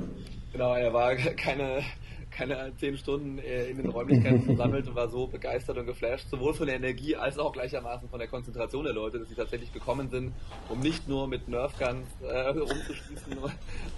Genau, 0.54 0.74
er 0.74 0.94
war 0.94 1.16
keine 1.38 1.82
keine 2.34 2.74
zehn 2.78 2.98
Stunden 2.98 3.38
äh, 3.38 3.66
in 3.66 3.78
den 3.78 3.90
Räumlichkeiten 3.90 4.44
versammelt 4.44 4.88
und 4.88 4.96
war 4.96 5.08
so 5.08 5.28
begeistert 5.28 5.78
und 5.78 5.86
geflasht, 5.86 6.30
sowohl 6.30 6.54
von 6.54 6.68
der 6.68 6.76
Energie 6.76 7.16
als 7.16 7.38
auch 7.38 7.54
gleichermaßen 7.54 8.10
von 8.10 8.20
der 8.20 8.28
Konzentration 8.28 8.84
der 8.84 8.94
Leute, 8.94 9.20
dass 9.20 9.30
sie 9.30 9.36
tatsächlich 9.36 9.72
gekommen 9.72 10.10
sind, 10.10 10.34
um 10.70 10.80
nicht 10.80 11.08
nur 11.08 11.28
mit 11.28 11.48
Nerfguns 11.48 12.08
äh, 12.22 12.50
rumzuschießen 12.50 13.38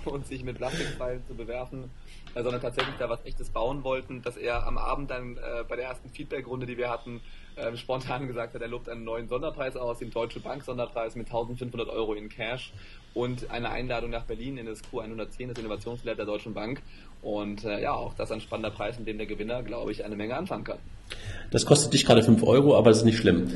und 0.05 0.27
sich 0.27 0.43
mit 0.43 0.57
Plastikpfeilen 0.57 1.25
zu 1.25 1.35
bewerfen, 1.35 1.89
äh, 2.35 2.43
sondern 2.43 2.61
tatsächlich 2.61 2.95
da 2.99 3.09
was 3.09 3.23
echtes 3.25 3.49
bauen 3.49 3.83
wollten, 3.83 4.21
dass 4.21 4.37
er 4.37 4.67
am 4.67 4.77
Abend 4.77 5.11
dann 5.11 5.37
äh, 5.37 5.63
bei 5.67 5.77
der 5.77 5.85
ersten 5.85 6.09
Feedback-Runde, 6.09 6.65
die 6.65 6.77
wir 6.77 6.89
hatten, 6.89 7.21
äh, 7.55 7.75
spontan 7.77 8.27
gesagt 8.27 8.53
hat, 8.53 8.61
er 8.61 8.67
lobt 8.67 8.89
einen 8.89 9.05
neuen 9.05 9.29
Sonderpreis 9.29 9.77
aus, 9.77 9.99
den 9.99 10.11
Deutsche 10.11 10.41
Bank 10.41 10.63
Sonderpreis 10.63 11.15
mit 11.15 11.27
1500 11.27 11.87
Euro 11.89 12.13
in 12.13 12.27
Cash 12.29 12.73
und 13.15 13.49
eine 13.49 13.69
Einladung 13.69 14.11
nach 14.11 14.25
Berlin 14.25 14.57
in 14.57 14.65
das 14.67 14.81
Q110, 14.83 15.47
das 15.47 15.57
Innovationslab 15.57 16.17
der 16.17 16.25
Deutschen 16.25 16.53
Bank. 16.53 16.81
Und 17.21 17.63
äh, 17.63 17.81
ja, 17.81 17.93
auch 17.93 18.13
das 18.13 18.31
ein 18.31 18.41
spannender 18.41 18.69
Preis, 18.69 18.99
in 18.99 19.05
dem 19.05 19.17
der 19.17 19.25
Gewinner, 19.25 19.63
glaube 19.63 19.91
ich, 19.91 20.05
eine 20.05 20.15
Menge 20.15 20.35
anfangen 20.35 20.65
kann. 20.65 20.77
Das 21.49 21.65
kostet 21.65 21.93
dich 21.93 22.05
gerade 22.05 22.21
5 22.21 22.43
Euro, 22.43 22.77
aber 22.77 22.89
das 22.89 22.99
ist 22.99 23.05
nicht 23.05 23.17
schlimm. 23.17 23.47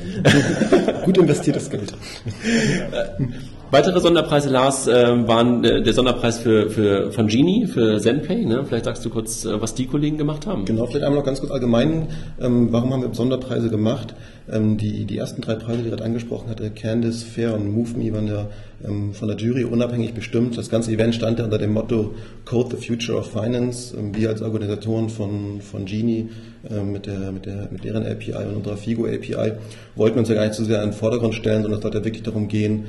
Gut 1.04 1.18
investiertes 1.18 1.70
Geld. 1.70 1.94
Weitere 3.70 4.00
Sonderpreise, 4.00 4.48
Lars, 4.48 4.88
äh, 4.88 5.28
waren 5.28 5.62
äh, 5.62 5.82
der 5.82 5.92
Sonderpreis 5.92 6.38
für, 6.38 6.70
für, 6.70 7.12
von 7.12 7.28
Genie, 7.28 7.66
für 7.66 8.00
ZenPay. 8.00 8.46
Ne? 8.46 8.64
Vielleicht 8.64 8.86
sagst 8.86 9.04
du 9.04 9.10
kurz, 9.10 9.44
äh, 9.44 9.60
was 9.60 9.74
die 9.74 9.86
Kollegen 9.86 10.18
gemacht 10.18 10.46
haben. 10.46 10.64
Genau, 10.64 10.86
vielleicht 10.86 11.04
einmal 11.04 11.20
noch 11.20 11.26
ganz 11.26 11.40
kurz 11.40 11.52
allgemein. 11.52 12.08
Ähm, 12.40 12.72
warum 12.72 12.92
haben 12.92 13.02
wir 13.02 13.14
Sonderpreise 13.14 13.70
gemacht? 13.70 14.14
Ähm, 14.52 14.76
die, 14.76 15.04
die 15.04 15.18
ersten 15.18 15.42
drei 15.42 15.54
Preise, 15.54 15.78
die 15.78 15.84
ich 15.84 15.90
gerade 15.90 16.04
angesprochen 16.04 16.48
hatte, 16.48 16.70
Candice, 16.70 17.22
Fair 17.22 17.54
und 17.54 17.72
MoveMe, 17.72 18.12
waren 18.12 18.26
ja 18.26 18.48
ähm, 18.86 19.12
von 19.12 19.28
der 19.28 19.36
Jury 19.36 19.64
unabhängig 19.64 20.14
bestimmt. 20.14 20.56
Das 20.56 20.70
ganze 20.70 20.90
Event 20.92 21.14
stand 21.14 21.38
ja 21.38 21.44
unter 21.44 21.58
dem 21.58 21.72
Motto 21.72 22.14
Code 22.44 22.76
the 22.76 22.86
Future 22.86 23.18
of 23.18 23.30
Finance. 23.30 23.96
Ähm, 23.96 24.14
wir 24.14 24.30
als 24.30 24.42
Organisatoren 24.42 25.08
von, 25.10 25.60
von 25.60 25.84
Genie 25.84 26.30
ähm, 26.70 26.92
mit, 26.92 27.06
der, 27.06 27.32
mit, 27.32 27.46
der, 27.46 27.68
mit 27.70 27.84
deren 27.84 28.06
API 28.06 28.32
und 28.32 28.56
unserer 28.56 28.76
Figo 28.76 29.06
API 29.06 29.52
wollten 29.96 30.18
uns 30.18 30.28
ja 30.28 30.34
gar 30.34 30.44
nicht 30.44 30.54
so 30.54 30.64
sehr 30.64 30.82
in 30.82 30.90
den 30.90 30.96
Vordergrund 30.96 31.34
stellen, 31.34 31.62
sondern 31.62 31.78
es 31.78 31.82
sollte 31.82 31.98
ja 31.98 32.04
wirklich 32.04 32.22
darum 32.22 32.48
gehen, 32.48 32.84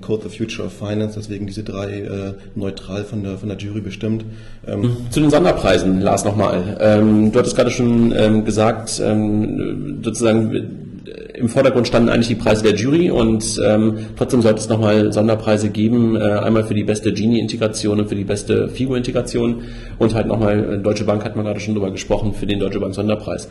Code 0.00 0.28
the 0.28 0.36
Future 0.36 0.66
of 0.66 0.72
Finance, 0.72 1.14
deswegen 1.18 1.46
diese 1.46 1.62
drei 1.62 2.00
äh, 2.00 2.34
neutral 2.54 3.04
von 3.04 3.22
der, 3.22 3.38
von 3.38 3.48
der 3.48 3.58
Jury 3.58 3.80
bestimmt. 3.80 4.24
Ähm, 4.66 4.96
Zu 5.10 5.20
den 5.20 5.30
Sonderpreisen, 5.30 6.00
Lars, 6.00 6.24
nochmal. 6.24 6.76
Ähm, 6.80 7.32
du 7.32 7.38
hattest 7.38 7.56
gerade 7.56 7.70
schon 7.70 8.12
ähm, 8.16 8.44
gesagt, 8.44 9.00
ähm, 9.04 10.00
sozusagen 10.02 11.01
im 11.34 11.48
Vordergrund 11.48 11.86
standen 11.86 12.08
eigentlich 12.08 12.28
die 12.28 12.34
Preise 12.34 12.62
der 12.62 12.74
Jury 12.74 13.10
und 13.10 13.60
ähm, 13.64 13.98
trotzdem 14.16 14.42
sollte 14.42 14.60
es 14.60 14.68
nochmal 14.68 15.12
Sonderpreise 15.12 15.70
geben, 15.70 16.16
äh, 16.16 16.20
einmal 16.20 16.64
für 16.64 16.74
die 16.74 16.84
beste 16.84 17.12
Genie-Integration 17.12 18.00
und 18.00 18.08
für 18.08 18.14
die 18.14 18.24
beste 18.24 18.68
Figo-Integration 18.68 19.62
und 19.98 20.14
halt 20.14 20.26
nochmal, 20.26 20.74
äh, 20.74 20.78
Deutsche 20.78 21.04
Bank 21.04 21.24
hat 21.24 21.36
man 21.36 21.44
gerade 21.44 21.60
schon 21.60 21.74
drüber 21.74 21.90
gesprochen, 21.90 22.34
für 22.34 22.46
den 22.46 22.60
Deutsche 22.60 22.80
Bank 22.80 22.94
Sonderpreis. 22.94 23.48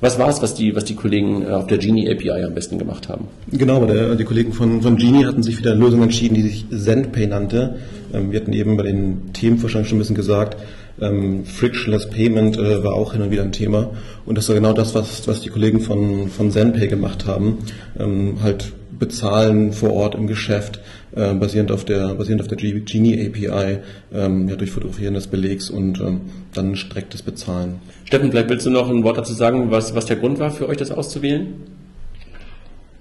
Was 0.00 0.18
war 0.18 0.28
es, 0.28 0.42
was 0.42 0.54
die, 0.54 0.74
was 0.74 0.84
die 0.84 0.96
Kollegen 0.96 1.42
äh, 1.42 1.50
auf 1.50 1.68
der 1.68 1.78
Genie 1.78 2.10
API 2.10 2.44
am 2.44 2.54
besten 2.54 2.76
gemacht 2.76 3.08
haben? 3.08 3.28
Genau, 3.50 3.76
aber 3.76 3.86
der, 3.86 4.14
die 4.16 4.24
Kollegen 4.24 4.52
von, 4.52 4.82
von 4.82 4.96
Genie 4.96 5.24
hatten 5.24 5.42
sich 5.42 5.56
für 5.56 5.70
eine 5.70 5.78
Lösung 5.78 6.02
entschieden, 6.02 6.34
die 6.34 6.42
sich 6.42 6.66
ZendPay 6.70 7.28
nannte. 7.28 7.76
Ähm, 8.12 8.32
wir 8.32 8.40
hatten 8.40 8.52
eben 8.52 8.76
bei 8.76 8.82
den 8.82 9.32
Themenvorstellungen 9.32 9.88
schon 9.88 9.98
ein 9.98 10.00
bisschen 10.00 10.16
gesagt, 10.16 10.56
ähm, 11.00 11.44
Frictionless 11.44 12.08
Payment 12.10 12.56
äh, 12.58 12.84
war 12.84 12.94
auch 12.94 13.12
hin 13.12 13.22
und 13.22 13.30
wieder 13.30 13.42
ein 13.42 13.52
Thema. 13.52 13.90
Und 14.26 14.38
das 14.38 14.48
war 14.48 14.54
genau 14.54 14.72
das, 14.72 14.94
was, 14.94 15.26
was 15.26 15.40
die 15.40 15.48
Kollegen 15.48 15.80
von, 15.80 16.28
von 16.28 16.50
ZenPay 16.50 16.88
gemacht 16.88 17.26
haben. 17.26 17.58
Ähm, 17.98 18.38
halt 18.42 18.72
bezahlen 18.98 19.72
vor 19.72 19.92
Ort 19.94 20.14
im 20.14 20.28
Geschäft, 20.28 20.80
äh, 21.16 21.34
basierend 21.34 21.72
auf 21.72 21.84
der, 21.84 22.14
basierend 22.14 22.42
auf 22.42 22.48
der 22.48 22.56
Genie 22.56 23.26
API, 23.26 23.78
ähm, 24.14 24.48
ja, 24.48 24.54
durch 24.54 24.70
Fotografieren 24.70 25.14
des 25.14 25.26
Belegs 25.26 25.70
und 25.70 26.00
ähm, 26.00 26.20
dann 26.54 26.76
strecktes 26.76 27.22
Bezahlen. 27.22 27.80
Steffen, 28.04 28.30
vielleicht 28.30 28.48
willst 28.48 28.64
du 28.64 28.70
noch 28.70 28.88
ein 28.88 29.02
Wort 29.02 29.18
dazu 29.18 29.32
sagen, 29.32 29.72
was, 29.72 29.94
was 29.96 30.06
der 30.06 30.16
Grund 30.16 30.38
war 30.38 30.50
für 30.52 30.68
euch, 30.68 30.76
das 30.76 30.92
auszuwählen? 30.92 31.54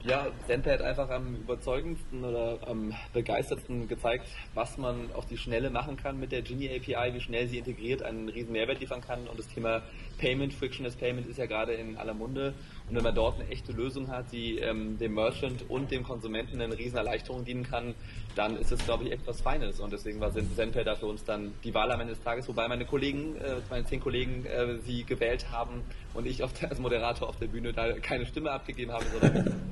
Ja, 0.04 0.26
Sente 0.52 0.70
hat 0.70 0.82
einfach 0.82 1.10
am 1.10 1.36
überzeugendsten 1.36 2.26
oder 2.26 2.60
am 2.68 2.94
begeistertsten 3.14 3.88
gezeigt, 3.88 4.28
was 4.54 4.78
man 4.78 5.10
auf 5.14 5.26
die 5.26 5.38
Schnelle 5.38 5.70
machen 5.70 5.96
kann 5.96 6.20
mit 6.20 6.34
der 6.34 6.42
Genie 6.42 6.68
API, 6.68 7.14
wie 7.14 7.22
schnell 7.22 7.48
sie 7.48 7.58
integriert 7.58 8.04
einen 8.04 8.28
riesen 8.28 8.52
Mehrwert 8.52 8.82
liefern 8.82 9.00
kann. 9.00 9.30
Und 9.30 9.40
das 9.40 9.48
Thema 9.48 9.82
Payment, 10.18 10.54
Frictionless 10.54 10.98
Payment 10.98 11.26
ist 11.30 11.38
ja 11.38 11.46
gerade 11.46 11.72
in 11.72 11.96
aller 11.96 12.14
Munde. 12.14 12.54
Und 12.90 12.98
wenn 12.98 13.04
man 13.04 13.16
dort 13.16 13.40
eine 13.40 13.48
echte 13.48 13.72
Lösung 13.72 14.10
hat, 14.10 14.34
die 14.34 14.58
ähm, 14.58 14.98
dem 14.98 15.14
Merchant 15.14 15.70
und 15.70 15.90
dem 15.90 16.04
Konsumenten 16.04 16.60
eine 16.60 16.78
riesen 16.78 16.98
Erleichterung 16.98 17.46
dienen 17.46 17.64
kann, 17.64 17.96
dann 18.36 18.58
ist 18.58 18.74
es, 18.74 18.84
glaube 18.84 19.06
ich, 19.06 19.14
etwas 19.14 19.40
Feines. 19.40 19.80
Und 19.80 19.94
deswegen 19.94 20.20
war 20.20 20.34
Zenpay 20.34 20.84
da 20.84 20.96
für 20.96 21.06
uns 21.06 21.24
dann 21.24 21.54
die 21.64 21.74
Wahl 21.74 21.90
am 21.94 22.02
Ende 22.02 22.14
des 22.14 22.24
Tages, 22.26 22.50
wobei 22.50 22.68
meine 22.68 22.84
Kollegen, 22.84 23.38
äh, 23.38 23.62
meine 23.70 23.86
zehn 23.86 24.02
Kollegen 24.02 24.46
äh, 24.46 24.80
sie 24.80 25.06
gewählt 25.06 25.50
haben 25.50 25.84
und 26.14 26.28
ich 26.28 26.42
der, 26.60 26.72
als 26.72 26.80
Moderator 26.80 27.30
auf 27.30 27.38
der 27.38 27.48
Bühne 27.48 27.72
da 27.72 27.94
keine 28.00 28.26
Stimme 28.26 28.52
abgegeben 28.52 28.92
habe, 28.92 29.06
sondern 29.06 29.72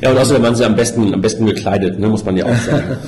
Ja, 0.00 0.10
und 0.10 0.18
außerdem 0.18 0.42
waren 0.42 0.54
sie 0.54 0.64
am 0.64 0.76
besten, 0.76 1.14
am 1.14 1.20
besten 1.20 1.46
gekleidet, 1.46 1.98
ne, 1.98 2.08
muss 2.08 2.24
man 2.24 2.36
ja 2.36 2.46
auch 2.46 2.56
sagen. 2.56 2.96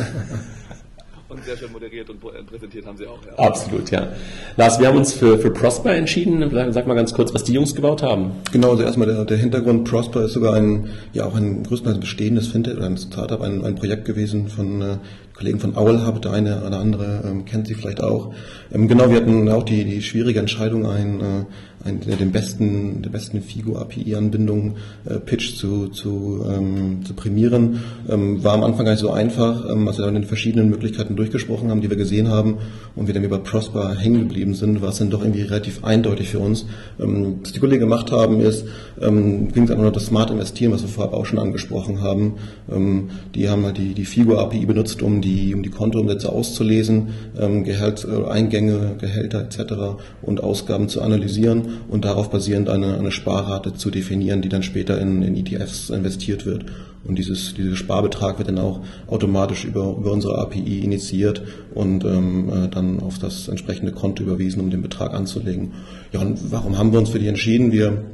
und 1.41 1.45
sehr 1.45 1.57
schön 1.57 1.73
moderiert 1.73 2.09
und 2.11 2.21
präsentiert 2.47 2.87
haben 2.87 2.97
sie 2.97 3.07
auch. 3.07 3.19
Ja. 3.25 3.45
Absolut, 3.45 3.91
ja. 3.91 4.09
Lars, 4.57 4.79
wir 4.79 4.89
haben 4.89 4.99
uns 4.99 5.13
für, 5.13 5.39
für 5.39 5.51
Prosper 5.51 5.95
entschieden. 5.95 6.51
Sag 6.73 6.87
mal 6.87 6.95
ganz 6.95 7.15
kurz, 7.15 7.33
was 7.33 7.45
die 7.45 7.53
Jungs 7.53 7.75
gebaut 7.75 8.03
haben. 8.03 8.33
Genau, 8.53 8.71
also 8.71 8.83
erstmal 8.83 9.09
der, 9.09 9.25
der 9.25 9.37
Hintergrund. 9.37 9.89
Prosper 9.89 10.25
ist 10.25 10.33
sogar 10.33 10.55
ein, 10.55 10.91
ja 11.13 11.27
auch 11.27 11.35
ein 11.35 11.63
größtenteils 11.63 12.01
bestehendes 12.01 12.49
Fintech 12.49 12.77
oder 12.77 12.87
ein 12.87 12.97
Startup, 12.97 13.41
ein, 13.41 13.65
ein 13.65 13.75
Projekt 13.75 14.05
gewesen 14.05 14.49
von 14.49 14.83
äh, 14.83 14.97
Kollegen 15.35 15.61
von 15.61 15.77
Owl 15.77 16.07
Hub, 16.07 16.21
der 16.21 16.33
eine 16.33 16.65
oder 16.67 16.79
andere 16.81 17.23
ähm, 17.25 17.45
kennt 17.47 17.67
sie 17.67 17.75
vielleicht 17.75 18.03
auch. 18.03 18.35
Ähm, 18.73 18.89
genau, 18.89 19.09
wir 19.09 19.17
hatten 19.17 19.49
auch 19.49 19.63
die, 19.63 19.85
die 19.85 20.03
schwierige 20.03 20.39
Entscheidung, 20.39 20.87
ein, 20.87 21.21
äh, 21.21 21.45
ein, 21.83 22.01
den 22.01 22.31
besten, 22.31 23.01
der 23.03 23.11
besten 23.11 23.41
Figo-API-Anbindung 23.41 24.77
äh, 25.07 25.19
Pitch 25.19 25.57
zu, 25.57 25.89
zu, 25.89 26.45
ähm, 26.47 27.05
zu 27.05 27.15
prämieren. 27.15 27.81
Ähm, 28.09 28.45
war 28.45 28.53
am 28.53 28.65
Anfang 28.65 28.85
gar 28.85 28.93
nicht 28.93 29.01
so 29.01 29.11
einfach, 29.11 29.65
ähm, 29.71 29.89
als 29.89 29.97
wir 29.97 30.05
dann 30.05 30.15
den 30.15 30.25
verschiedenen 30.25 30.69
Möglichkeiten 30.69 31.17
durchgesprochen 31.17 31.71
haben, 31.71 31.81
die 31.81 31.89
wir 31.89 31.97
gesehen 31.97 32.29
haben 32.29 32.59
und 32.97 33.07
wir 33.07 33.15
dann 33.15 33.25
über 33.25 33.39
Prosper 33.39 33.97
hängen 33.97 34.21
geblieben 34.21 34.55
sind, 34.55 34.83
war 34.83 34.91
es 34.91 34.99
dann 34.99 35.09
doch 35.09 35.23
irgendwie 35.23 35.43
relativ 35.43 35.83
eindeutig 35.83 36.29
für 36.29 36.41
uns. 36.41 36.67
Ähm, 37.01 37.39
was 37.43 37.53
die 37.53 37.61
Kollegen 37.61 37.81
gemacht 37.81 38.13
haben, 38.13 38.41
ist, 38.41 38.67
ähm, 39.01 39.51
ging 39.53 39.65
es 39.65 39.71
einfach 39.71 39.83
nur 39.83 39.93
das 39.93 40.07
Smart 40.07 40.31
Investieren, 40.31 40.73
was 40.73 40.83
wir 40.83 40.89
vorher 40.89 41.15
auch 41.15 41.25
schon 41.25 41.39
angesprochen 41.39 42.03
haben. 42.03 42.35
Ähm, 42.71 43.09
die 43.35 43.49
haben 43.49 43.65
halt 43.65 43.79
die, 43.79 43.95
die 43.95 44.05
Figo-API 44.05 44.67
benutzt, 44.67 45.01
um 45.03 45.23
die, 45.23 45.55
um 45.55 45.63
die 45.63 45.71
Kontoumsätze 45.71 46.31
auszulesen, 46.31 47.09
ähm, 47.39 47.65
Gehalt, 47.65 48.07
äh, 48.07 48.31
Eingänge, 48.31 48.97
Gehälter 48.99 49.41
etc. 49.41 49.99
und 50.21 50.43
Ausgaben 50.43 50.91
zu 50.91 51.01
analysieren 51.01 51.70
und 51.89 52.05
darauf 52.05 52.31
basierend 52.31 52.69
eine, 52.69 52.99
eine 52.99 53.11
Sparrate 53.11 53.75
zu 53.75 53.91
definieren, 53.91 54.43
die 54.43 54.49
dann 54.49 54.63
später 54.63 55.01
in, 55.01 55.23
in 55.23 55.37
ETFs 55.37 55.91
investiert 55.91 56.47
wird. 56.47 56.67
Und 57.05 57.19
dieses, 57.19 57.55
dieser 57.55 57.77
Sparbetrag 57.77 58.39
wird 58.39 58.49
dann 58.49 58.59
auch 58.59 58.81
automatisch 59.07 59.65
über, 59.65 59.97
über 59.99 60.13
unsere 60.13 60.39
API 60.39 60.81
initiiert 60.81 61.43
und 61.75 62.05
ähm, 62.05 62.49
äh, 62.51 62.69
dann 62.69 63.01
auf 63.01 63.19
das 63.19 63.49
entsprechende 63.49 63.93
Konto 63.93 64.23
überwiesen, 64.23 64.61
um 64.61 64.71
den 64.71 64.83
Betrag 64.83 65.15
anzulegen. 65.15 65.73
Ja, 66.13 66.21
und 66.21 66.53
warum 66.53 66.77
haben 66.77 66.93
wir 66.93 66.99
uns 66.99 67.09
für 67.09 67.19
die 67.19 67.29
entschieden? 67.29 67.73
Wir 67.73 68.05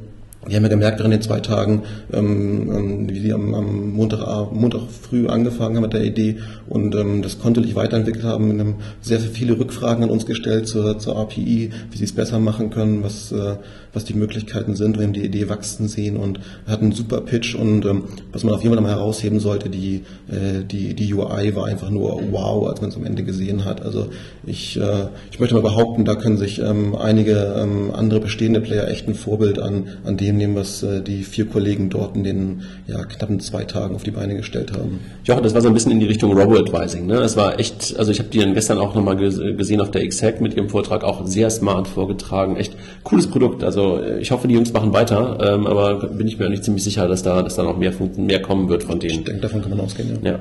wir 0.47 0.55
haben 0.55 0.63
ja 0.63 0.69
gemerkt 0.69 1.01
in 1.01 1.11
den 1.11 1.21
zwei 1.21 1.39
Tagen, 1.39 1.83
ähm, 2.13 2.71
ähm, 2.71 3.09
wie 3.09 3.19
sie 3.19 3.33
am, 3.33 3.53
am 3.53 3.91
Montag, 3.91 4.51
Montag 4.53 4.81
früh 4.89 5.27
angefangen 5.27 5.75
haben 5.75 5.83
mit 5.83 5.93
der 5.93 6.03
Idee 6.03 6.37
und 6.69 6.95
ähm, 6.95 7.21
das 7.21 7.39
kontinuierlich 7.39 7.75
weiterentwickelt 7.75 8.23
haben, 8.23 8.59
haben 8.59 8.75
sehr 9.01 9.19
viele 9.19 9.59
Rückfragen 9.59 10.03
an 10.03 10.09
uns 10.09 10.25
gestellt 10.25 10.67
zur, 10.67 10.99
zur 10.99 11.17
API, 11.17 11.71
wie 11.91 11.97
sie 11.97 12.05
es 12.05 12.13
besser 12.13 12.39
machen 12.39 12.69
können, 12.69 13.03
was, 13.03 13.31
äh, 13.31 13.55
was 13.97 14.05
die 14.05 14.13
Möglichkeiten 14.13 14.75
sind, 14.75 14.99
wenn 14.99 15.11
die 15.11 15.25
Idee 15.25 15.49
wachsen 15.49 15.87
sehen 15.87 16.17
und 16.17 16.39
hatten 16.67 16.85
einen 16.85 16.91
super 16.93 17.19
Pitch 17.21 17.55
und 17.55 17.83
ähm, 17.85 18.03
was 18.31 18.43
man 18.43 18.53
auf 18.53 18.61
jeden 18.61 18.75
Fall 18.75 18.83
mal 18.83 18.91
herausheben 18.91 19.39
sollte, 19.39 19.69
die, 19.69 20.03
äh, 20.29 20.63
die, 20.63 20.93
die 20.93 21.13
UI 21.13 21.55
war 21.55 21.65
einfach 21.65 21.89
nur 21.89 22.21
wow, 22.31 22.67
als 22.69 22.79
man 22.79 22.91
es 22.91 22.95
am 22.95 23.05
Ende 23.05 23.23
gesehen 23.23 23.65
hat. 23.65 23.81
Also 23.81 24.09
ich, 24.45 24.79
äh, 24.79 25.07
ich 25.31 25.39
möchte 25.39 25.55
mal 25.55 25.61
behaupten, 25.61 26.05
da 26.05 26.13
können 26.13 26.37
sich 26.37 26.59
ähm, 26.59 26.95
einige 26.95 27.55
ähm, 27.57 27.91
andere 27.91 28.19
bestehende 28.19 28.61
Player 28.61 28.87
echt 28.87 29.07
ein 29.07 29.15
Vorbild 29.15 29.59
an, 29.59 29.87
an 30.05 30.15
dem 30.15 30.37
nehmen, 30.37 30.55
was 30.55 30.83
äh, 30.83 31.01
die 31.01 31.23
vier 31.23 31.47
Kollegen 31.47 31.89
dort 31.89 32.15
in 32.15 32.23
den 32.23 32.61
ja, 32.85 33.03
knappen 33.03 33.39
zwei 33.39 33.63
Tagen 33.63 33.95
auf 33.95 34.03
die 34.03 34.11
Beine 34.11 34.35
gestellt 34.35 34.73
haben. 34.73 34.99
Ja, 35.23 35.41
das 35.41 35.55
war 35.55 35.61
so 35.61 35.69
ein 35.69 35.73
bisschen 35.73 35.91
in 35.91 35.99
die 35.99 36.05
Richtung 36.05 36.37
Robo-Advising. 36.37 37.07
Ne? 37.07 37.15
Es 37.15 37.35
war 37.35 37.59
echt, 37.59 37.97
also 37.97 38.11
ich 38.11 38.19
habe 38.19 38.29
die 38.29 38.37
dann 38.37 38.53
gestern 38.53 38.77
auch 38.77 38.93
nochmal 38.93 39.15
gesehen 39.15 39.81
auf 39.81 39.89
der 39.89 40.03
X-Hack 40.03 40.39
mit 40.39 40.55
ihrem 40.55 40.69
Vortrag, 40.69 41.03
auch 41.03 41.25
sehr 41.25 41.49
smart 41.49 41.87
vorgetragen. 41.87 42.57
Echt 42.57 42.75
cooles 43.03 43.25
Produkt. 43.27 43.63
Also 43.63 43.86
äh, 43.95 44.19
ich 44.19 44.31
hoffe, 44.31 44.47
die 44.47 44.55
Jungs 44.55 44.73
machen 44.73 44.93
weiter, 44.93 45.37
ähm, 45.41 45.65
aber 45.65 46.07
bin 46.07 46.27
ich 46.27 46.37
mir 46.37 46.49
nicht 46.49 46.63
ziemlich 46.63 46.83
sicher, 46.83 47.07
dass 47.07 47.23
da, 47.23 47.41
dass 47.41 47.55
da 47.55 47.63
noch 47.63 47.77
mehr, 47.77 47.93
mehr 48.17 48.41
kommen 48.41 48.67
wird 48.69 48.83
von 48.83 48.99
denen. 48.99 49.19
Ich 49.19 49.23
denke, 49.23 49.41
davon 49.41 49.61
kann 49.61 49.69
man 49.71 49.79
ausgehen, 49.79 50.19
ja. 50.21 50.31
ja. 50.31 50.39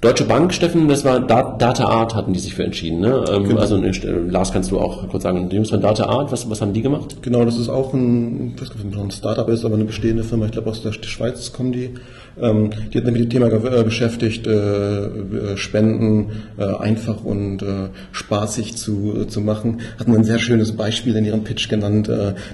Deutsche 0.00 0.24
Bank, 0.24 0.54
Steffen, 0.54 0.88
das 0.88 1.04
war 1.04 1.20
Data 1.20 1.84
Art, 1.84 2.14
hatten 2.14 2.32
die 2.32 2.38
sich 2.38 2.54
für 2.54 2.64
entschieden. 2.64 3.00
Ne? 3.00 3.22
Ähm, 3.30 3.44
genau. 3.44 3.60
Also 3.60 3.76
äh, 3.76 3.90
Lars, 4.30 4.50
kannst 4.50 4.70
du 4.70 4.80
auch 4.80 5.06
kurz 5.08 5.24
sagen, 5.24 5.50
die 5.50 5.56
Jungs 5.56 5.68
von 5.68 5.82
Data 5.82 6.06
Art, 6.06 6.32
was, 6.32 6.48
was 6.48 6.62
haben 6.62 6.72
die 6.72 6.80
gemacht? 6.80 7.18
Genau, 7.20 7.44
das 7.44 7.58
ist 7.58 7.68
auch 7.68 7.92
ein, 7.92 8.54
ich 8.54 8.62
weiß 8.62 8.74
nicht, 8.74 8.86
ob 8.86 8.92
es 8.94 8.98
ein 8.98 9.10
Startup 9.10 9.48
ist, 9.50 9.62
aber 9.66 9.74
eine 9.74 9.84
bestehende 9.84 10.24
Firma, 10.24 10.46
ich 10.46 10.52
glaube 10.52 10.70
aus 10.70 10.82
der 10.82 10.92
Schweiz 10.92 11.52
kommen 11.52 11.72
die. 11.72 11.90
Ähm, 12.40 12.70
die 12.92 12.98
hat 12.98 13.04
mit 13.04 13.16
dem 13.16 13.30
Thema 13.30 13.46
äh, 13.46 13.84
beschäftigt, 13.84 14.46
äh, 14.46 14.50
äh, 14.50 15.56
Spenden 15.56 16.30
äh, 16.58 16.64
einfach 16.76 17.24
und 17.24 17.62
äh, 17.62 17.88
spaßig 18.12 18.76
zu, 18.76 19.24
zu 19.26 19.40
machen. 19.40 19.80
Hatten 19.98 20.14
ein 20.14 20.24
sehr 20.24 20.38
schönes 20.38 20.72
Beispiel 20.72 21.16
in 21.16 21.24
ihrem 21.24 21.44
Pitch 21.44 21.68
genannt, 21.68 22.10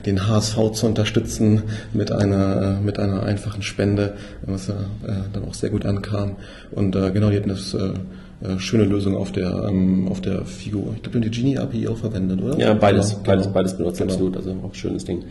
den 0.07 0.29
HSV 0.29 0.73
zu 0.73 0.87
unterstützen 0.87 1.63
mit 1.93 2.13
einer, 2.13 2.81
mit 2.83 2.99
einer 2.99 3.23
einfachen 3.23 3.63
Spende, 3.63 4.15
was 4.43 4.67
dann 4.67 5.45
auch 5.45 5.55
sehr 5.55 5.71
gut 5.71 5.87
ankam. 5.87 6.37
Und 6.71 6.93
genau, 6.93 7.31
die 7.31 7.37
hatten 7.37 7.49
das 7.49 7.77
äh, 8.43 8.59
schöne 8.59 8.85
Lösung 8.85 9.17
auf 9.17 9.33
der 9.33 9.67
ähm, 9.69 10.09
auf 10.11 10.21
der 10.21 10.45
Figo. 10.45 10.93
Ich 10.95 11.03
glaube, 11.03 11.21
die 11.21 11.31
Genie 11.31 11.57
API 11.57 11.89
auch 11.89 11.97
verwendet, 11.97 12.43
oder? 12.43 12.59
Ja, 12.59 12.75
beides, 12.75 13.11
genau. 13.11 13.23
beides, 13.25 13.47
beides 13.49 13.77
benutzt 13.79 13.99
genau. 13.99 14.13
absolut. 14.13 14.37
Also 14.37 14.55
auch 14.63 14.75
schönes 14.75 15.07
Ding. 15.07 15.25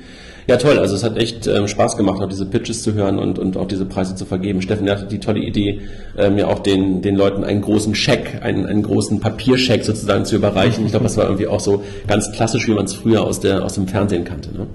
Ja, 0.48 0.58
toll. 0.58 0.80
Also 0.80 0.96
es 0.96 1.04
hat 1.04 1.18
echt 1.18 1.46
ähm, 1.46 1.68
Spaß 1.68 1.98
gemacht, 1.98 2.20
auch 2.22 2.30
diese 2.30 2.46
Pitches 2.46 2.82
zu 2.82 2.94
hören 2.94 3.20
und, 3.20 3.38
und 3.38 3.58
auch 3.58 3.68
diese 3.68 3.86
Preise 3.86 4.16
zu 4.16 4.26
vergeben. 4.26 4.62
Steffen 4.62 4.90
hatte 4.90 5.06
die 5.06 5.20
tolle 5.20 5.40
Idee, 5.40 5.82
ähm, 6.18 6.38
ja 6.38 6.48
auch 6.48 6.60
den, 6.60 7.02
den 7.02 7.16
Leuten 7.16 7.44
einen 7.44 7.62
großen 7.62 7.94
Scheck, 7.94 8.40
einen, 8.42 8.66
einen 8.66 8.82
großen 8.82 9.20
Papierscheck 9.20 9.84
sozusagen 9.84 10.26
zu 10.26 10.36
überreichen. 10.36 10.86
Ich 10.86 10.92
glaube, 10.92 11.04
das 11.04 11.18
war 11.18 11.26
irgendwie 11.26 11.48
auch 11.48 11.60
so 11.60 11.84
ganz 12.08 12.32
klassisch, 12.32 12.68
wie 12.68 12.74
man 12.74 12.86
es 12.86 12.94
früher 12.94 13.24
aus, 13.24 13.40
der, 13.40 13.64
aus 13.64 13.76
dem 13.76 13.88
Fernsehen 13.88 14.24
kannte. 14.24 14.52
Ne? 14.52 14.68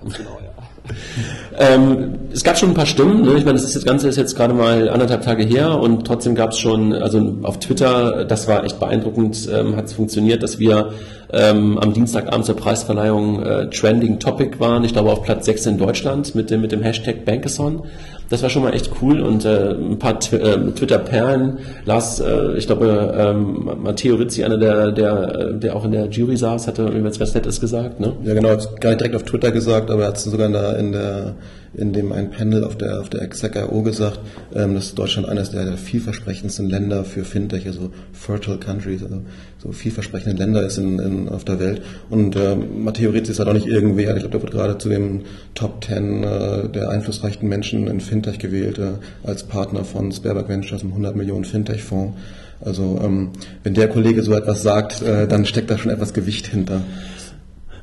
Ganz 0.00 0.16
genau, 0.16 0.38
ja. 0.42 0.94
Ähm, 1.56 2.14
es 2.32 2.42
gab 2.42 2.58
schon 2.58 2.70
ein 2.70 2.74
paar 2.74 2.86
Stimmen. 2.86 3.22
Ne? 3.22 3.34
Ich 3.34 3.44
meine, 3.44 3.58
das, 3.58 3.64
ist 3.64 3.76
das 3.76 3.84
Ganze 3.84 4.08
ist 4.08 4.16
jetzt 4.16 4.36
gerade 4.36 4.54
mal 4.54 4.88
anderthalb 4.88 5.22
Tage 5.22 5.44
her 5.44 5.78
und 5.78 6.06
trotzdem 6.06 6.34
gab 6.34 6.50
es 6.50 6.58
schon, 6.58 6.92
also 6.92 7.36
auf 7.42 7.60
Twitter, 7.60 8.24
das 8.24 8.48
war 8.48 8.64
echt 8.64 8.80
beeindruckend, 8.80 9.48
ähm, 9.52 9.76
hat 9.76 9.86
es 9.86 9.92
funktioniert, 9.92 10.42
dass 10.42 10.58
wir 10.58 10.90
ähm, 11.32 11.78
am 11.78 11.92
Dienstagabend 11.92 12.44
zur 12.44 12.56
Preisverleihung 12.56 13.42
äh, 13.42 13.70
Trending 13.70 14.18
Topic 14.18 14.58
waren. 14.58 14.84
Ich 14.84 14.92
glaube 14.92 15.10
auf 15.10 15.22
Platz 15.22 15.46
6 15.46 15.66
in 15.66 15.78
Deutschland 15.78 16.34
mit 16.34 16.50
dem, 16.50 16.60
mit 16.60 16.72
dem 16.72 16.82
Hashtag 16.82 17.24
Bankathon. 17.24 17.82
Das 18.30 18.42
war 18.42 18.48
schon 18.48 18.62
mal 18.62 18.72
echt 18.72 18.90
cool 19.02 19.20
und 19.20 19.44
äh, 19.44 19.74
ein 19.74 19.98
paar 19.98 20.14
äh, 20.32 20.70
Twitter-Perlen. 20.72 21.58
Lars, 21.84 22.20
äh, 22.20 22.56
ich 22.56 22.66
glaube, 22.66 23.14
ähm, 23.16 23.70
Matteo 23.82 24.16
Rizzi, 24.16 24.44
einer 24.44 24.56
der, 24.56 24.92
der, 24.92 25.52
der 25.52 25.76
auch 25.76 25.84
in 25.84 25.92
der 25.92 26.06
Jury 26.06 26.36
saß, 26.36 26.66
hatte 26.66 26.82
irgendwas 26.82 27.18
ganz 27.18 27.34
Nettes 27.34 27.60
gesagt, 27.60 28.00
ne? 28.00 28.14
Ja, 28.24 28.32
genau, 28.32 28.50
hat 28.50 28.80
gar 28.80 28.90
nicht 28.90 29.00
direkt 29.00 29.16
auf 29.16 29.24
Twitter 29.24 29.50
gesagt, 29.50 29.90
aber 29.90 30.02
er 30.02 30.08
hat 30.08 30.16
es 30.16 30.24
sogar 30.24 30.46
in 30.46 30.52
der, 30.54 30.78
in 30.78 30.92
der 30.92 31.34
in 31.76 31.92
dem 31.92 32.12
ein 32.12 32.30
Panel 32.30 32.64
auf 32.64 32.76
der, 32.76 33.00
auf 33.00 33.10
der 33.10 33.22
ExecIO 33.22 33.82
gesagt, 33.82 34.20
ähm, 34.54 34.74
dass 34.74 34.94
Deutschland 34.94 35.28
eines 35.28 35.50
der, 35.50 35.64
der 35.64 35.76
vielversprechendsten 35.76 36.68
Länder 36.68 37.04
für 37.04 37.24
Fintech, 37.24 37.66
also 37.66 37.90
Fertile 38.12 38.58
Countries, 38.58 39.02
also 39.02 39.22
so 39.58 39.72
vielversprechende 39.72 40.36
Länder 40.36 40.64
ist 40.64 40.78
in, 40.78 40.98
in, 40.98 41.28
auf 41.28 41.44
der 41.44 41.58
Welt. 41.58 41.82
Und 42.10 42.36
äh, 42.36 42.54
Matteo 42.54 43.10
Rizzi 43.10 43.32
ist 43.32 43.38
halt 43.38 43.48
auch 43.48 43.54
nicht 43.54 43.66
irgendwer. 43.66 44.14
Ich 44.14 44.20
glaube, 44.20 44.30
der 44.30 44.42
wird 44.42 44.52
gerade 44.52 44.78
zu 44.78 44.88
dem 44.88 45.22
Top 45.54 45.80
Ten 45.80 46.22
äh, 46.22 46.68
der 46.68 46.90
einflussreichen 46.90 47.48
Menschen 47.48 47.88
in 47.88 48.00
Fintech 48.00 48.38
gewählt, 48.38 48.78
äh, 48.78 48.92
als 49.22 49.44
Partner 49.44 49.84
von 49.84 50.12
Sperberg 50.12 50.48
Ventures, 50.48 50.82
einem 50.82 50.92
100 50.92 51.16
Millionen 51.16 51.44
Fintech-Fonds. 51.44 52.14
Also 52.60 53.00
ähm, 53.02 53.30
wenn 53.62 53.74
der 53.74 53.88
Kollege 53.88 54.22
so 54.22 54.32
etwas 54.34 54.62
sagt, 54.62 55.02
äh, 55.02 55.26
dann 55.26 55.44
steckt 55.44 55.70
da 55.70 55.78
schon 55.78 55.90
etwas 55.90 56.14
Gewicht 56.14 56.46
hinter. 56.46 56.82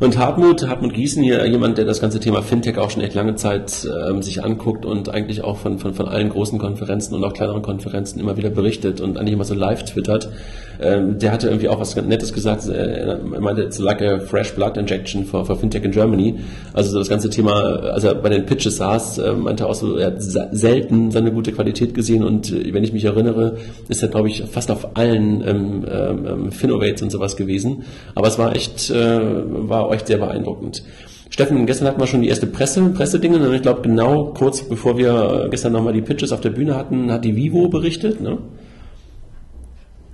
Und 0.01 0.17
Hartmut, 0.17 0.67
Hartmut 0.67 0.95
Gießen 0.95 1.21
hier, 1.21 1.45
jemand, 1.45 1.77
der 1.77 1.85
das 1.85 2.01
ganze 2.01 2.19
Thema 2.19 2.41
Fintech 2.41 2.79
auch 2.79 2.89
schon 2.89 3.03
echt 3.03 3.13
lange 3.13 3.35
Zeit 3.35 3.87
ähm, 4.09 4.23
sich 4.23 4.43
anguckt 4.43 4.83
und 4.83 5.09
eigentlich 5.09 5.43
auch 5.43 5.57
von, 5.57 5.77
von, 5.77 5.93
von 5.93 6.07
allen 6.07 6.29
großen 6.29 6.57
Konferenzen 6.57 7.13
und 7.13 7.23
auch 7.23 7.33
kleineren 7.33 7.61
Konferenzen 7.61 8.19
immer 8.19 8.35
wieder 8.35 8.49
berichtet 8.49 8.99
und 8.99 9.19
eigentlich 9.19 9.33
immer 9.33 9.43
so 9.43 9.53
live 9.53 9.85
twittert, 9.85 10.29
ähm, 10.81 11.19
der 11.19 11.31
hatte 11.31 11.49
irgendwie 11.49 11.69
auch 11.69 11.79
was 11.79 11.93
ganz 11.93 12.07
Nettes 12.07 12.33
gesagt. 12.33 12.67
Er 12.67 13.19
meinte, 13.19 13.61
it's 13.61 13.77
like 13.77 14.01
a 14.01 14.19
fresh 14.19 14.55
blood 14.55 14.75
injection 14.75 15.23
for, 15.23 15.45
for 15.45 15.55
Fintech 15.55 15.83
in 15.83 15.91
Germany. 15.91 16.39
Also 16.73 16.89
so 16.89 16.97
das 16.97 17.07
ganze 17.07 17.29
Thema, 17.29 17.51
als 17.51 18.03
er 18.03 18.15
bei 18.15 18.29
den 18.29 18.47
Pitches 18.47 18.77
saß, 18.77 19.19
äh, 19.19 19.33
meinte 19.33 19.65
er 19.65 19.69
auch 19.69 19.75
so, 19.75 19.97
er 19.97 20.07
hat 20.07 20.15
selten 20.19 21.11
seine 21.11 21.31
gute 21.31 21.51
Qualität 21.51 21.93
gesehen 21.93 22.23
und 22.23 22.51
äh, 22.51 22.73
wenn 22.73 22.83
ich 22.83 22.91
mich 22.91 23.05
erinnere, 23.05 23.57
ist 23.87 24.01
er, 24.01 24.09
glaube 24.09 24.29
ich, 24.29 24.45
fast 24.49 24.71
auf 24.71 24.97
allen 24.97 25.47
ähm, 25.47 25.85
ähm, 25.87 26.51
Finnovates 26.51 27.03
und 27.03 27.11
sowas 27.11 27.35
gewesen. 27.35 27.83
Aber 28.15 28.27
es 28.29 28.39
war 28.39 28.55
echt, 28.55 28.89
äh, 28.89 29.19
war 29.69 29.90
echt 29.93 30.07
sehr 30.07 30.17
beeindruckend. 30.17 30.83
Steffen, 31.29 31.65
gestern 31.65 31.87
hatten 31.87 31.99
wir 31.99 32.07
schon 32.07 32.21
die 32.21 32.27
erste 32.27 32.45
Presse, 32.45 32.89
Pressedinge. 32.89 33.37
Und 33.37 33.55
ich 33.55 33.61
glaube, 33.61 33.81
genau 33.81 34.33
kurz 34.33 34.67
bevor 34.67 34.97
wir 34.97 35.47
gestern 35.49 35.71
nochmal 35.71 35.93
die 35.93 36.01
Pitches 36.01 36.33
auf 36.33 36.41
der 36.41 36.49
Bühne 36.49 36.75
hatten, 36.75 37.09
hat 37.11 37.23
die 37.23 37.35
Vivo 37.35 37.69
berichtet. 37.69 38.19
Ne? 38.19 38.37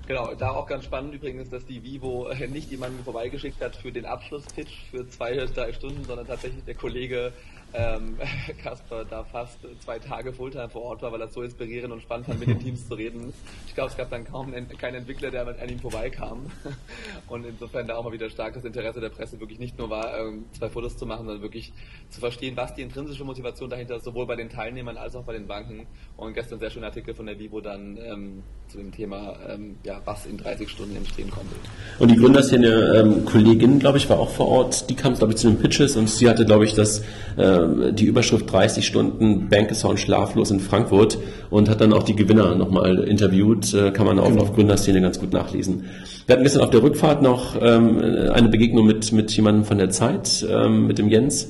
Genau, 0.07 0.33
da 0.35 0.51
auch 0.51 0.67
ganz 0.67 0.85
spannend 0.85 1.13
übrigens, 1.13 1.49
dass 1.49 1.65
die 1.65 1.83
Vivo 1.83 2.29
nicht 2.49 2.71
jemanden 2.71 3.03
vorbeigeschickt 3.03 3.61
hat 3.61 3.75
für 3.75 3.91
den 3.91 4.05
Abschlusspitch 4.05 4.85
für 4.89 5.05
zwei, 5.09 5.35
drei 5.35 5.73
Stunden, 5.73 6.05
sondern 6.05 6.25
tatsächlich 6.25 6.63
der 6.63 6.75
Kollege 6.75 7.33
ähm, 7.73 8.17
Kasper 8.63 9.05
da 9.05 9.23
fast 9.23 9.59
zwei 9.79 9.99
Tage 9.99 10.33
Fulltime 10.33 10.69
vor 10.69 10.83
Ort 10.83 11.01
war, 11.01 11.11
weil 11.11 11.21
er 11.21 11.27
so 11.27 11.41
inspirierend 11.41 11.93
und 11.93 12.01
spannend 12.01 12.27
fand, 12.27 12.39
mit 12.39 12.47
den 12.47 12.59
Teams 12.59 12.87
zu 12.87 12.93
reden. 12.93 13.33
Ich 13.67 13.75
glaube, 13.75 13.91
es 13.91 13.97
gab 13.97 14.09
dann 14.09 14.23
kaum 14.23 14.53
keinen 14.77 14.95
Entwickler, 14.95 15.31
der 15.31 15.47
an 15.47 15.69
ihm 15.69 15.79
vorbeikam. 15.79 16.51
Und 17.27 17.45
insofern 17.45 17.87
da 17.87 17.95
auch 17.95 18.03
mal 18.03 18.11
wieder 18.11 18.29
stark 18.29 18.53
das 18.53 18.63
Interesse 18.63 18.99
der 18.99 19.09
Presse 19.09 19.39
wirklich 19.39 19.59
nicht 19.59 19.77
nur 19.77 19.89
war, 19.89 20.17
ähm, 20.17 20.45
zwei 20.53 20.69
Fotos 20.69 20.97
zu 20.97 21.05
machen, 21.05 21.25
sondern 21.25 21.41
wirklich 21.41 21.73
zu 22.09 22.19
verstehen, 22.19 22.55
was 22.55 22.73
die 22.73 22.81
intrinsische 22.81 23.23
Motivation 23.23 23.69
dahinter 23.69 23.97
ist, 23.97 24.05
sowohl 24.05 24.25
bei 24.25 24.35
den 24.35 24.49
Teilnehmern 24.49 24.97
als 24.97 25.15
auch 25.15 25.23
bei 25.23 25.33
den 25.33 25.47
Banken. 25.47 25.87
Und 26.15 26.33
gestern 26.33 26.59
sehr 26.59 26.69
schöner 26.69 26.87
Artikel 26.87 27.13
von 27.13 27.25
der 27.25 27.37
Vivo 27.37 27.61
dann 27.61 27.97
ähm, 27.97 28.43
zu 28.67 28.77
dem 28.77 28.91
Thema, 28.91 29.37
ähm, 29.47 29.77
ja, 29.83 29.96
was 30.05 30.25
in 30.25 30.37
30 30.37 30.69
Stunden 30.69 30.95
entstehen 30.95 31.29
konnte. 31.29 31.55
Und 31.99 32.11
die 32.11 32.15
Gründerszene 32.15 32.67
ähm, 32.97 33.25
Kollegin, 33.25 33.79
glaube 33.79 33.97
ich, 33.97 34.09
war 34.09 34.19
auch 34.19 34.29
vor 34.29 34.47
Ort. 34.47 34.89
Die 34.89 34.95
kam, 34.95 35.15
glaube 35.15 35.33
ich, 35.33 35.39
zu 35.39 35.47
den 35.47 35.57
Pitches 35.57 35.95
und 35.95 36.09
sie 36.09 36.29
hatte, 36.29 36.45
glaube 36.45 36.65
ich, 36.65 36.73
das, 36.73 36.99
äh, 37.37 37.93
die 37.93 38.05
Überschrift 38.05 38.51
30 38.51 38.85
Stunden 38.85 39.49
Bankesound 39.49 39.99
schlaflos 39.99 40.51
in 40.51 40.59
Frankfurt 40.59 41.17
und 41.49 41.69
hat 41.69 41.81
dann 41.81 41.93
auch 41.93 42.03
die 42.03 42.15
Gewinner 42.15 42.55
nochmal 42.55 42.99
interviewt. 42.99 43.73
Äh, 43.73 43.91
kann 43.91 44.05
man 44.05 44.19
auch 44.19 44.29
genau. 44.29 44.43
auf 44.43 44.53
Gründerszene 44.53 45.01
ganz 45.01 45.19
gut 45.19 45.33
nachlesen. 45.33 45.85
Wir 46.27 46.33
hatten 46.33 46.43
gestern 46.43 46.63
auf 46.63 46.71
der 46.71 46.83
Rückfahrt 46.83 47.21
noch 47.21 47.55
ähm, 47.61 47.99
eine 48.33 48.49
Begegnung 48.49 48.85
mit, 48.85 49.11
mit 49.13 49.31
jemandem 49.31 49.63
von 49.63 49.77
der 49.77 49.89
Zeit, 49.89 50.45
ähm, 50.49 50.85
mit 50.85 50.97
dem 50.97 51.07
Jens. 51.07 51.49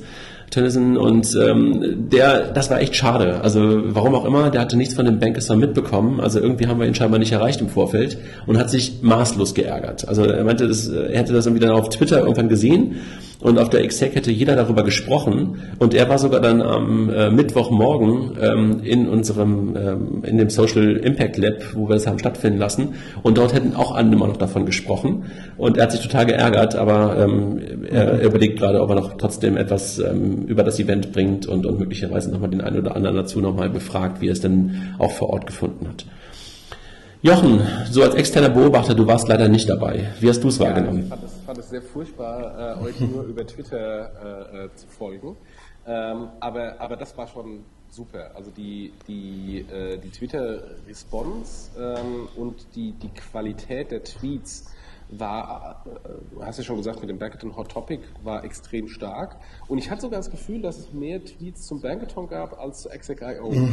Tennyson 0.50 0.96
und 0.96 1.36
ähm, 1.40 2.08
der, 2.10 2.52
das 2.52 2.70
war 2.70 2.80
echt 2.80 2.94
schade. 2.94 3.40
Also 3.42 3.60
warum 3.94 4.14
auch 4.14 4.24
immer, 4.24 4.50
der 4.50 4.60
hatte 4.62 4.76
nichts 4.76 4.94
von 4.94 5.04
dem 5.04 5.18
Bankeson 5.18 5.58
mitbekommen. 5.58 6.20
Also 6.20 6.40
irgendwie 6.40 6.66
haben 6.66 6.80
wir 6.80 6.86
ihn 6.86 6.94
scheinbar 6.94 7.18
nicht 7.18 7.32
erreicht 7.32 7.60
im 7.60 7.68
Vorfeld 7.68 8.18
und 8.46 8.58
hat 8.58 8.70
sich 8.70 9.02
maßlos 9.02 9.54
geärgert. 9.54 10.08
Also 10.08 10.24
er 10.24 10.44
meinte, 10.44 10.68
das, 10.68 10.88
er 10.88 11.18
hätte 11.18 11.32
das 11.32 11.46
irgendwie 11.46 11.64
dann 11.66 11.74
auf 11.74 11.88
Twitter 11.90 12.20
irgendwann 12.20 12.48
gesehen 12.48 12.96
und 13.40 13.58
auf 13.58 13.70
der 13.70 13.82
Exec 13.82 14.16
hätte 14.16 14.32
jeder 14.32 14.56
darüber 14.56 14.82
gesprochen 14.82 15.60
und 15.78 15.94
er 15.94 16.08
war 16.08 16.18
sogar 16.18 16.40
dann 16.40 16.60
am 16.60 17.08
äh, 17.08 17.30
Mittwochmorgen 17.30 18.36
ähm, 18.40 18.80
in 18.82 19.08
unserem 19.08 19.76
ähm, 19.76 20.24
in 20.24 20.38
dem 20.38 20.50
Social 20.50 20.96
Impact 20.96 21.36
Lab, 21.36 21.74
wo 21.74 21.88
wir 21.88 21.96
es 21.96 22.06
haben 22.06 22.18
stattfinden 22.18 22.58
lassen 22.58 22.94
und 23.22 23.38
dort 23.38 23.54
hätten 23.54 23.76
auch 23.76 23.94
andere 23.94 24.26
noch 24.26 24.36
davon 24.36 24.66
gesprochen 24.66 25.26
und 25.56 25.76
er 25.76 25.84
hat 25.84 25.92
sich 25.92 26.00
total 26.00 26.26
geärgert, 26.26 26.74
aber 26.74 27.16
ähm, 27.16 27.60
er, 27.90 28.20
er, 28.20 28.26
überlegt 28.26 28.58
gerade, 28.58 28.80
ob 28.82 28.90
er 28.90 28.96
noch 28.96 29.16
trotzdem 29.16 29.56
etwas 29.56 30.00
ähm, 30.00 30.37
über 30.46 30.62
das 30.62 30.78
Event 30.78 31.12
bringt 31.12 31.46
und, 31.46 31.66
und 31.66 31.78
möglicherweise 31.78 32.30
nochmal 32.30 32.50
den 32.50 32.60
einen 32.60 32.78
oder 32.78 32.94
anderen 32.96 33.16
dazu 33.16 33.40
nochmal 33.40 33.70
befragt, 33.70 34.20
wie 34.20 34.28
er 34.28 34.32
es 34.32 34.40
denn 34.40 34.94
auch 34.98 35.10
vor 35.10 35.30
Ort 35.30 35.46
gefunden 35.46 35.88
hat. 35.88 36.04
Jochen, 37.20 37.60
so 37.90 38.02
als 38.02 38.14
externer 38.14 38.48
Beobachter, 38.48 38.94
du 38.94 39.06
warst 39.06 39.26
leider 39.26 39.48
nicht 39.48 39.68
dabei. 39.68 40.12
Wie 40.20 40.28
hast 40.28 40.44
du 40.44 40.48
es 40.48 40.60
wahrgenommen? 40.60 41.02
Ich 41.02 41.08
fand 41.08 41.24
es, 41.24 41.32
fand 41.44 41.58
es 41.58 41.70
sehr 41.70 41.82
furchtbar, 41.82 42.78
äh, 42.80 42.84
euch 42.84 43.00
nur 43.00 43.24
über 43.24 43.44
Twitter 43.44 44.46
äh, 44.52 44.66
äh, 44.66 44.68
zu 44.76 44.86
folgen. 44.86 45.36
Ähm, 45.84 46.28
aber, 46.38 46.80
aber 46.80 46.96
das 46.96 47.16
war 47.18 47.26
schon 47.26 47.64
super. 47.90 48.30
Also 48.36 48.52
die, 48.56 48.92
die, 49.08 49.64
äh, 49.68 49.98
die 49.98 50.10
Twitter-Response 50.10 51.70
ähm, 51.76 52.28
und 52.36 52.54
die, 52.76 52.92
die 52.92 53.08
Qualität 53.08 53.90
der 53.90 54.04
Tweets 54.04 54.66
war, 55.10 55.84
äh, 55.86 56.34
du 56.34 56.44
hast 56.44 56.58
ja 56.58 56.64
schon 56.64 56.76
gesagt, 56.76 57.00
mit 57.00 57.08
dem 57.08 57.18
Bankathon 57.18 57.56
Hot 57.56 57.70
Topic 57.70 58.02
war 58.22 58.44
extrem 58.44 58.88
stark. 58.88 59.36
Und 59.66 59.78
ich 59.78 59.90
hatte 59.90 60.02
sogar 60.02 60.18
das 60.18 60.30
Gefühl, 60.30 60.62
dass 60.62 60.78
es 60.78 60.92
mehr 60.92 61.24
Tweets 61.24 61.66
zum 61.66 61.80
Bankathon 61.80 62.28
gab 62.28 62.60
als 62.60 62.82
zu 62.82 62.90
Exec.io. 62.90 63.50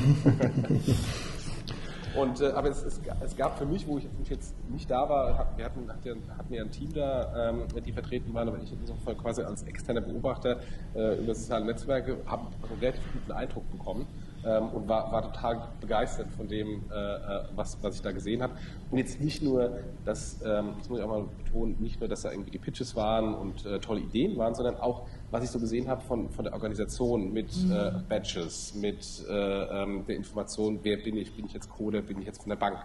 Und, 2.16 2.40
äh, 2.40 2.46
aber 2.48 2.70
es, 2.70 2.82
es, 2.82 3.02
es, 3.22 3.36
gab 3.36 3.58
für 3.58 3.66
mich, 3.66 3.86
wo 3.88 3.98
ich 3.98 4.08
jetzt 4.30 4.56
nicht 4.70 4.90
da 4.90 5.10
war, 5.10 5.54
wir 5.58 5.66
hatten, 5.66 5.90
hatten 5.90 6.54
ja 6.54 6.64
ein 6.64 6.72
Team 6.72 6.94
da, 6.94 7.50
ähm, 7.50 7.64
die 7.86 7.92
vertreten 7.92 8.34
waren, 8.34 8.48
aber 8.48 8.58
ich 8.64 8.72
in 8.72 8.80
diesem 8.80 8.98
Fall 9.00 9.16
quasi 9.16 9.42
als 9.42 9.64
externer 9.64 10.00
Beobachter 10.00 10.62
äh, 10.96 11.20
über 11.20 11.36
soziale 11.36 11.66
Netzwerke 11.66 12.18
habe 12.26 12.48
einen 12.48 12.80
relativ 12.80 13.04
guten 13.12 13.32
Eindruck 13.34 13.70
bekommen 13.70 14.08
ähm, 14.46 14.70
und 14.70 14.88
war, 14.88 15.12
war 15.12 15.22
total 15.24 15.68
begeistert 15.82 16.28
von 16.38 16.48
dem, 16.48 16.84
äh, 16.92 16.96
äh 16.96 17.44
was, 17.56 17.78
was 17.82 17.96
ich 17.96 18.02
da 18.02 18.12
gesehen 18.12 18.42
habe. 18.42 18.54
Und 18.92 18.98
jetzt 18.98 19.20
nicht 19.20 19.42
nur, 19.42 19.72
dass, 20.06 20.40
ähm, 20.46 20.74
das 20.78 20.90
muss 20.90 21.00
ich 21.00 21.06
auch 21.06 21.10
mal 21.10 21.26
betonen, 21.44 21.76
nicht 21.80 22.00
nur, 22.00 22.08
dass 22.10 22.22
da 22.22 22.32
irgendwie 22.32 22.52
die 22.52 22.60
Pitches 22.60 22.96
waren 22.96 23.34
und 23.34 23.66
äh, 23.66 23.80
tolle 23.80 24.02
Ideen 24.02 24.38
waren, 24.38 24.54
sondern 24.56 24.78
auch, 24.78 25.08
was 25.32 25.44
ich 25.44 25.50
so 25.50 25.60
gesehen 25.60 25.88
habe 25.88 26.02
von, 26.02 26.30
von 26.30 26.46
der 26.46 26.54
Organisation 26.54 27.34
mit 27.34 27.56
mhm. 27.58 27.72
äh, 27.72 27.92
Badges, 28.08 28.76
mit 28.76 29.26
äh, 29.28 29.34
ähm, 29.34 30.06
der 30.08 30.16
Information, 30.16 30.80
wer 30.84 30.98
bin 30.98 31.18
ich, 31.18 31.36
bin 31.36 31.46
ich 31.46 31.54
jetzt 31.54 31.70
Coder, 31.70 32.02
bin 32.02 32.20
ich 32.20 32.28
jetzt 32.28 32.42
von 32.42 32.50
der 32.50 32.58
Bank, 32.58 32.78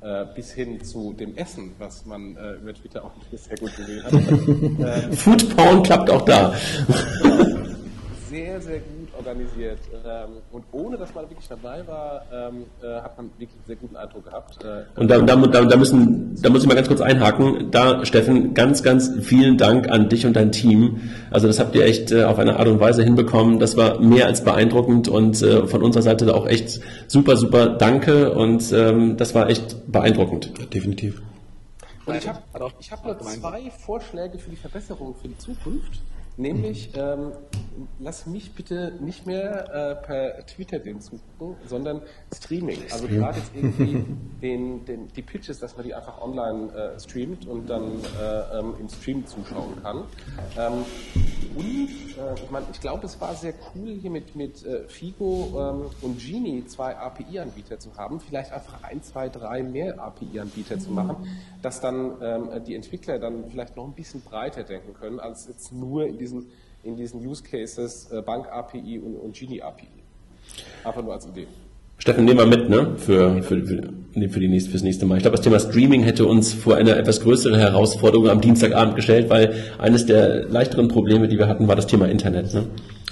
äh, 0.00 0.26
bis 0.34 0.52
hin 0.52 0.82
zu 0.84 1.14
dem 1.14 1.36
Essen, 1.36 1.72
was 1.78 2.04
man 2.04 2.36
äh, 2.36 2.54
über 2.54 2.74
Twitter 2.74 3.04
auch 3.04 3.12
sehr 3.32 3.56
gut 3.56 3.74
gesehen 3.76 4.04
hat. 4.04 4.12
ähm, 5.04 5.12
Food 5.12 5.56
Porn 5.56 5.82
klappt 5.82 6.10
auch 6.10 6.22
da. 6.22 6.54
Sehr, 8.34 8.60
sehr 8.60 8.78
gut 8.80 9.08
organisiert. 9.16 9.78
Ähm, 10.04 10.42
und 10.50 10.64
ohne 10.72 10.96
dass 10.96 11.14
man 11.14 11.30
wirklich 11.30 11.46
dabei 11.48 11.86
war, 11.86 12.22
ähm, 12.32 12.64
äh, 12.82 13.00
hat 13.00 13.16
man 13.16 13.30
wirklich 13.38 13.50
einen 13.50 13.66
sehr 13.66 13.76
guten 13.76 13.96
Eindruck 13.96 14.24
gehabt. 14.24 14.58
Äh, 14.64 15.00
und 15.00 15.08
da, 15.08 15.20
da, 15.20 15.36
da, 15.36 15.64
da, 15.64 15.76
müssen, 15.76 16.34
da 16.42 16.50
muss 16.50 16.62
ich 16.62 16.68
mal 16.68 16.74
ganz 16.74 16.88
kurz 16.88 17.00
einhaken. 17.00 17.70
Da, 17.70 18.04
Steffen, 18.04 18.54
ganz, 18.54 18.82
ganz 18.82 19.12
vielen 19.20 19.56
Dank 19.56 19.88
an 19.88 20.08
dich 20.08 20.26
und 20.26 20.34
dein 20.34 20.50
Team. 20.50 21.10
Also 21.30 21.46
das 21.46 21.60
habt 21.60 21.76
ihr 21.76 21.84
echt 21.84 22.10
äh, 22.10 22.24
auf 22.24 22.38
eine 22.38 22.58
Art 22.58 22.66
und 22.66 22.80
Weise 22.80 23.04
hinbekommen. 23.04 23.60
Das 23.60 23.76
war 23.76 24.00
mehr 24.00 24.26
als 24.26 24.42
beeindruckend 24.42 25.06
und 25.06 25.40
äh, 25.40 25.66
von 25.68 25.82
unserer 25.82 26.02
Seite 26.02 26.34
auch 26.34 26.46
echt 26.46 26.80
super, 27.06 27.36
super 27.36 27.68
Danke 27.68 28.32
und 28.32 28.72
ähm, 28.72 29.16
das 29.16 29.34
war 29.34 29.48
echt 29.48 29.92
beeindruckend. 29.92 30.74
Definitiv. 30.74 31.22
Und 32.06 32.16
ich 32.16 32.28
habe 32.28 32.40
ich 32.80 32.92
hab 32.92 33.04
nur 33.04 33.18
zwei 33.18 33.70
Vorschläge 33.70 34.38
für 34.38 34.50
die 34.50 34.56
Verbesserung 34.56 35.14
für 35.14 35.28
die 35.28 35.38
Zukunft. 35.38 36.00
Nämlich, 36.36 36.90
ähm, 36.96 37.32
lass 38.00 38.26
mich 38.26 38.52
bitte 38.52 38.92
nicht 39.00 39.24
mehr 39.24 39.72
äh, 39.72 39.94
per 40.04 40.46
Twitter 40.46 40.80
den 40.80 41.00
zugucken, 41.00 41.56
sondern 41.68 42.02
Streaming. 42.34 42.78
Also 42.90 43.06
gerade 43.06 43.38
jetzt 43.38 43.52
irgendwie 43.54 44.04
den, 44.42 44.84
den, 44.84 45.08
die 45.08 45.22
Pitches, 45.22 45.60
dass 45.60 45.76
man 45.76 45.86
die 45.86 45.94
einfach 45.94 46.20
online 46.20 46.72
äh, 46.72 46.98
streamt 46.98 47.46
und 47.46 47.70
dann 47.70 48.00
äh, 48.20 48.58
ähm, 48.58 48.74
im 48.80 48.88
Stream 48.88 49.24
zuschauen 49.26 49.80
kann. 49.82 50.04
Ähm, 50.58 50.84
und 51.56 51.88
äh, 52.18 52.34
ich 52.34 52.50
meine, 52.50 52.66
ich 52.72 52.80
glaube, 52.80 53.06
es 53.06 53.20
war 53.20 53.34
sehr 53.34 53.54
cool 53.74 53.92
hier 54.00 54.10
mit, 54.10 54.34
mit 54.36 54.64
äh, 54.64 54.88
Figo 54.88 55.52
ähm, 55.56 55.90
und 56.02 56.18
Genie 56.18 56.64
zwei 56.66 56.96
API-Anbieter 56.96 57.78
zu 57.78 57.96
haben, 57.96 58.20
vielleicht 58.20 58.52
einfach 58.52 58.82
ein, 58.82 59.02
zwei, 59.02 59.28
drei 59.28 59.62
mehr 59.62 59.98
API-Anbieter 59.98 60.78
zu 60.78 60.90
machen, 60.90 61.16
dass 61.62 61.80
dann 61.80 62.16
ähm, 62.20 62.64
die 62.66 62.74
Entwickler 62.74 63.18
dann 63.18 63.50
vielleicht 63.50 63.76
noch 63.76 63.84
ein 63.84 63.94
bisschen 63.94 64.22
breiter 64.22 64.64
denken 64.64 64.94
können, 64.94 65.20
als 65.20 65.46
jetzt 65.46 65.72
nur 65.72 66.06
in 66.06 66.18
diesen, 66.18 66.50
in 66.82 66.96
diesen 66.96 67.24
Use 67.26 67.42
Cases 67.42 68.10
äh, 68.10 68.22
Bank 68.22 68.48
API 68.48 68.98
und, 68.98 69.16
und 69.16 69.36
Genie 69.36 69.62
API. 69.62 69.88
Einfach 70.84 71.02
nur 71.02 71.14
als 71.14 71.26
Idee. 71.26 71.46
Steffen, 72.04 72.26
nehmen 72.26 72.38
wir 72.38 72.44
mit, 72.44 72.68
ne? 72.68 72.96
Für, 72.98 73.42
für, 73.42 73.64
für, 73.64 74.28
für 74.28 74.40
die 74.40 74.48
nächste, 74.48 74.70
fürs 74.70 74.82
nächste 74.82 75.06
Mal. 75.06 75.16
Ich 75.16 75.22
glaube, 75.22 75.38
das 75.38 75.42
Thema 75.42 75.58
Streaming 75.58 76.02
hätte 76.02 76.26
uns 76.26 76.52
vor 76.52 76.76
eine 76.76 76.96
etwas 76.96 77.22
größere 77.22 77.58
Herausforderung 77.58 78.28
am 78.28 78.42
Dienstagabend 78.42 78.94
gestellt, 78.94 79.30
weil 79.30 79.54
eines 79.78 80.04
der 80.04 80.46
leichteren 80.50 80.88
Probleme, 80.88 81.28
die 81.28 81.38
wir 81.38 81.48
hatten, 81.48 81.66
war 81.66 81.76
das 81.76 81.86
Thema 81.86 82.06
Internet. 82.06 82.52
Ne? 82.52 82.66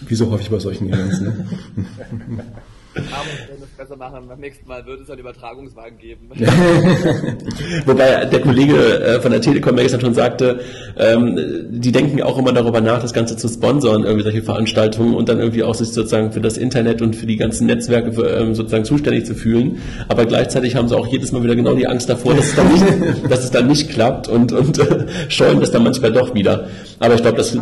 Wie 0.07 0.15
so 0.15 0.31
häufig 0.31 0.51
bei 0.51 0.59
solchen 0.59 0.93
Events, 0.93 1.23
ne? 1.23 1.47
Es 2.95 3.69
besser 3.77 3.97
machen. 3.97 4.29
Beim 4.29 4.41
nächsten 4.41 4.69
Mal 4.69 4.85
wird 4.87 5.01
es 5.01 5.11
einen 5.11 5.21
Übertragungswagen 5.21 5.99
geben. 5.99 6.31
Wobei 7.87 8.25
der 8.27 8.41
Kollege 8.41 9.03
äh, 9.03 9.21
von 9.21 9.31
der 9.31 9.41
Telekom 9.41 9.77
gestern 9.77 10.01
schon 10.01 10.15
sagte, 10.15 10.61
ähm, 10.99 11.39
die 11.71 11.93
denken 11.93 12.23
auch 12.23 12.39
immer 12.39 12.53
darüber 12.53 12.81
nach, 12.81 13.01
das 13.01 13.13
Ganze 13.13 13.37
zu 13.37 13.49
sponsern, 13.49 14.05
irgendwie 14.05 14.25
solche 14.25 14.43
Veranstaltungen 14.43 15.15
und 15.15 15.29
dann 15.29 15.39
irgendwie 15.39 15.63
auch 15.63 15.75
sich 15.75 15.89
sozusagen 15.89 16.33
für 16.33 16.41
das 16.41 16.57
Internet 16.57 17.03
und 17.03 17.17
für 17.17 17.27
die 17.27 17.37
ganzen 17.37 17.67
Netzwerke 17.67 18.11
ähm, 18.23 18.55
sozusagen 18.55 18.85
zuständig 18.85 19.25
zu 19.27 19.35
fühlen. 19.35 19.81
Aber 20.09 20.27
gleichzeitig 20.27 20.77
haben 20.77 20.89
sie 20.89 20.97
auch 20.97 21.07
jedes 21.07 21.33
Mal 21.33 21.43
wieder 21.43 21.57
genau 21.57 21.75
die 21.75 21.87
Angst 21.87 22.09
davor, 22.09 22.35
dass 22.35 22.47
es 22.47 22.57
dann 22.57 22.73
nicht, 22.73 22.85
dass 23.31 23.45
es 23.45 23.51
dann 23.51 23.69
nicht 23.69 23.91
klappt 23.91 24.29
und, 24.29 24.53
und 24.53 24.79
äh, 24.79 25.07
scheuen 25.29 25.61
das 25.61 25.71
dann 25.71 25.85
manchmal 25.85 26.13
doch 26.13 26.35
wieder. 26.35 26.69
Aber 26.99 27.15
ich 27.15 27.23
glaube, 27.23 27.39
das 27.39 27.57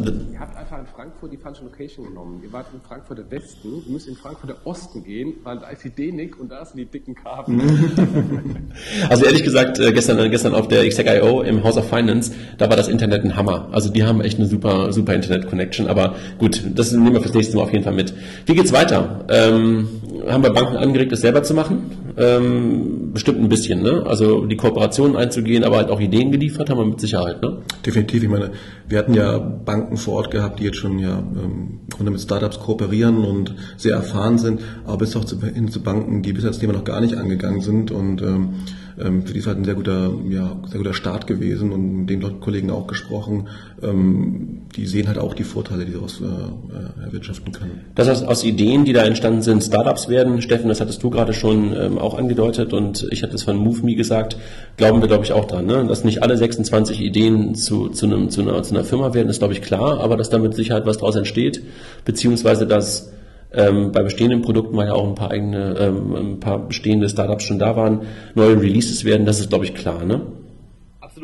Frankfurt 1.21 1.33
die 1.33 1.43
falsche 1.43 1.64
Location 1.64 2.07
genommen. 2.07 2.41
Ihr 2.43 2.51
wart 2.51 2.66
in 2.73 2.81
Frankfurter 2.81 3.31
Westen, 3.31 3.83
ihr 3.87 3.93
müsst 3.93 4.09
in 4.09 4.16
Frankfurter 4.16 4.57
Osten 4.64 5.05
gehen, 5.05 5.35
weil 5.43 5.59
da 5.59 5.68
ist 5.68 5.85
die 5.85 5.91
DENIC 5.91 6.41
und 6.41 6.51
da 6.51 6.64
sind 6.64 6.79
die 6.79 6.87
dicken 6.87 7.14
Kabel. 7.14 7.61
also 9.11 9.27
ehrlich 9.27 9.43
gesagt, 9.43 9.79
äh, 9.79 9.93
gestern, 9.93 10.18
äh, 10.18 10.31
gestern 10.31 10.55
auf 10.55 10.68
der 10.68 10.89
XTech.io 10.89 11.43
im 11.43 11.62
House 11.62 11.77
of 11.77 11.89
Finance, 11.89 12.33
da 12.57 12.71
war 12.71 12.77
das 12.77 12.89
Internet 12.89 13.23
ein 13.25 13.37
Hammer. 13.37 13.68
Also 13.71 13.91
die 13.91 14.05
haben 14.05 14.23
echt 14.23 14.39
eine 14.39 14.47
super, 14.47 14.95
super 14.95 15.12
Internet-Connection. 15.12 15.89
Aber 15.89 16.14
gut, 16.39 16.62
das 16.75 16.93
nehmen 16.93 17.12
wir 17.12 17.21
fürs 17.21 17.35
nächste 17.35 17.57
Mal 17.57 17.64
auf 17.64 17.73
jeden 17.73 17.85
Fall 17.85 17.95
mit. 17.95 18.14
Wie 18.47 18.55
geht's 18.55 18.73
weiter? 18.73 19.27
Ähm, 19.29 19.89
haben 20.27 20.43
wir 20.43 20.51
Banken 20.51 20.77
angeregt, 20.77 21.12
das 21.12 21.21
selber 21.21 21.43
zu 21.43 21.53
machen? 21.53 22.10
Ähm, 22.17 23.13
bestimmt 23.13 23.39
ein 23.39 23.49
bisschen, 23.49 23.83
ne? 23.83 24.05
Also 24.07 24.47
die 24.47 24.57
Kooperationen 24.57 25.17
einzugehen, 25.17 25.65
aber 25.65 25.77
halt 25.77 25.91
auch 25.91 26.01
Ideen 26.01 26.33
geliefert 26.33 26.71
haben 26.71 26.79
wir 26.79 26.87
mit 26.87 27.01
Sicherheit, 27.01 27.43
ne? 27.43 27.59
Definitiv. 27.85 28.23
Ich 28.23 28.29
meine, 28.29 28.53
wir 28.89 28.99
hatten 28.99 29.15
ja 29.15 29.39
Banken 29.39 29.97
vor 29.97 30.15
Ort 30.15 30.31
gehabt, 30.31 30.61
die 30.61 30.65
jetzt 30.65 30.79
schon 30.79 30.99
ja 30.99 31.19
ähm, 31.19 31.81
im 31.83 31.89
Grunde 31.91 32.13
mit 32.13 32.21
Startups 32.21 32.61
kooperieren 32.61 33.25
und 33.25 33.55
sehr 33.77 33.95
erfahren 33.95 34.39
sind, 34.39 34.61
aber 34.85 34.99
bis 34.99 35.17
auch 35.17 35.25
zu, 35.25 35.41
hin 35.41 35.69
zu 35.69 35.83
Banken, 35.83 36.23
die 36.23 36.33
bisher 36.33 36.51
das 36.51 36.59
Thema 36.59 36.73
noch 36.73 36.85
gar 36.85 37.01
nicht 37.01 37.17
angegangen 37.17 37.61
sind 37.61 37.91
und 37.91 38.23
ähm, 38.23 38.55
ähm, 39.03 39.26
für 39.26 39.32
die 39.32 39.38
ist 39.38 39.46
halt 39.46 39.59
ein 39.59 39.64
sehr 39.64 39.74
guter, 39.74 40.11
ja, 40.28 40.57
sehr 40.68 40.78
guter 40.78 40.94
Start 40.94 41.26
gewesen 41.26 41.72
und 41.72 42.01
mit 42.01 42.11
den 42.11 42.40
Kollegen 42.40 42.70
auch 42.70 42.86
gesprochen. 42.86 43.48
Ähm, 43.82 44.62
die 44.76 44.86
sehen 44.86 45.09
halt 45.09 45.18
auch 45.18 45.34
die 45.34 45.44
Vorteile, 45.44 45.84
die 45.84 45.92
daraus 45.92 46.20
äh, 46.20 47.05
erwirtschaften 47.05 47.53
können. 47.53 47.80
Das 47.94 48.09
heißt, 48.09 48.26
aus 48.26 48.44
Ideen, 48.44 48.84
die 48.84 48.92
da 48.92 49.03
entstanden 49.03 49.42
sind, 49.42 49.62
Startups 49.62 50.09
werden, 50.09 50.42
Steffen, 50.42 50.68
das 50.68 50.80
hattest 50.80 51.03
du 51.03 51.11
gerade 51.11 51.32
schon 51.32 51.74
ähm, 51.74 51.98
auch 51.98 52.16
angedeutet 52.16 52.72
und 52.72 53.07
ich 53.11 53.22
hatte 53.22 53.34
es 53.34 53.42
von 53.42 53.57
MoveMe 53.57 53.94
gesagt, 53.94 54.36
glauben 54.76 55.01
wir, 55.01 55.09
glaube 55.09 55.24
ich, 55.24 55.32
auch 55.32 55.46
dran, 55.46 55.66
ne? 55.66 55.84
dass 55.86 56.05
nicht 56.05 56.22
alle 56.22 56.36
26 56.36 57.01
Ideen 57.01 57.55
zu, 57.55 57.88
zu, 57.88 58.07
einem, 58.07 58.30
zu, 58.30 58.42
einer, 58.42 58.62
zu 58.62 58.74
einer 58.74 58.84
Firma 58.84 59.14
werden, 59.14 59.28
ist, 59.28 59.38
glaube 59.38 59.55
ich, 59.55 59.62
klar, 59.62 60.01
aber 60.01 60.16
dass 60.16 60.30
da 60.30 60.38
mit 60.38 60.55
Sicherheit 60.55 60.86
was 60.86 60.98
draus 60.98 61.16
entsteht, 61.16 61.62
beziehungsweise 62.05 62.66
dass 62.66 63.12
ähm, 63.53 63.92
bei 63.92 64.03
bestehenden 64.03 64.42
Produkten, 64.42 64.76
weil 64.76 64.86
ja 64.86 64.94
auch 64.94 65.07
ein 65.07 65.14
paar 65.14 65.30
eigene, 65.30 65.76
ähm, 65.78 66.14
ein 66.14 66.40
paar 66.40 66.66
bestehende 66.66 67.09
Startups 67.09 67.44
schon 67.44 67.59
da 67.59 67.76
waren, 67.76 68.03
neue 68.34 68.61
Releases 68.61 69.05
werden, 69.05 69.26
das 69.26 69.40
ist, 69.40 69.48
glaube 69.48 69.64
ich, 69.64 69.74
klar, 69.74 70.05
ne? 70.05 70.22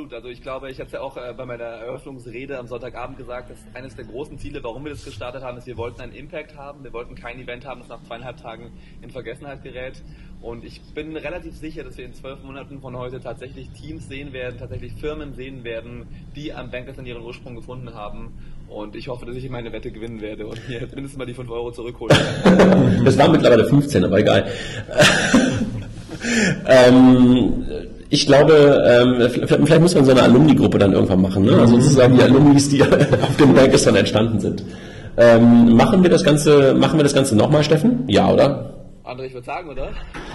Absolut. 0.06 0.14
Also 0.14 0.28
ich 0.28 0.42
glaube, 0.42 0.70
ich 0.70 0.78
habe 0.78 0.86
es 0.86 0.92
ja 0.92 1.00
auch 1.00 1.16
äh, 1.16 1.32
bei 1.36 1.46
meiner 1.46 1.64
Eröffnungsrede 1.64 2.58
am 2.58 2.66
Sonntagabend 2.66 3.18
gesagt, 3.18 3.50
dass 3.50 3.58
eines 3.74 3.96
der 3.96 4.04
großen 4.04 4.38
Ziele, 4.38 4.62
warum 4.62 4.84
wir 4.84 4.92
das 4.92 5.04
gestartet 5.04 5.42
haben, 5.42 5.58
ist, 5.58 5.66
wir 5.66 5.76
wollten 5.76 6.00
einen 6.00 6.12
Impact 6.12 6.56
haben. 6.56 6.84
Wir 6.84 6.92
wollten 6.92 7.14
kein 7.14 7.40
Event 7.40 7.66
haben, 7.66 7.80
das 7.80 7.88
nach 7.88 8.02
zweieinhalb 8.04 8.40
Tagen 8.40 8.72
in 9.02 9.10
Vergessenheit 9.10 9.62
gerät. 9.62 10.02
Und 10.40 10.64
ich 10.64 10.80
bin 10.94 11.16
relativ 11.16 11.56
sicher, 11.56 11.82
dass 11.82 11.96
wir 11.96 12.04
in 12.04 12.14
zwölf 12.14 12.42
Monaten 12.44 12.80
von 12.80 12.96
heute 12.96 13.20
tatsächlich 13.20 13.70
Teams 13.70 14.08
sehen 14.08 14.32
werden, 14.32 14.58
tatsächlich 14.58 14.92
Firmen 14.94 15.34
sehen 15.34 15.64
werden, 15.64 16.06
die 16.36 16.52
am 16.52 16.70
Bankers 16.70 16.98
in 16.98 17.06
ihren 17.06 17.22
Ursprung 17.22 17.56
gefunden 17.56 17.94
haben. 17.94 18.34
Und 18.68 18.94
ich 18.94 19.08
hoffe, 19.08 19.26
dass 19.26 19.36
ich 19.36 19.48
meine 19.50 19.72
Wette 19.72 19.90
gewinnen 19.90 20.20
werde 20.20 20.46
und 20.46 20.68
mir 20.68 20.80
mindestens 20.94 21.16
mal 21.16 21.26
die 21.26 21.34
5 21.34 21.50
Euro 21.50 21.72
zurückholen 21.72 22.16
werde. 22.16 23.04
Das 23.04 23.18
waren 23.18 23.32
mittlerweile 23.32 23.64
15, 23.64 24.04
aber 24.04 24.20
egal. 24.20 24.46
ähm, 26.66 27.64
ich 28.08 28.26
glaube, 28.26 28.82
ähm, 28.86 29.30
vielleicht 29.30 29.80
muss 29.80 29.94
man 29.94 30.04
so 30.04 30.12
eine 30.12 30.22
Alumni-Gruppe 30.22 30.78
dann 30.78 30.92
irgendwann 30.92 31.22
machen, 31.22 31.44
ne? 31.44 31.58
also 31.58 31.78
sozusagen 31.80 32.16
die 32.16 32.22
Alumnis, 32.22 32.68
die 32.68 32.82
auf 32.82 33.36
dem 33.38 33.54
Bankers 33.54 33.84
dann 33.84 33.96
entstanden 33.96 34.40
sind. 34.40 34.64
Ähm, 35.16 35.74
machen 35.74 36.02
wir 36.02 36.10
das 36.10 36.22
Ganze, 36.22 36.74
machen 36.74 36.98
wir 36.98 37.02
das 37.02 37.14
Ganze 37.14 37.36
nochmal, 37.36 37.64
Steffen? 37.64 38.04
Ja, 38.06 38.30
oder? 38.30 38.74
André, 39.04 39.26
ich 39.26 39.34
würde 39.34 39.46
sagen, 39.46 39.70
oder? 39.70 39.90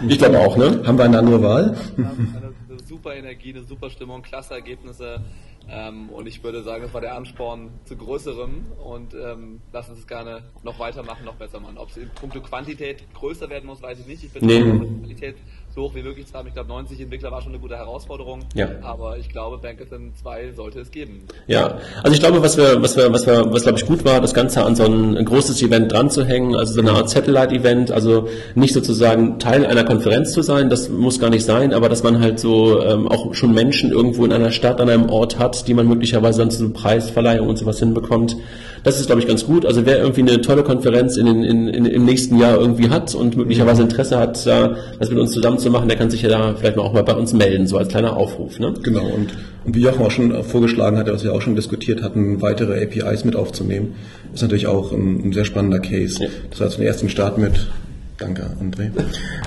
Ich 0.08 0.18
glaube 0.18 0.40
auch, 0.40 0.58
ne? 0.58 0.82
Haben 0.86 0.98
wir 0.98 1.06
eine 1.06 1.20
andere 1.20 1.44
Wahl? 1.44 1.76
Wir 1.98 2.06
haben 2.06 2.34
eine, 2.36 2.54
eine 2.70 2.88
super 2.88 3.14
Energie, 3.14 3.54
eine 3.54 3.64
super 3.64 3.90
Stimmung, 3.90 4.22
klasse 4.22 4.54
Ergebnisse. 4.54 5.22
Ähm, 5.70 6.10
und 6.10 6.28
ich 6.28 6.44
würde 6.44 6.64
sagen, 6.64 6.84
das 6.84 6.94
war 6.94 7.02
der 7.02 7.16
Ansporn 7.16 7.70
zu 7.86 7.96
größerem 7.96 8.66
und 8.84 9.14
ähm, 9.14 9.62
lass 9.72 9.90
uns 9.90 10.00
es 10.00 10.08
gerne 10.08 10.42
noch 10.64 10.80
weitermachen, 10.80 11.26
noch 11.26 11.36
besser 11.36 11.60
machen. 11.60 11.78
Ob 11.78 11.90
es 11.90 11.98
in 11.98 12.10
puncto 12.10 12.42
Quantität 12.42 13.04
größer 13.14 13.50
werden 13.50 13.68
muss, 13.68 13.82
weiß 13.82 14.00
ich 14.00 14.08
nicht. 14.08 14.24
Ich 14.24 14.32
bin 14.32 14.46
nee. 14.46 14.62
Qualität 14.62 15.36
so 15.74 15.84
hoch 15.84 15.96
wie 15.96 16.04
möglich 16.04 16.28
zu 16.28 16.34
haben. 16.34 16.48
Ich 16.48 16.54
glaube, 16.54 16.70
90 16.70 17.00
Entwickler 17.00 17.32
war 17.32 17.42
schon 17.42 17.52
eine 17.52 17.62
gute 17.62 17.76
Herausforderung. 17.76 18.42
Ja. 18.54 18.68
Aber 18.82 19.18
ich 19.18 19.30
glaube, 19.30 19.58
Bankerton 19.58 20.12
2 20.22 20.54
sollte 20.54 20.82
es 20.82 20.92
geben. 20.92 21.22
Ja, 21.48 21.78
also 22.04 22.14
ich 22.14 22.20
glaube, 22.20 22.42
was 22.42 22.58
wir, 22.58 22.82
was 22.82 22.98
wir, 22.98 23.12
was 23.12 23.26
wir, 23.26 23.52
was 23.52 23.64
glaube 23.64 23.78
ich 23.80 23.86
gut 23.86 24.04
war, 24.04 24.22
das 24.22 24.34
Ganze 24.34 24.64
an 24.64 24.76
so 24.76 24.84
ein, 24.86 25.18
ein 25.18 25.26
großes 25.26 25.62
Event 25.62 25.92
dran 25.92 26.10
zu 26.10 26.26
hängen, 26.26 26.56
also 26.56 26.74
so 26.74 26.82
eine 26.82 26.92
Art 26.92 27.10
Satellite-Event, 27.10 27.92
also 27.92 28.28
nicht 28.56 28.74
sozusagen 28.74 29.40
Teil 29.40 29.66
einer 29.66 29.84
Konferenz 29.84 30.34
zu 30.34 30.42
sein, 30.42 30.70
das 30.70 30.90
muss 30.90 31.20
gar 31.20 31.30
nicht 31.30 31.46
sein, 31.46 31.74
aber 31.74 31.90
dass 31.90 32.04
man 32.04 32.20
halt 32.20 32.40
so 32.40 32.82
ähm, 32.82 33.08
auch 33.08 33.34
schon 33.34 33.54
Menschen 33.54 33.92
irgendwo 33.92 34.26
in 34.26 34.34
einer 34.34 34.52
Stadt, 34.52 34.82
an 34.82 34.90
einem 34.90 35.10
Ort 35.10 35.40
hat, 35.40 35.68
die 35.68 35.74
man 35.74 35.88
möglicherweise 35.88 36.40
dann 36.40 36.52
zu 36.52 36.70
Preisverleihung 36.72 37.48
und 37.48 37.58
sowas 37.58 37.80
hinbekommt. 37.80 38.36
Das 38.84 39.00
ist, 39.00 39.06
glaube 39.06 39.22
ich, 39.22 39.28
ganz 39.28 39.46
gut. 39.46 39.66
Also 39.66 39.86
wer 39.86 40.00
irgendwie 40.00 40.22
eine 40.22 40.42
tolle 40.42 40.64
Konferenz 40.64 41.18
in, 41.18 41.28
in, 41.28 41.68
in, 41.68 41.86
im 41.86 42.06
nächsten 42.06 42.38
Jahr 42.38 42.58
irgendwie 42.58 42.90
hat 42.90 43.14
und 43.14 43.38
möglicherweise 43.38 43.84
Interesse 43.84 44.18
hat, 44.18 44.46
da 44.46 44.76
das 45.00 45.10
mit 45.10 45.20
uns 45.20 45.32
zusammen 45.32 45.60
zu 45.60 45.70
machen, 45.70 45.88
der 45.88 45.98
kann 45.98 46.10
sich 46.10 46.24
ja 46.24 46.30
da 46.30 46.56
vielleicht 46.56 46.78
auch 46.78 46.94
mal 46.94 47.04
bei 47.04 47.14
uns 47.14 47.34
melden, 47.34 47.68
so 47.68 47.78
als 47.78 47.90
kleiner 47.90 48.18
Aufruf. 48.18 48.60
Ne? 48.60 48.74
Genau, 48.82 49.06
und, 49.06 49.30
und 49.66 49.76
wie 49.76 49.82
Jochen 49.82 50.04
auch 50.04 50.12
schon 50.12 50.44
vorgeschlagen 50.44 50.98
hatte, 50.98 51.14
was 51.14 51.24
wir 51.24 51.34
auch 51.34 51.42
schon 51.42 51.56
diskutiert 51.56 52.02
hatten, 52.02 52.42
weitere 52.42 52.82
APIs 52.82 53.24
mit 53.24 53.36
aufzunehmen, 53.36 53.96
ist 54.34 54.42
natürlich 54.42 54.68
auch 54.68 54.92
ein, 54.92 55.30
ein 55.30 55.34
sehr 55.34 55.46
spannender 55.46 55.80
Case. 55.80 56.24
Ja. 56.24 56.30
Das 56.50 56.62
heißt, 56.62 56.78
den 56.80 56.86
ersten 56.86 57.10
Start 57.10 57.38
mit 57.38 57.68
Danke, 58.22 58.56
André. 58.62 58.92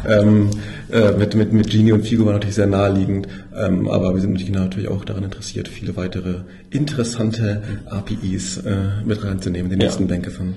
ähm, 0.05 0.51
äh, 0.91 1.13
mit, 1.13 1.37
mit, 1.37 1.53
mit 1.53 1.71
Genie 1.71 1.93
und 1.93 2.03
Figo 2.03 2.27
war 2.27 2.33
natürlich 2.33 2.57
sehr 2.57 2.67
naheliegend, 2.67 3.29
ähm, 3.55 3.89
aber 3.89 4.15
wir 4.15 4.21
sind 4.21 4.51
natürlich 4.51 4.89
auch 4.89 5.05
daran 5.05 5.23
interessiert, 5.23 5.69
viele 5.69 5.97
weitere 5.97 6.41
interessante 6.71 7.63
APIs 7.87 8.59
äh, 8.59 9.03
mit 9.05 9.23
reinzunehmen, 9.23 9.71
den 9.71 9.81
ja. 9.81 9.87
nächsten 9.87 10.09
Bankathon. 10.09 10.57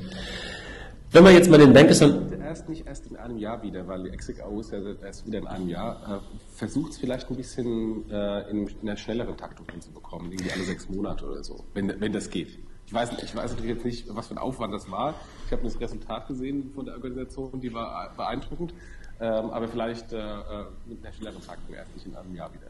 Wenn 1.11 1.24
wir 1.26 1.32
jetzt 1.32 1.49
mal 1.49 1.59
den 1.59 1.74
Bankathon... 1.74 2.34
Erst 2.43 2.70
nicht 2.70 2.88
erst 2.88 3.05
in 3.05 3.18
einem 3.18 3.38
Jahr 3.38 3.61
wieder, 3.61 3.88
weil 3.88 4.03
die 4.03 4.09
Exec-AO 4.09 4.61
ist 4.61 4.72
ja 4.72 4.80
erst 5.03 5.28
wieder 5.28 5.38
in 5.39 5.47
einem 5.47 5.70
Jahr. 5.70 6.22
Äh, 6.24 6.55
Versucht 6.55 6.93
es 6.93 6.97
vielleicht 6.97 7.30
ein 7.30 7.36
bisschen 7.36 8.09
äh, 8.09 8.49
in, 8.49 8.68
in 8.68 8.89
einer 8.89 8.97
schnelleren 8.97 9.38
Taktung 9.38 9.68
hinzubekommen, 9.72 10.32
irgendwie 10.32 10.51
alle 10.51 10.63
sechs 10.63 10.89
Monate 10.89 11.26
oder 11.26 11.43
so, 11.43 11.65
wenn, 11.76 11.93
wenn 11.99 12.13
das 12.13 12.32
geht. 12.32 12.57
Ich 12.88 12.93
weiß, 12.93 13.11
ich 13.22 13.36
weiß 13.36 13.51
natürlich 13.51 13.76
jetzt 13.76 13.86
nicht, 13.86 14.05
was 14.09 14.28
für 14.28 14.36
ein 14.36 14.39
Aufwand 14.39 14.74
das 14.74 14.89
war. 14.89 15.13
Ich 15.48 15.54
habe 15.54 15.64
das 15.64 15.80
Resultat 15.80 16.28
gesehen 16.28 16.72
von 16.76 16.86
der 16.86 16.95
Organisation, 16.95 17.60
die 17.62 17.74
war 17.74 18.14
beeindruckend. 18.16 18.74
Ähm, 19.20 19.50
aber 19.50 19.68
vielleicht 19.68 20.14
äh, 20.14 20.18
äh 20.18 20.66
mit 20.86 21.04
einer 21.04 21.12
schnelleren 21.12 21.41
Taktung 21.41 21.74
erst 21.74 21.91
nicht 21.95 22.06
in 22.06 22.16
einem 22.16 22.36
Jahr 22.36 22.52
wieder. 22.54 22.68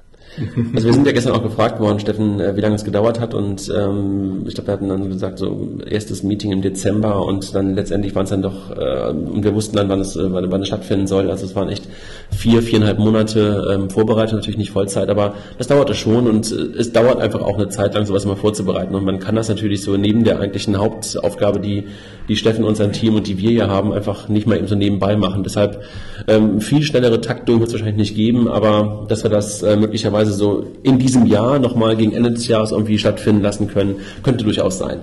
Also 0.74 0.88
wir 0.88 0.94
sind 0.94 1.06
ja 1.06 1.12
gestern 1.12 1.34
auch 1.34 1.44
gefragt 1.44 1.80
worden, 1.82 2.00
Steffen, 2.00 2.40
äh, 2.40 2.56
wie 2.56 2.62
lange 2.62 2.76
es 2.76 2.86
gedauert 2.86 3.20
hat 3.20 3.34
und 3.34 3.70
ähm, 3.76 4.46
ich 4.48 4.56
glaube, 4.56 4.68
wir 4.68 4.74
hatten 4.74 4.88
dann 4.88 5.10
gesagt, 5.10 5.40
so 5.40 5.78
erstes 5.86 6.24
Meeting 6.24 6.54
im 6.54 6.62
Dezember 6.62 7.26
und 7.26 7.54
dann 7.54 7.76
letztendlich 7.76 8.16
waren 8.16 8.24
es 8.24 8.30
dann 8.30 8.42
doch, 8.44 8.72
äh, 8.72 9.10
und 9.10 9.44
wir 9.44 9.54
wussten 9.56 9.76
dann, 9.76 9.90
wann 9.90 10.00
es, 10.00 10.16
äh, 10.16 10.32
wann, 10.32 10.50
wann 10.50 10.62
es 10.62 10.68
stattfinden 10.68 11.08
soll. 11.08 11.30
Also 11.30 11.46
es 11.46 11.56
waren 11.56 11.68
echt 11.68 11.90
vier, 12.32 12.62
viereinhalb 12.62 13.00
Monate 13.00 13.68
ähm, 13.74 13.90
Vorbereitung, 13.90 14.38
natürlich 14.38 14.58
nicht 14.58 14.72
Vollzeit, 14.72 15.10
aber 15.10 15.36
das 15.58 15.68
dauerte 15.68 15.94
schon 15.94 16.28
und 16.28 16.52
äh, 16.52 16.78
es 16.78 16.92
dauert 16.92 17.20
einfach 17.20 17.42
auch 17.42 17.56
eine 17.56 17.70
Zeit 17.70 17.94
lang, 17.94 18.06
sowas 18.06 18.26
mal 18.26 18.36
vorzubereiten 18.36 18.96
und 18.96 19.06
man 19.06 19.20
kann 19.20 19.36
das 19.36 19.50
natürlich 19.50 19.82
so 19.82 19.98
neben 19.98 20.24
der 20.24 20.40
eigentlichen 20.40 20.78
Hauptaufgabe, 20.78 21.60
die, 21.60 21.86
die 22.28 22.36
Steffen 22.36 22.64
und 22.64 22.76
sein 22.76 22.92
Team 22.92 23.16
und 23.16 23.28
die 23.28 23.38
wir 23.38 23.52
hier 23.52 23.68
haben, 23.70 23.94
einfach 23.94 24.28
nicht 24.28 24.48
mal 24.48 24.58
eben 24.58 24.68
so 24.68 24.76
nebenbei 24.76 25.16
machen. 25.16 25.44
Deshalb 25.44 25.82
ähm, 26.28 26.62
viel 26.62 26.84
schnellere 26.84 27.22
Taktung 27.22 27.60
wird 27.60 27.70
es 27.70 27.74
wahrscheinlich 27.74 27.98
nicht 27.98 28.16
geben, 28.16 28.48
aber 28.48 29.06
dass 29.08 29.24
wir 29.24 29.30
das 29.30 29.64
äh, 29.64 29.76
möglicherweise 29.76 30.34
so 30.34 30.66
in 30.84 31.00
diesem 31.00 31.26
Jahr 31.26 31.60
nochmal 31.60 31.96
gegen 31.96 32.14
Ende 32.14 32.32
des 32.32 32.48
Jahres 32.48 32.72
irgendwie 32.72 32.98
stattfinden 32.98 33.42
lassen 33.42 33.68
können, 33.68 33.98
könnte 34.24 34.44
durchaus 34.44 34.78
sein. 34.78 35.00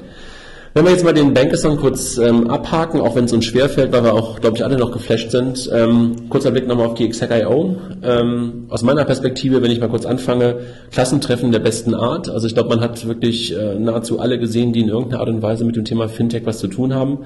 Wenn 0.77 0.87
wir 0.87 0.91
jetzt 0.91 1.05
mal 1.05 1.15
den 1.15 1.33
Bankathon 1.35 1.77
kurz 1.77 2.19
ähm, 2.19 2.51
abhaken, 2.51 3.01
auch 3.01 3.15
wenn 3.15 3.27
es 3.27 3.33
uns 3.33 3.45
schwerfällt, 3.45 3.93
weil 3.93 4.03
wir 4.03 4.13
auch, 4.13 4.41
glaube 4.41 4.57
ich, 4.57 4.65
alle 4.65 4.77
noch 4.77 4.91
geflasht 4.91 5.31
sind. 5.31 5.71
Ähm, 5.73 6.29
kurzer 6.29 6.51
Blick 6.51 6.67
nochmal 6.67 6.89
auf 6.89 6.95
die 6.95 7.05
Exec.io. 7.05 7.77
Ähm, 8.03 8.65
aus 8.71 8.83
meiner 8.83 9.05
Perspektive, 9.05 9.63
wenn 9.63 9.71
ich 9.71 9.79
mal 9.79 9.89
kurz 9.89 10.05
anfange, 10.05 10.57
Klassentreffen 10.91 11.53
der 11.53 11.61
besten 11.61 11.95
Art. 11.95 12.29
Also 12.29 12.49
ich 12.49 12.55
glaube, 12.55 12.71
man 12.71 12.81
hat 12.81 13.07
wirklich 13.07 13.57
äh, 13.57 13.77
nahezu 13.79 14.19
alle 14.19 14.37
gesehen, 14.37 14.73
die 14.73 14.81
in 14.81 14.89
irgendeiner 14.89 15.21
Art 15.21 15.29
und 15.29 15.43
Weise 15.43 15.65
mit 15.65 15.77
dem 15.77 15.85
Thema 15.85 16.09
Fintech 16.09 16.45
was 16.45 16.59
zu 16.59 16.67
tun 16.67 16.93
haben. 16.93 17.19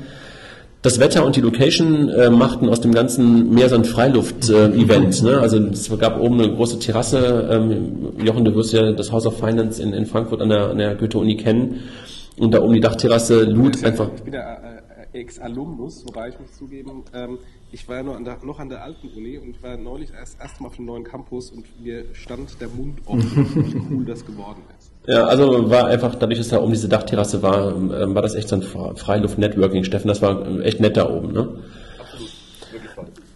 Das 0.82 1.00
Wetter 1.00 1.24
und 1.24 1.34
die 1.34 1.40
Location 1.40 2.10
äh, 2.10 2.28
machten 2.28 2.68
aus 2.68 2.82
dem 2.82 2.92
Ganzen 2.92 3.54
mehr 3.54 3.70
so 3.70 3.76
ein 3.76 3.84
Freiluft-Event. 3.86 5.22
Äh, 5.22 5.24
ne? 5.24 5.38
Also 5.38 5.56
es 5.58 5.90
gab 5.98 6.20
oben 6.20 6.38
eine 6.38 6.54
große 6.54 6.80
Terrasse. 6.80 7.48
Ähm, 7.50 8.12
Jochen, 8.22 8.44
du 8.44 8.54
wirst 8.54 8.74
ja 8.74 8.92
das 8.92 9.10
House 9.10 9.24
of 9.24 9.38
Finance 9.38 9.82
in, 9.82 9.94
in 9.94 10.04
Frankfurt 10.04 10.42
an 10.42 10.50
der, 10.50 10.68
an 10.68 10.76
der 10.76 10.94
Goethe-Uni 10.96 11.38
kennen. 11.38 11.80
Und 12.38 12.52
da 12.52 12.62
oben 12.62 12.74
die 12.74 12.80
Dachterrasse 12.80 13.44
lud 13.44 13.82
einfach... 13.84 14.10
Ich 14.14 14.22
bin 14.22 14.34
ja 14.34 14.54
äh, 14.54 15.18
Ex-Alumnus, 15.20 16.04
wobei 16.06 16.28
ich 16.28 16.38
muss 16.38 16.52
zugeben, 16.56 17.02
ähm, 17.14 17.38
ich 17.72 17.88
war 17.88 17.96
ja 17.96 18.02
noch 18.02 18.16
an, 18.16 18.24
der, 18.24 18.38
noch 18.42 18.58
an 18.58 18.68
der 18.68 18.82
alten 18.82 19.08
Uni 19.16 19.38
und 19.38 19.62
war 19.62 19.76
neulich 19.76 20.10
erst 20.12 20.40
erstmal 20.40 20.70
auf 20.70 20.76
dem 20.76 20.86
neuen 20.86 21.04
Campus 21.04 21.50
und 21.50 21.66
mir 21.82 22.04
stand 22.12 22.60
der 22.60 22.68
Mund 22.68 23.00
offen, 23.06 23.46
wie 23.90 23.94
cool 23.94 24.04
das 24.04 24.24
geworden 24.24 24.62
ist. 24.78 24.92
Ja, 25.06 25.24
also 25.24 25.70
war 25.70 25.86
einfach, 25.86 26.14
dadurch, 26.14 26.38
dass 26.38 26.48
da 26.48 26.58
um 26.58 26.70
diese 26.70 26.88
Dachterrasse 26.88 27.42
war, 27.42 27.74
ähm, 27.74 28.14
war 28.14 28.22
das 28.22 28.34
echt 28.34 28.48
so 28.48 28.56
ein 28.56 28.62
Freiluft-Networking, 28.62 29.84
Steffen, 29.84 30.08
das 30.08 30.20
war 30.20 30.46
echt 30.60 30.80
nett 30.80 30.96
da 30.96 31.10
oben, 31.10 31.32
ne? 31.32 31.48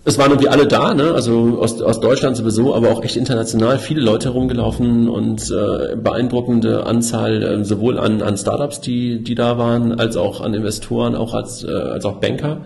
Es 0.05 0.18
waren 0.18 0.30
irgendwie 0.32 0.48
alle 0.48 0.66
da, 0.66 0.94
ne? 0.94 1.12
also 1.12 1.59
aus, 1.61 1.80
aus 1.80 2.00
Deutschland 2.00 2.36
sowieso, 2.36 2.74
aber 2.74 2.90
auch 2.90 3.05
echt 3.05 3.16
international, 3.16 3.78
viele 3.78 4.00
Leute 4.00 4.30
herumgelaufen 4.30 5.09
und 5.09 5.48
äh, 5.50 5.94
beeindruckende 5.94 6.86
Anzahl 6.86 7.42
äh, 7.42 7.64
sowohl 7.64 7.98
an, 7.98 8.20
an 8.20 8.36
Startups, 8.36 8.80
die, 8.80 9.22
die 9.22 9.36
da 9.36 9.59
waren, 9.59 10.00
als 10.00 10.16
auch 10.16 10.40
an 10.40 10.55
Investoren, 10.55 11.14
auch 11.14 11.34
als, 11.34 11.62
äh, 11.62 11.70
als 11.70 12.05
auch 12.05 12.16
Banker. 12.16 12.62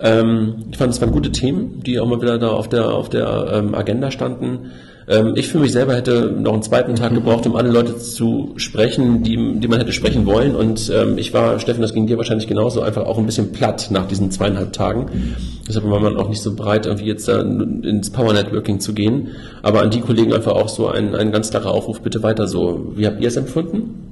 Ähm, 0.00 0.66
ich 0.70 0.76
fand, 0.76 0.92
es 0.92 1.00
waren 1.00 1.12
gute 1.12 1.32
Themen, 1.32 1.80
die 1.80 1.98
auch 1.98 2.06
mal 2.06 2.20
wieder 2.20 2.38
da 2.38 2.48
auf 2.48 2.68
der, 2.68 2.92
auf 2.92 3.08
der 3.08 3.52
ähm, 3.54 3.74
Agenda 3.74 4.10
standen. 4.10 4.72
Ähm, 5.08 5.34
ich 5.36 5.48
für 5.48 5.58
mich 5.58 5.72
selber 5.72 5.94
hätte 5.94 6.32
noch 6.32 6.52
einen 6.52 6.62
zweiten 6.62 6.96
Tag 6.96 7.14
gebraucht, 7.14 7.46
um 7.46 7.54
alle 7.54 7.70
Leute 7.70 7.96
zu 7.96 8.54
sprechen, 8.56 9.22
die, 9.22 9.36
die 9.60 9.68
man 9.68 9.78
hätte 9.78 9.92
sprechen 9.92 10.26
wollen. 10.26 10.56
Und 10.56 10.90
ähm, 10.94 11.16
ich 11.16 11.32
war, 11.32 11.60
Steffen, 11.60 11.82
das 11.82 11.94
ging 11.94 12.06
dir 12.06 12.16
wahrscheinlich 12.16 12.48
genauso, 12.48 12.80
einfach 12.80 13.04
auch 13.04 13.18
ein 13.18 13.26
bisschen 13.26 13.52
platt 13.52 13.88
nach 13.90 14.08
diesen 14.08 14.30
zweieinhalb 14.30 14.72
Tagen. 14.72 15.36
Deshalb 15.68 15.88
war 15.88 16.00
man 16.00 16.16
auch 16.16 16.28
nicht 16.28 16.42
so 16.42 16.54
bereit, 16.54 16.86
irgendwie 16.86 17.06
jetzt 17.06 17.28
da 17.28 17.40
ins 17.40 18.10
Power 18.10 18.32
Networking 18.32 18.80
zu 18.80 18.94
gehen. 18.94 19.28
Aber 19.62 19.82
an 19.82 19.90
die 19.90 20.00
Kollegen 20.00 20.32
einfach 20.32 20.52
auch 20.52 20.68
so 20.68 20.88
ein, 20.88 21.14
ein 21.14 21.30
ganz 21.30 21.50
klarer 21.50 21.70
Aufruf, 21.70 22.00
bitte 22.00 22.22
weiter 22.22 22.48
so. 22.48 22.92
Wie 22.96 23.06
habt 23.06 23.20
ihr 23.20 23.28
es 23.28 23.36
empfunden? 23.36 24.06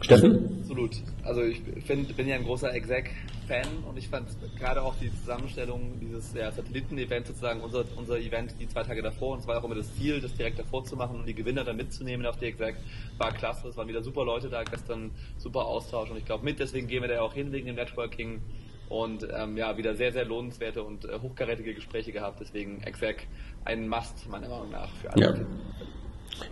Steffen? 0.00 0.38
Absolut. 0.62 0.90
Also 1.26 1.42
ich 1.42 1.60
find, 1.84 2.16
bin 2.16 2.28
ja 2.28 2.36
ein 2.36 2.44
großer 2.44 2.72
Exec-Fan 2.72 3.66
und 3.88 3.98
ich 3.98 4.08
fand 4.08 4.28
gerade 4.58 4.82
auch 4.82 4.94
die 5.00 5.10
Zusammenstellung 5.10 5.98
dieses 6.00 6.32
ja, 6.34 6.50
Satelliten-Event 6.52 7.26
sozusagen, 7.26 7.60
unser, 7.60 7.84
unser 7.96 8.18
Event 8.18 8.54
die 8.60 8.68
zwei 8.68 8.82
Tage 8.82 9.02
davor, 9.02 9.32
und 9.34 9.40
es 9.40 9.46
war 9.46 9.58
auch 9.58 9.64
immer 9.64 9.74
das 9.74 9.94
Ziel, 9.96 10.20
das 10.20 10.34
direkt 10.34 10.58
davor 10.58 10.84
zu 10.84 10.96
machen 10.96 11.18
und 11.18 11.26
die 11.26 11.34
Gewinner 11.34 11.64
dann 11.64 11.76
mitzunehmen 11.76 12.24
auf 12.26 12.38
die 12.38 12.46
Exec, 12.46 12.76
war 13.18 13.32
klasse. 13.32 13.68
Es 13.68 13.76
waren 13.76 13.88
wieder 13.88 14.02
super 14.02 14.24
Leute 14.24 14.48
da, 14.48 14.62
gestern 14.62 15.10
super 15.36 15.66
Austausch 15.66 16.10
und 16.10 16.16
ich 16.16 16.24
glaube 16.24 16.44
mit, 16.44 16.60
deswegen 16.60 16.86
gehen 16.86 17.02
wir 17.02 17.08
da 17.08 17.20
auch 17.20 17.34
hin 17.34 17.52
wegen 17.52 17.66
dem 17.66 17.76
Networking 17.76 18.40
und 18.88 19.26
ähm, 19.36 19.56
ja, 19.56 19.76
wieder 19.76 19.94
sehr, 19.96 20.12
sehr 20.12 20.24
lohnenswerte 20.24 20.82
und 20.82 21.04
äh, 21.04 21.18
hochkarätige 21.20 21.74
Gespräche 21.74 22.12
gehabt. 22.12 22.40
Deswegen 22.40 22.82
Exec 22.82 23.26
ein 23.64 23.88
Must 23.88 24.28
meiner 24.28 24.48
Meinung 24.48 24.70
nach 24.70 24.90
für 24.96 25.12
alle. 25.12 25.24
Ja. 25.24 25.46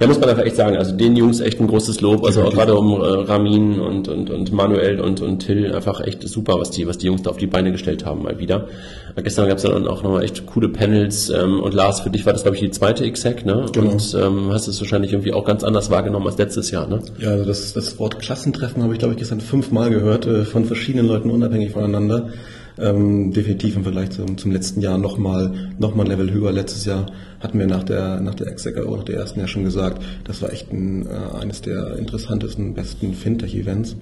Ja, 0.01 0.09
muss 0.09 0.19
man 0.19 0.29
einfach 0.29 0.45
echt 0.45 0.57
sagen. 0.57 0.77
Also 0.77 0.97
den 0.97 1.17
Jungs 1.17 1.41
echt 1.41 1.61
ein 1.61 1.67
großes 1.69 2.01
Lob. 2.01 2.25
Also 2.25 2.43
auch 2.43 2.53
gerade 2.53 2.75
um 2.75 3.01
äh, 3.01 3.05
Ramin 3.05 3.81
und, 3.81 4.09
und, 4.09 4.29
und 4.31 4.53
Manuel 4.53 5.01
und, 5.01 5.21
und 5.21 5.39
Till 5.39 5.73
einfach 5.73 6.01
echt 6.01 6.27
super, 6.29 6.55
was 6.59 6.71
die, 6.71 6.87
was 6.87 6.99
die 6.99 7.07
Jungs 7.07 7.23
da 7.23 7.31
auf 7.31 7.37
die 7.37 7.47
Beine 7.47 7.71
gestellt 7.71 8.05
haben 8.05 8.23
mal 8.23 8.39
wieder. 8.39 8.69
Äh, 9.15 9.23
gestern 9.23 9.49
gab 9.49 9.59
es 9.59 9.63
dann 9.63 9.87
auch 9.87 10.03
nochmal 10.03 10.25
echt 10.25 10.47
coole 10.47 10.69
Panels. 10.69 11.31
Ähm, 11.31 11.61
und 11.61 11.75
Lars, 11.75 12.01
für 12.01 12.11
dich 12.11 12.27
war 12.27 12.33
das, 12.33 12.43
glaube 12.43 12.57
ich, 12.57 12.63
die 12.63 12.71
zweite 12.71 13.05
Exec, 13.05 13.47
ne? 13.47 13.67
Genau. 13.73 13.93
Und 13.93 14.17
ähm, 14.21 14.53
hast 14.53 14.67
es 14.67 14.81
wahrscheinlich 14.81 15.13
irgendwie 15.13 15.33
auch 15.33 15.45
ganz 15.45 15.63
anders 15.63 15.91
wahrgenommen 15.91 16.27
als 16.27 16.39
letztes 16.39 16.71
Jahr, 16.71 16.89
ne? 16.89 17.01
Ja, 17.19 17.31
also 17.31 17.45
das, 17.45 17.73
das 17.73 17.99
Wort 17.99 18.19
Klassentreffen 18.19 18.83
habe 18.83 18.93
ich, 18.95 18.99
glaube 18.99 19.15
ich, 19.15 19.19
gestern 19.19 19.41
fünfmal 19.41 19.91
gehört, 19.91 20.27
äh, 20.27 20.45
von 20.45 20.65
verschiedenen 20.65 21.07
Leuten 21.07 21.31
unabhängig 21.31 21.71
voneinander. 21.71 22.31
Ähm, 22.77 23.33
definitiv 23.33 23.77
im 23.77 23.85
Vergleich 23.85 24.11
zum, 24.11 24.37
zum 24.37 24.51
letzten 24.51 24.81
Jahr 24.81 24.99
nochmal 24.99 25.73
noch 25.79 25.95
mal 25.95 26.03
ein 26.03 26.09
Level 26.09 26.33
höher. 26.33 26.51
Letztes 26.51 26.85
Jahr 26.85 27.07
hatten 27.39 27.59
wir 27.59 27.69
nach 27.69 27.85
der 27.85 28.21
nach 28.21 28.35
der 28.35 28.49
Execo, 28.49 28.97
nach 28.97 29.05
der 29.05 29.17
ersten 29.17 29.39
ja 29.39 29.47
schon 29.47 29.63
gesagt, 29.63 30.03
das 30.25 30.43
war 30.43 30.53
echt 30.53 30.73
ein, 30.73 31.07
äh, 31.07 31.39
eines 31.39 31.61
der 31.61 31.97
interessantesten, 31.97 32.75
besten 32.75 33.15
Fintech-Events 33.15 33.95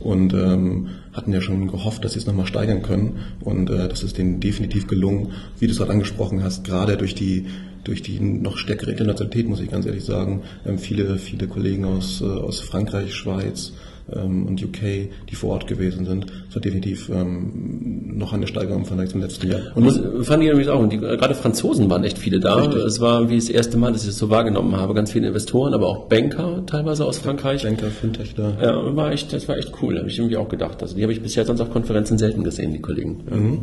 und 0.00 0.34
ähm, 0.34 0.88
hatten 1.12 1.32
ja 1.32 1.40
schon 1.40 1.68
gehofft, 1.68 2.04
dass 2.04 2.14
sie 2.14 2.18
es 2.18 2.26
nochmal 2.26 2.46
steigern 2.46 2.82
können 2.82 3.20
und 3.40 3.70
äh, 3.70 3.86
das 3.88 4.02
ist 4.02 4.18
denen 4.18 4.40
definitiv 4.40 4.88
gelungen, 4.88 5.32
wie 5.60 5.66
du 5.66 5.72
es 5.72 5.78
gerade 5.78 5.92
angesprochen 5.92 6.42
hast, 6.42 6.64
gerade 6.64 6.96
durch 6.96 7.14
die 7.14 7.46
durch 7.84 8.02
die 8.02 8.18
noch 8.18 8.58
stärkere 8.58 8.90
Internationalität, 8.90 9.48
muss 9.48 9.60
ich 9.60 9.70
ganz 9.70 9.86
ehrlich 9.86 10.04
sagen. 10.04 10.42
Ähm, 10.66 10.78
viele, 10.78 11.18
viele 11.18 11.46
Kollegen 11.46 11.84
aus, 11.84 12.20
äh, 12.20 12.24
aus 12.24 12.60
Frankreich, 12.60 13.14
Schweiz, 13.14 13.72
ähm, 14.14 14.46
und 14.46 14.62
UK, 14.62 15.08
die 15.28 15.34
vor 15.34 15.50
Ort 15.50 15.66
gewesen 15.66 16.04
sind. 16.04 16.26
Das 16.46 16.56
war 16.56 16.62
definitiv 16.62 17.08
ähm, 17.08 18.16
noch 18.16 18.32
eine 18.32 18.46
Steigerung 18.46 18.80
im 18.80 18.84
Vergleich 18.84 19.10
zum 19.10 19.20
letzten 19.20 19.50
Jahr. 19.50 19.60
Und 19.74 19.86
das 19.86 19.96
fand 20.26 20.42
ich 20.42 20.48
nämlich 20.48 20.68
auch. 20.68 20.80
Und 20.80 20.92
die, 20.92 20.98
gerade 20.98 21.34
Franzosen 21.34 21.90
waren 21.90 22.04
echt 22.04 22.18
viele 22.18 22.40
da. 22.40 22.56
Richtig. 22.56 22.84
Es 22.84 23.00
war 23.00 23.28
wie 23.28 23.36
das 23.36 23.48
erste 23.48 23.76
Mal, 23.76 23.92
dass 23.92 24.02
ich 24.02 24.08
das 24.08 24.18
so 24.18 24.30
wahrgenommen 24.30 24.76
habe. 24.76 24.94
Ganz 24.94 25.12
viele 25.12 25.28
Investoren, 25.28 25.74
aber 25.74 25.86
auch 25.88 26.08
Banker 26.08 26.64
teilweise 26.66 27.04
aus 27.04 27.18
Frankreich. 27.18 27.62
Banker, 27.62 27.88
Fintech 27.88 28.34
da. 28.34 28.56
Ja, 28.60 28.96
war 28.96 29.12
echt, 29.12 29.32
das 29.32 29.48
war 29.48 29.56
echt 29.56 29.72
cool. 29.82 29.98
Habe 29.98 30.08
ich 30.08 30.18
irgendwie 30.18 30.36
auch 30.36 30.48
gedacht. 30.48 30.82
Also 30.82 30.96
die 30.96 31.02
habe 31.02 31.12
ich 31.12 31.22
bisher 31.22 31.44
sonst 31.44 31.60
auf 31.60 31.70
Konferenzen 31.70 32.18
selten 32.18 32.44
gesehen, 32.44 32.72
die 32.72 32.80
Kollegen. 32.80 33.24
Ja. 33.30 33.36
Mhm. 33.36 33.58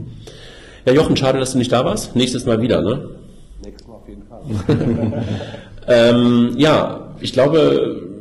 ja, 0.86 0.94
Jochen, 0.94 1.16
schade, 1.16 1.40
dass 1.40 1.54
du 1.54 1.58
nicht 1.58 1.72
da 1.72 1.86
warst. 1.86 2.16
Nächstes 2.16 2.46
Mal 2.46 2.62
wieder, 2.62 2.82
ne? 2.82 3.10
Nächstes 3.64 3.88
Mal 3.88 3.96
auf 3.96 4.08
jeden 4.08 4.24
Fall. 4.24 5.24
Ähm, 5.88 6.54
ja, 6.58 7.14
ich 7.20 7.34
glaube, 7.34 8.13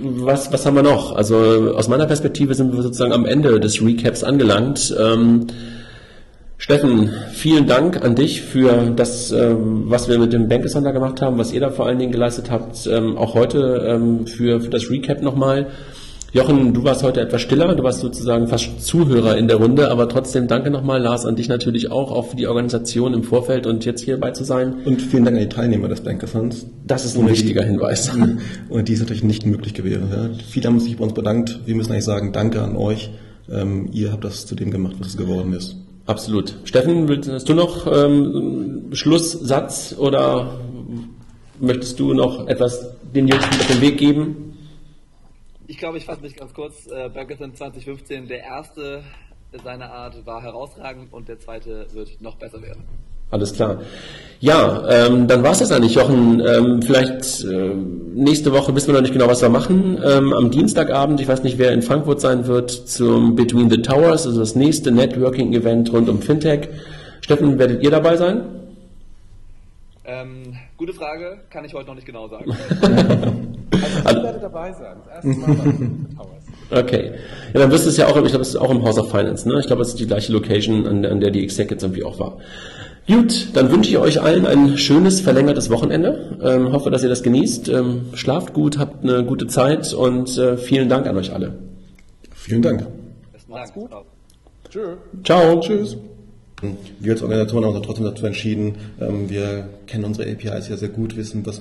was, 0.00 0.52
was 0.52 0.66
haben 0.66 0.76
wir 0.76 0.82
noch? 0.82 1.14
Also 1.14 1.74
aus 1.76 1.88
meiner 1.88 2.06
Perspektive 2.06 2.54
sind 2.54 2.74
wir 2.74 2.82
sozusagen 2.82 3.12
am 3.12 3.26
Ende 3.26 3.60
des 3.60 3.84
Recaps 3.84 4.24
angelangt. 4.24 4.94
Ähm, 4.98 5.46
Steffen, 6.58 7.10
vielen 7.32 7.66
Dank 7.66 8.04
an 8.04 8.14
dich 8.14 8.42
für 8.42 8.92
das, 8.94 9.32
ähm, 9.32 9.84
was 9.86 10.08
wir 10.08 10.18
mit 10.18 10.32
dem 10.32 10.48
Bankesonder 10.48 10.92
gemacht 10.92 11.22
haben, 11.22 11.38
was 11.38 11.52
ihr 11.52 11.60
da 11.60 11.70
vor 11.70 11.86
allen 11.86 11.98
Dingen 11.98 12.12
geleistet 12.12 12.50
habt, 12.50 12.86
ähm, 12.86 13.16
auch 13.16 13.34
heute 13.34 13.86
ähm, 13.88 14.26
für, 14.26 14.60
für 14.60 14.68
das 14.68 14.90
Recap 14.90 15.22
nochmal. 15.22 15.68
Jochen, 16.32 16.72
du 16.74 16.84
warst 16.84 17.02
heute 17.02 17.20
etwas 17.20 17.40
stiller, 17.42 17.74
du 17.74 17.82
warst 17.82 18.00
sozusagen 18.00 18.46
fast 18.46 18.80
Zuhörer 18.86 19.36
in 19.36 19.48
der 19.48 19.56
Runde, 19.56 19.90
aber 19.90 20.08
trotzdem 20.08 20.46
danke 20.46 20.70
nochmal, 20.70 21.02
Lars, 21.02 21.26
an 21.26 21.34
dich 21.34 21.48
natürlich 21.48 21.90
auch, 21.90 22.12
auch 22.12 22.28
für 22.28 22.36
die 22.36 22.46
Organisation 22.46 23.14
im 23.14 23.24
Vorfeld 23.24 23.66
und 23.66 23.84
jetzt 23.84 24.02
hierbei 24.04 24.30
zu 24.30 24.44
sein. 24.44 24.76
Und 24.84 25.02
vielen 25.02 25.24
Dank 25.24 25.36
an 25.38 25.42
die 25.42 25.48
Teilnehmer 25.48 25.88
des 25.88 26.02
Bankathons. 26.02 26.66
Das 26.86 27.04
ist 27.04 27.16
ein 27.16 27.22
Ohne 27.24 27.32
wichtiger 27.32 27.62
die- 27.62 27.68
Hinweis. 27.70 28.12
Und 28.68 28.88
die 28.88 28.92
ist 28.92 29.00
natürlich 29.00 29.24
nicht 29.24 29.44
möglich 29.44 29.74
gewesen. 29.74 30.04
Ja. 30.12 30.30
Viele 30.48 30.68
haben 30.68 30.78
sich 30.78 30.96
bei 30.98 31.02
uns 31.02 31.14
bedankt. 31.14 31.58
Wir 31.66 31.74
müssen 31.74 31.90
eigentlich 31.90 32.04
sagen, 32.04 32.32
danke 32.32 32.62
an 32.62 32.76
euch. 32.76 33.10
Ähm, 33.50 33.88
ihr 33.92 34.12
habt 34.12 34.22
das 34.22 34.46
zu 34.46 34.54
dem 34.54 34.70
gemacht, 34.70 34.94
was 35.00 35.08
es 35.08 35.16
geworden 35.16 35.52
ist. 35.52 35.74
Absolut. 36.06 36.54
Steffen, 36.62 37.08
willst, 37.08 37.28
hast 37.28 37.48
du 37.48 37.54
noch 37.54 37.88
ähm, 37.92 38.82
Schlusssatz 38.92 39.96
oder 39.98 40.60
möchtest 41.60 41.98
du 41.98 42.14
noch 42.14 42.46
etwas 42.46 42.86
den 43.12 43.26
Jungs 43.26 43.44
mit 43.50 43.60
auf 43.60 43.66
den 43.66 43.80
Weg 43.80 43.98
geben? 43.98 44.36
Ich 45.70 45.78
glaube, 45.78 45.98
ich 45.98 46.04
fasse 46.04 46.20
mich 46.20 46.34
ganz 46.34 46.52
kurz. 46.52 46.88
Äh, 46.88 47.08
Bankerson 47.10 47.54
2015, 47.54 48.26
der 48.26 48.42
erste 48.42 49.04
seiner 49.62 49.92
Art 49.92 50.26
war 50.26 50.42
herausragend 50.42 51.12
und 51.12 51.28
der 51.28 51.38
zweite 51.38 51.86
wird 51.92 52.20
noch 52.20 52.34
besser 52.34 52.60
werden. 52.60 52.82
Alles 53.30 53.52
klar. 53.52 53.80
Ja, 54.40 54.88
ähm, 54.90 55.28
dann 55.28 55.44
war 55.44 55.52
es 55.52 55.60
das 55.60 55.70
eigentlich, 55.70 55.94
Jochen. 55.94 56.40
Ähm, 56.40 56.82
vielleicht 56.82 57.44
äh, 57.44 57.72
nächste 58.14 58.52
Woche 58.52 58.74
wissen 58.74 58.88
wir 58.88 58.94
noch 58.94 59.02
nicht 59.02 59.12
genau, 59.12 59.28
was 59.28 59.42
wir 59.42 59.48
machen. 59.48 60.02
Ähm, 60.04 60.32
am 60.32 60.50
Dienstagabend, 60.50 61.20
ich 61.20 61.28
weiß 61.28 61.44
nicht, 61.44 61.56
wer 61.56 61.70
in 61.70 61.82
Frankfurt 61.82 62.20
sein 62.20 62.48
wird, 62.48 62.72
zum 62.72 63.36
Between 63.36 63.70
the 63.70 63.80
Towers, 63.80 64.26
also 64.26 64.40
das 64.40 64.56
nächste 64.56 64.90
Networking-Event 64.90 65.92
rund 65.92 66.08
um 66.08 66.20
Fintech. 66.20 66.68
Steffen, 67.20 67.60
werdet 67.60 67.84
ihr 67.84 67.92
dabei 67.92 68.16
sein? 68.16 68.42
Ähm, 70.04 70.56
gute 70.76 70.94
Frage, 70.94 71.42
kann 71.48 71.64
ich 71.64 71.74
heute 71.74 71.86
noch 71.86 71.94
nicht 71.94 72.06
genau 72.06 72.26
sagen. 72.26 73.56
Also 74.04 74.18
ich 74.18 74.24
werde 74.24 74.38
dabei 74.40 74.72
sein. 74.72 74.96
Das 75.04 75.24
erste 75.24 75.40
Mal 75.40 75.54
bei 75.56 75.62
Towers. 76.16 76.40
Okay. 76.70 77.12
Ja, 77.52 77.60
dann 77.60 77.70
wirst 77.70 77.84
du 77.84 77.90
es 77.90 77.96
ja 77.96 78.06
auch, 78.06 78.16
ich 78.16 78.28
glaube, 78.28 78.42
es 78.42 78.50
ist 78.50 78.56
auch 78.56 78.70
im 78.70 78.84
House 78.84 78.98
of 78.98 79.10
Finance, 79.10 79.48
ne? 79.48 79.58
Ich 79.60 79.66
glaube, 79.66 79.82
es 79.82 79.88
ist 79.88 79.98
die 79.98 80.06
gleiche 80.06 80.32
Location, 80.32 80.86
an, 80.86 81.04
an 81.04 81.20
der 81.20 81.30
die 81.30 81.42
Exec 81.42 81.70
jetzt 81.70 81.82
irgendwie 81.82 82.04
auch 82.04 82.18
war. 82.20 82.38
Gut, 83.06 83.48
dann 83.54 83.72
wünsche 83.72 83.90
ich 83.90 83.98
euch 83.98 84.22
allen 84.22 84.46
ein 84.46 84.78
schönes, 84.78 85.20
verlängertes 85.20 85.68
Wochenende. 85.70 86.38
Ähm, 86.42 86.72
hoffe, 86.72 86.90
dass 86.90 87.02
ihr 87.02 87.08
das 87.08 87.24
genießt. 87.24 87.68
Ähm, 87.68 88.02
schlaft 88.14 88.52
gut, 88.52 88.78
habt 88.78 89.02
eine 89.02 89.24
gute 89.24 89.48
Zeit 89.48 89.92
und 89.92 90.38
äh, 90.38 90.56
vielen 90.56 90.88
Dank 90.88 91.08
an 91.08 91.16
euch 91.16 91.32
alle. 91.32 91.54
Vielen 92.32 92.62
Dank. 92.62 92.86
Dank. 93.48 93.74
gut. 93.74 93.90
Ciao. 93.90 94.04
Tschö. 94.68 94.96
Ciao. 95.24 95.60
Tschüss. 95.60 95.96
Wir 97.00 97.12
als 97.12 97.22
Organisatoren 97.22 97.64
haben 97.64 97.74
uns 97.74 97.86
trotzdem 97.86 98.04
dazu 98.04 98.26
entschieden, 98.26 98.74
ähm, 99.00 99.30
wir 99.30 99.70
kennen 99.86 100.04
unsere 100.04 100.30
APIs 100.30 100.68
ja 100.68 100.76
sehr 100.76 100.90
gut, 100.90 101.16
wissen, 101.16 101.44
was 101.46 101.58